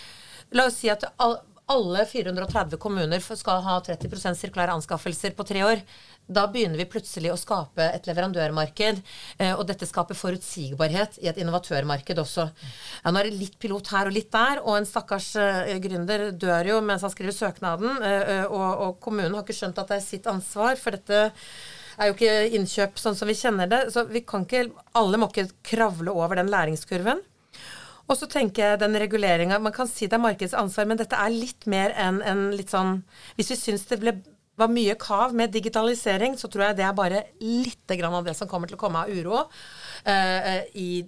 La 0.59 0.69
oss 0.69 0.81
si 0.83 0.91
at 0.93 1.07
alle 1.73 2.07
430 2.07 2.77
kommuner 2.81 3.23
skal 3.23 3.63
ha 3.65 3.77
30% 3.87 4.37
sirkulære 4.39 4.75
anskaffelser 4.77 5.35
på 5.37 5.47
tre 5.47 5.63
år, 5.65 5.83
da 6.33 6.45
begynner 6.51 6.79
vi 6.79 6.87
plutselig 6.91 7.33
å 7.33 7.39
skape 7.39 7.87
et 7.97 8.07
leverandørmarked. 8.09 9.01
Eh, 9.39 9.53
og 9.53 9.65
dette 9.69 9.89
skaper 9.89 10.19
forutsigbarhet 10.19 11.19
i 11.23 11.29
et 11.31 11.41
innovatørmarked 11.43 12.21
også. 12.23 12.47
Ja, 13.03 13.11
nå 13.11 13.21
er 13.21 13.31
det 13.31 13.41
litt 13.41 13.59
pilot 13.63 13.91
her 13.95 14.11
og 14.11 14.17
litt 14.17 14.31
der, 14.35 14.63
og 14.63 14.79
en 14.79 14.89
stakkars 14.89 15.33
uh, 15.39 15.73
gründer 15.83 16.31
dør 16.33 16.75
jo 16.75 16.81
mens 16.85 17.05
han 17.07 17.13
skriver 17.15 17.37
søknaden. 17.37 17.99
Uh, 17.99 18.47
og, 18.49 18.69
og, 18.71 18.97
kommunen 19.03 19.35
har 19.35 19.47
ikke 19.47 19.59
skjønt 19.59 19.83
at 19.83 19.93
det 19.93 19.99
er 19.99 20.07
sitt 20.07 20.31
ansvar, 20.31 20.79
for 20.81 20.99
dette 20.99 21.25
er 21.99 22.09
jo 22.09 22.17
ikke 22.17 22.57
innkjøp 22.59 23.01
sånn 23.01 23.19
som 23.19 23.29
vi 23.29 23.39
kjenner 23.39 23.71
det. 23.71 23.83
Så 23.95 24.07
vi 24.11 24.25
kan 24.27 24.47
ikke, 24.47 24.69
alle 24.99 25.21
må 25.21 25.29
ikke 25.31 25.51
kravle 25.75 26.15
over 26.15 26.39
den 26.41 26.51
læringskurven. 26.53 27.23
Og 28.13 28.19
så 28.21 28.29
tenker 28.29 28.67
jeg 28.67 28.83
den 28.83 28.99
reguleringa 29.01 29.59
Man 29.63 29.75
kan 29.75 29.89
si 29.89 30.07
det 30.07 30.19
er 30.19 30.23
markedets 30.27 30.57
ansvar, 30.59 30.89
men 30.89 31.01
dette 31.01 31.17
er 31.17 31.33
litt 31.33 31.65
mer 31.71 31.97
enn 31.97 32.21
en 32.29 32.51
litt 32.57 32.73
sånn 32.73 32.99
Hvis 33.39 33.55
vi 33.55 33.61
syns 33.61 33.89
det 33.89 34.03
ble 34.03 34.19
var 34.61 34.69
mye 34.69 34.93
kav 35.01 35.33
med 35.33 35.49
digitalisering, 35.49 36.35
så 36.37 36.45
tror 36.53 36.67
jeg 36.67 36.77
det 36.77 36.85
er 36.85 36.93
bare 36.93 37.23
litt 37.41 37.95
av 38.05 38.27
det 38.27 38.35
som 38.37 38.51
kommer 38.51 38.69
til 38.69 38.77
å 38.77 38.83
komme 38.83 39.01
av 39.01 39.09
uro 39.09 39.39
uh, 39.47 40.59
i 40.77 41.07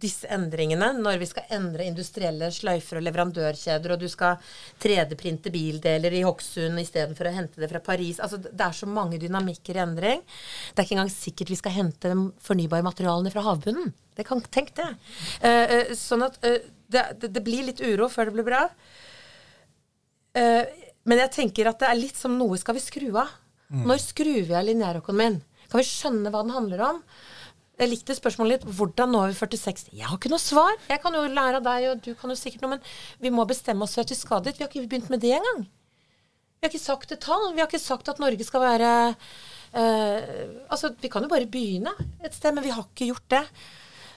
disse 0.00 0.28
endringene, 0.32 0.88
når 0.98 1.18
vi 1.20 1.28
skal 1.30 1.52
endre 1.56 1.86
industrielle 1.88 2.48
sløyfer 2.54 3.00
og 3.00 3.06
leverandørkjeder, 3.06 3.94
og 3.94 4.02
du 4.02 4.08
skal 4.12 4.40
3D-printe 4.82 5.52
bildeler 5.54 6.14
i 6.16 6.24
Hokksund 6.26 6.80
istedenfor 6.82 7.30
å 7.30 7.34
hente 7.36 7.62
det 7.62 7.70
fra 7.70 7.82
Paris 7.84 8.20
altså, 8.22 8.40
Det 8.44 8.66
er 8.66 8.76
så 8.76 8.88
mange 8.90 9.20
dynamikker 9.22 9.78
i 9.78 9.84
endring. 9.84 10.24
Det 10.72 10.80
er 10.80 10.88
ikke 10.88 10.98
engang 10.98 11.12
sikkert 11.12 11.52
vi 11.52 11.60
skal 11.60 11.76
hente 11.76 12.12
de 12.12 12.28
fornybare 12.44 12.86
materialene 12.86 13.32
fra 13.34 13.44
havbunnen. 13.46 13.94
Det 14.16 14.24
kan, 14.28 14.40
tenk 14.52 14.72
det. 14.78 14.88
Uh, 15.44 15.64
uh, 15.72 15.94
sånn 15.98 16.24
at 16.24 16.38
det, 16.40 16.56
det, 16.88 17.28
det, 17.28 17.42
blir 17.44 17.66
litt 17.68 17.82
uro 17.84 18.08
før 18.12 18.30
det 18.30 18.36
blir 18.38 18.48
bra. 18.48 18.62
Uh, 20.36 20.64
men 21.06 21.22
jeg 21.22 21.34
tenker 21.36 21.68
at 21.70 21.82
det 21.82 21.90
er 21.90 22.00
litt 22.00 22.18
som 22.18 22.34
noe 22.38 22.58
skal 22.60 22.76
vi 22.78 22.84
skru 22.84 23.10
av. 23.12 23.34
Mm. 23.70 23.84
Når 23.90 24.02
skrur 24.02 24.42
vi 24.46 24.54
av 24.54 24.66
lineærøkonomien? 24.66 25.40
Kan 25.66 25.82
vi 25.82 25.86
skjønne 25.88 26.30
hva 26.32 26.44
den 26.46 26.54
handler 26.54 26.84
om? 26.90 27.00
Jeg 27.76 27.90
likte 27.92 28.14
spørsmålet 28.16 28.54
litt. 28.54 28.76
Hvordan 28.78 29.10
når 29.12 29.32
vi 29.34 29.38
46? 29.42 29.88
Jeg 29.92 30.08
har 30.08 30.16
ikke 30.16 30.32
noe 30.32 30.40
svar. 30.40 30.76
Jeg 30.88 31.00
kan 31.02 31.16
jo 31.16 31.26
lære 31.28 31.60
av 31.60 31.66
deg, 31.66 31.88
og 31.90 32.04
du 32.06 32.14
kan 32.16 32.32
jo 32.32 32.36
sikkert 32.38 32.64
noe, 32.64 32.76
men 32.76 32.86
vi 33.20 33.32
må 33.34 33.44
bestemme 33.48 33.84
oss 33.84 33.96
for 33.98 34.06
at 34.06 34.12
vi 34.12 34.16
skal 34.16 34.44
dit. 34.44 34.56
Vi 34.56 34.64
har 34.64 34.72
ikke 34.72 34.88
begynt 34.88 35.10
med 35.12 35.20
det 35.24 35.34
engang. 35.36 35.66
Vi 36.56 36.64
har 36.64 36.72
ikke 36.72 36.80
sagt 36.80 37.12
et 37.12 37.20
tall. 37.20 37.50
Vi 37.52 37.60
har 37.60 37.68
ikke 37.68 37.82
sagt 37.82 38.08
at 38.08 38.22
Norge 38.22 38.46
skal 38.48 38.64
være 38.64 38.92
uh, 39.12 40.20
Altså, 40.72 40.94
vi 41.02 41.12
kan 41.12 41.26
jo 41.26 41.32
bare 41.32 41.50
begynne 41.52 41.92
et 42.24 42.34
sted, 42.34 42.56
men 42.56 42.64
vi 42.64 42.72
har 42.72 42.88
ikke 42.88 43.10
gjort 43.12 43.28
det. 43.36 43.44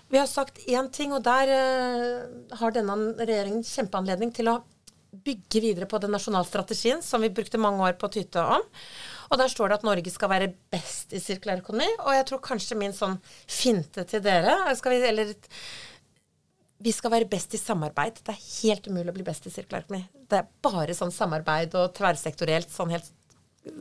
Vi 0.10 0.18
har 0.18 0.32
sagt 0.32 0.64
én 0.64 0.88
ting, 0.96 1.12
og 1.14 1.26
der 1.28 1.52
uh, 1.52 2.56
har 2.62 2.74
denne 2.74 2.96
regjeringen 3.20 3.68
kjempeanledning 3.68 4.32
til 4.40 4.54
å 4.54 4.62
bygge 5.10 5.62
videre 5.62 5.88
på 5.90 6.00
den 6.00 6.14
nasjonale 6.14 6.48
strategien 6.48 7.02
som 7.04 7.22
vi 7.22 7.32
brukte 7.34 7.60
mange 7.60 7.84
år 7.84 8.00
på 8.00 8.08
å 8.08 8.14
tyte 8.14 8.44
om. 8.56 8.64
Og 9.30 9.38
der 9.38 9.52
står 9.52 9.70
det 9.70 9.80
at 9.80 9.86
Norge 9.86 10.12
skal 10.14 10.32
være 10.32 10.50
best 10.74 11.14
i 11.14 11.22
sirkulær 11.22 11.62
økonomi. 11.62 11.88
Og 12.06 12.16
jeg 12.18 12.26
tror 12.30 12.42
kanskje 12.46 12.78
min 12.80 12.96
sånn 12.96 13.20
finte 13.46 14.06
til 14.10 14.24
dere 14.26 14.58
skal 14.78 14.96
vi, 14.96 15.04
Eller 15.10 15.34
vi 16.80 16.94
skal 16.96 17.14
være 17.14 17.30
best 17.30 17.54
i 17.54 17.62
samarbeid. 17.62 18.22
Det 18.26 18.34
er 18.34 18.48
helt 18.64 18.88
umulig 18.90 19.14
å 19.14 19.18
bli 19.18 19.28
best 19.28 19.46
i 19.46 19.54
sirkulær 19.54 19.86
økonomi. 19.86 20.08
Det 20.30 20.42
er 20.42 20.52
bare 20.66 20.96
sånn 20.98 21.14
samarbeid 21.14 21.76
og 21.78 21.94
tverrsektorielt, 21.98 22.72
sånn 22.74 22.94
helt 22.94 23.12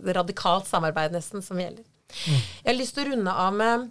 radikalt 0.04 0.68
samarbeid 0.68 1.14
nesten, 1.14 1.44
som 1.44 1.60
gjelder. 1.60 1.86
Mm. 2.08 2.34
Jeg 2.34 2.68
har 2.70 2.76
lyst 2.76 2.96
til 2.96 3.04
å 3.04 3.10
runde 3.12 3.38
av 3.46 3.56
med 3.56 3.88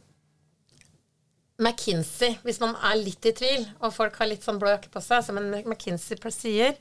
McKinsey, 1.57 2.35
hvis 2.45 2.59
man 2.61 2.75
er 2.85 2.99
litt 2.99 3.25
i 3.25 3.31
tvil, 3.33 3.63
og 3.81 3.89
folk 3.95 4.19
har 4.21 4.29
litt 4.29 4.43
sånn 4.45 4.59
blå 4.61 4.69
jakke 4.75 4.91
på 4.93 5.01
seg, 5.01 5.23
som 5.25 5.39
en 5.39 5.49
McKinsey 5.65 6.19
sier 6.29 6.75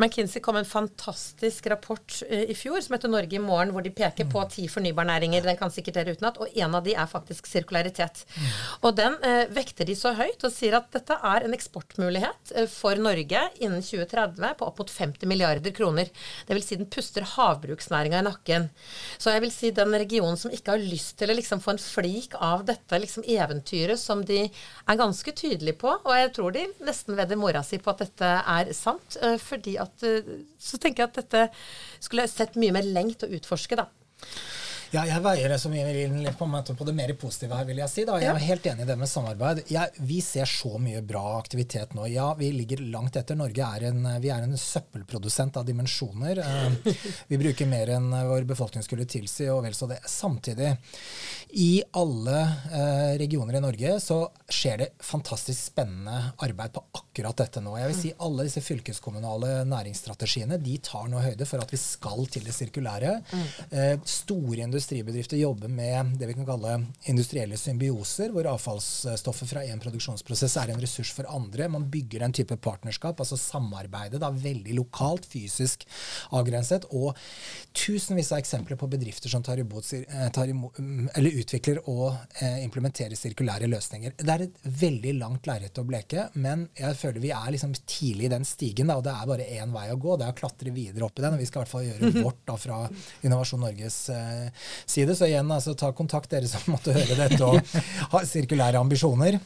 McKinsey 0.00 0.40
kom 0.40 0.56
med 0.56 0.64
en 0.64 0.70
fantastisk 0.70 1.66
rapport 1.68 2.14
uh, 2.30 2.44
i 2.48 2.54
fjor 2.56 2.80
som 2.80 2.96
heter 2.96 3.12
Norge 3.12 3.36
i 3.36 3.42
morgen, 3.42 3.74
hvor 3.74 3.84
de 3.84 3.92
peker 3.92 4.24
på 4.32 4.40
ti 4.52 4.64
fornybarnæringer. 4.72 5.44
Den 5.44 5.58
kan 5.60 5.72
sikkert 5.74 5.98
dere 5.98 6.14
utenat. 6.16 6.40
Og 6.40 6.56
en 6.56 6.78
av 6.78 6.86
de 6.86 6.94
er 6.96 7.10
faktisk 7.10 7.48
sirkularitet. 7.50 8.22
Og 8.80 8.96
den 8.96 9.18
uh, 9.20 9.42
vekter 9.52 9.88
de 9.88 9.98
så 9.98 10.14
høyt 10.16 10.48
og 10.48 10.54
sier 10.54 10.78
at 10.78 10.88
dette 10.96 11.18
er 11.20 11.44
en 11.44 11.56
eksportmulighet 11.56 12.54
uh, 12.56 12.64
for 12.72 12.96
Norge 12.96 13.44
innen 13.60 13.84
2030 13.84 14.56
på 14.56 14.70
opp 14.70 14.80
mot 14.80 14.94
50 14.96 15.28
milliarder 15.28 15.76
kroner. 15.76 16.08
Det 16.48 16.56
vil 16.56 16.64
si 16.64 16.80
den 16.80 16.88
puster 16.88 17.26
havbruksnæringa 17.36 18.24
i 18.24 18.28
nakken. 18.30 18.70
Så 19.20 19.36
jeg 19.36 19.44
vil 19.44 19.52
si 19.52 19.74
den 19.76 19.92
regionen 19.92 20.40
som 20.40 20.56
ikke 20.56 20.78
har 20.78 20.88
lyst 20.88 21.18
til 21.20 21.28
å 21.32 21.36
liksom 21.36 21.60
få 21.60 21.76
en 21.76 21.84
flik 21.84 22.40
av 22.40 22.64
dette 22.72 23.04
liksom 23.04 23.28
eventyret 23.28 24.05
som 24.06 24.22
de 24.26 24.44
er 24.46 25.00
ganske 25.00 25.34
tydelige 25.36 25.78
på. 25.82 25.92
Og 25.98 26.12
jeg 26.14 26.32
tror 26.36 26.54
de 26.56 26.66
nesten 26.86 27.18
vedder 27.18 27.40
mora 27.40 27.64
si 27.66 27.80
på 27.82 27.92
at 27.92 28.04
dette 28.06 28.32
er 28.56 28.72
sant. 28.76 29.18
Eh, 29.22 29.36
fordi 29.42 29.76
at 29.82 30.06
eh, 30.06 30.36
Så 30.58 30.80
tenker 30.82 31.04
jeg 31.04 31.12
at 31.12 31.20
dette 31.22 31.48
skulle 32.00 32.28
sett 32.30 32.56
mye 32.60 32.74
mer 32.74 32.86
lengt 32.86 33.26
å 33.26 33.32
utforske, 33.36 33.78
da. 33.78 33.88
Ja, 34.94 35.02
jeg 35.08 35.22
veier 35.24 35.50
det 35.50 35.58
som 35.58 35.72
på, 35.74 36.74
på 36.78 36.86
det 36.86 36.94
mer 36.96 37.12
positive 37.18 37.56
her, 37.58 37.66
vil 37.68 37.80
jeg 37.82 37.90
si. 37.92 38.04
Da. 38.06 38.18
Jeg 38.22 38.30
er 38.30 38.44
helt 38.46 38.66
enig 38.70 38.84
i 38.84 38.88
det 38.88 38.96
med 39.00 39.10
samarbeid. 39.10 39.62
Jeg, 39.72 40.04
vi 40.08 40.20
ser 40.24 40.48
så 40.50 40.76
mye 40.82 41.02
bra 41.06 41.24
aktivitet 41.38 41.94
nå. 41.96 42.06
Ja, 42.12 42.28
vi 42.38 42.52
ligger 42.54 42.84
langt 42.92 43.16
etter. 43.18 43.38
Norge 43.38 43.66
er 43.66 43.88
en, 43.90 44.06
vi 44.22 44.30
er 44.32 44.46
en 44.46 44.56
søppelprodusent 44.60 45.58
av 45.58 45.66
dimensjoner. 45.68 46.42
Eh, 46.42 46.98
vi 47.30 47.40
bruker 47.40 47.70
mer 47.70 47.92
enn 47.96 48.10
vår 48.30 48.46
befolkning 48.48 48.86
skulle 48.86 49.08
tilsi, 49.10 49.48
og 49.52 49.64
vel 49.66 49.76
så 49.76 49.88
det. 49.90 50.00
Samtidig, 50.10 50.72
i 51.58 51.82
alle 51.98 52.38
eh, 52.42 53.16
regioner 53.20 53.58
i 53.58 53.64
Norge 53.64 53.96
så 54.02 54.20
skjer 54.50 54.82
det 54.84 54.88
fantastisk 55.04 55.72
spennende 55.72 56.32
arbeid 56.44 56.74
på 56.74 56.84
akkurat 57.00 57.42
dette 57.42 57.62
nå. 57.64 57.76
Jeg 57.80 57.90
vil 57.90 58.00
si 58.00 58.14
Alle 58.26 58.46
disse 58.46 58.62
fylkeskommunale 58.64 59.60
næringsstrategiene 59.68 60.58
de 60.62 60.78
tar 60.84 61.06
nå 61.10 61.20
høyde 61.22 61.46
for 61.48 61.62
at 61.62 61.72
vi 61.72 61.78
skal 61.80 62.24
til 62.32 62.46
det 62.46 62.54
sirkulære. 62.56 63.12
Mm. 63.30 63.44
Eh, 63.70 63.92
store 64.08 64.64
industribedrifter 64.76 65.36
jobber 65.36 65.68
med 65.68 66.16
det 66.20 66.26
vi 66.28 66.34
kan 66.36 66.46
kalle 66.46 66.74
industrielle 67.08 67.56
symbioser, 67.56 68.32
hvor 68.34 68.46
avfallsstoffet 68.50 69.48
fra 69.48 69.62
én 69.64 69.80
produksjonsprosess 69.80 70.56
er 70.60 70.72
en 70.72 70.82
ressurs 70.82 71.12
for 71.16 71.28
andre. 71.32 71.68
Man 71.72 71.88
bygger 71.90 72.20
den 72.20 72.34
type 72.36 72.56
partnerskap, 72.60 73.20
altså 73.20 73.38
samarbeidet, 73.40 74.20
da, 74.20 74.30
veldig 74.30 74.76
lokalt, 74.76 75.26
fysisk 75.30 75.86
avgrenset. 76.36 76.88
Og 76.92 77.16
tusenvis 77.76 78.32
av 78.34 78.42
eksempler 78.42 78.78
på 78.80 78.88
bedrifter 78.92 79.32
som 79.32 79.44
tar 79.46 79.62
imot, 79.62 79.88
eh, 79.96 80.28
tar 80.34 80.52
imot 80.52 80.76
eller 81.16 81.40
utvikler 81.40 81.80
og 81.88 82.12
eh, 82.42 82.62
implementerer 82.64 83.16
sirkulære 83.16 83.70
løsninger. 83.72 84.16
Det 84.18 84.34
er 84.34 84.46
et 84.46 84.60
veldig 84.84 85.16
langt 85.22 85.48
lerret 85.48 85.80
å 85.80 85.86
bleke, 85.88 86.28
men 86.34 86.68
jeg 86.76 87.00
føler 87.00 87.24
vi 87.24 87.32
er 87.32 87.50
liksom 87.54 87.72
tidlig 87.86 88.28
i 88.28 88.34
den 88.36 88.44
stigen. 88.44 88.92
Da, 88.92 88.98
og 89.00 89.06
det 89.08 89.16
er 89.16 89.32
bare 89.32 89.48
én 89.56 89.72
vei 89.72 89.88
å 89.92 89.98
gå. 90.00 90.18
Det 90.20 90.28
er 90.28 90.36
å 90.36 90.40
klatre 90.42 90.74
videre 90.74 91.08
opp 91.08 91.16
i 91.18 91.24
den. 91.24 91.38
og 91.38 91.40
Vi 91.40 91.48
skal 91.48 91.62
i 91.62 91.64
hvert 91.64 91.74
fall 91.74 91.88
gjøre 91.88 92.24
vårt 92.26 92.44
da, 92.44 92.58
fra 92.60 92.82
Innovasjon 93.24 93.64
Norges 93.64 93.98
eh, 94.12 94.65
side. 94.84 95.16
Så 95.16 95.28
igjen, 95.28 95.50
altså, 95.52 95.76
ta 95.78 95.92
kontakt, 95.96 96.30
dere 96.32 96.50
som 96.50 96.72
måtte 96.74 96.94
høre 96.96 97.18
dette 97.18 97.42
og 97.46 97.60
har 98.14 98.28
sirkulære 98.28 98.80
ambisjoner. 98.82 99.40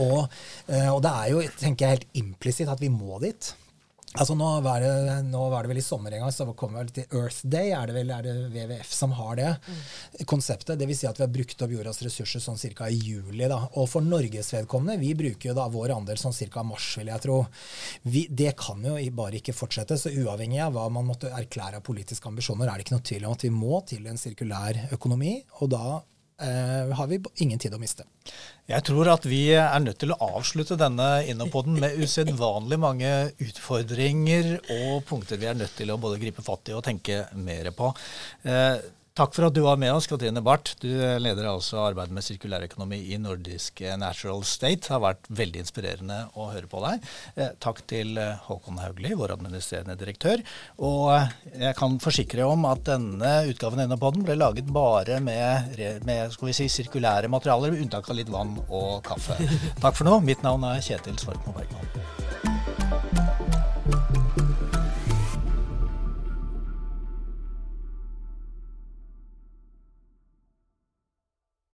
Og, 0.00 0.24
eh, 0.68 0.88
og 0.88 1.02
det 1.04 1.12
er 1.12 1.32
jo, 1.32 1.42
tenker 1.60 1.86
jeg, 1.86 1.98
helt 1.98 2.22
implisitt 2.22 2.70
at 2.72 2.80
vi 2.80 2.92
må 2.92 3.20
dit. 3.22 3.52
Altså 4.12 4.34
nå 4.36 4.48
var, 4.60 4.82
det, 4.84 5.14
nå 5.30 5.40
var, 5.48 5.64
det, 5.64 5.70
vel 5.70 5.80
i 5.80 5.84
sommer 5.84 6.12
en 6.12 6.26
gang, 6.26 6.32
så 6.34 6.44
kommer 6.52 6.82
vel 6.82 6.90
til 6.92 7.14
Earth 7.16 7.46
Day. 7.48 7.70
Er 7.72 7.88
det 7.88 7.94
vel 7.96 8.10
er 8.12 8.26
det 8.26 8.34
WWF 8.52 8.90
som 8.92 9.14
har 9.16 9.38
det 9.38 9.48
mm. 9.54 9.78
konseptet? 10.28 10.74
Dvs. 10.80 11.00
Si 11.00 11.08
at 11.08 11.20
vi 11.20 11.24
har 11.24 11.32
brukt 11.32 11.64
opp 11.64 11.72
jordas 11.72 12.02
ressurser 12.04 12.44
sånn 12.44 12.60
ca. 12.76 12.90
i 12.92 12.98
juli. 13.00 13.46
da. 13.48 13.62
Og 13.80 13.88
for 13.88 14.04
Norges 14.04 14.52
vedkommende, 14.52 15.00
vi 15.00 15.14
bruker 15.16 15.52
jo 15.52 15.56
da 15.56 15.64
vår 15.72 15.96
andel 15.96 16.20
sånn 16.20 16.36
ca. 16.52 16.66
mars, 16.66 16.90
vil 17.00 17.08
jeg 17.08 17.24
tro. 17.24 17.38
Vi, 18.04 18.26
det 18.28 18.52
kan 18.60 18.84
jo 18.84 18.98
bare 19.16 19.40
ikke 19.40 19.56
fortsette. 19.56 19.96
Så 19.96 20.12
uavhengig 20.12 20.60
av 20.60 20.76
hva 20.76 20.90
man 20.92 21.08
måtte 21.08 21.32
erklære 21.32 21.80
av 21.80 21.86
politiske 21.86 22.28
ambisjoner, 22.28 22.68
er 22.68 22.76
det 22.76 22.86
ikke 22.86 22.98
noe 22.98 23.08
tvil 23.08 23.28
om 23.28 23.36
at 23.38 23.46
vi 23.48 23.54
må 23.56 23.80
til 23.88 24.12
en 24.12 24.20
sirkulær 24.20 24.90
økonomi. 24.92 25.38
Og 25.64 25.72
da 25.72 26.02
har 26.42 27.06
vi 27.10 27.20
ingen 27.44 27.60
tid 27.62 27.74
å 27.74 27.80
miste. 27.80 28.06
Jeg 28.70 28.84
tror 28.86 29.10
at 29.12 29.26
vi 29.28 29.42
er 29.58 29.82
nødt 29.82 30.00
til 30.02 30.14
å 30.14 30.18
avslutte 30.38 30.78
denne 30.80 31.08
Innopoden 31.30 31.78
med 31.82 31.98
usedvanlig 32.02 32.78
mange 32.82 33.12
utfordringer 33.42 34.56
og 34.62 35.04
punkter 35.08 35.40
vi 35.40 35.50
er 35.50 35.58
nødt 35.58 35.76
til 35.78 35.92
å 35.92 36.00
både 36.02 36.20
gripe 36.22 36.44
fatt 36.46 36.70
i 36.70 36.76
og 36.76 36.84
tenke 36.86 37.24
mer 37.38 37.70
på. 37.76 37.90
Eh, 38.46 38.76
Takk 39.12 39.34
for 39.36 39.44
at 39.44 39.52
du 39.52 39.60
var 39.60 39.76
med 39.76 39.92
oss, 39.92 40.06
Katrine 40.08 40.40
Barth. 40.40 40.72
Du 40.80 40.88
leder 40.88 41.44
altså 41.44 41.82
arbeidet 41.84 42.14
med 42.16 42.24
sirkulærøkonomi 42.24 42.96
i 43.12 43.18
nordisk 43.20 43.82
Natural 44.00 44.40
State. 44.48 44.86
Det 44.86 44.94
har 44.94 45.02
vært 45.04 45.28
veldig 45.28 45.60
inspirerende 45.60 46.16
å 46.32 46.46
høre 46.48 46.70
på 46.70 46.80
deg. 46.80 47.04
Eh, 47.36 47.50
takk 47.60 47.82
til 47.92 48.16
eh, 48.16 48.40
Håkon 48.46 48.80
Haugli, 48.80 49.12
vår 49.20 49.34
administrerende 49.36 49.98
direktør. 50.00 50.40
Og 50.80 51.12
eh, 51.12 51.28
jeg 51.66 51.76
kan 51.76 52.00
forsikre 52.00 52.48
om 52.48 52.64
at 52.70 52.86
denne 52.88 53.34
utgaven 53.52 53.84
av 53.84 53.90
Innopodden 53.90 54.24
ble 54.24 54.38
laget 54.40 54.72
bare 54.72 55.20
med, 55.20 55.76
med 56.08 56.32
si, 56.56 56.70
sirkulære 56.72 57.28
materialer, 57.32 57.76
med 57.76 57.84
unntak 57.84 58.08
av 58.08 58.16
litt 58.16 58.32
vann 58.32 58.56
og 58.64 59.02
kaffe. 59.04 59.36
Takk 59.84 60.00
for 60.00 60.08
nå. 60.08 60.22
Mitt 60.24 60.40
navn 60.46 60.64
er 60.72 60.80
Kjetil 60.80 61.20
Svartmo 61.20 61.52
Bergman. 61.52 61.84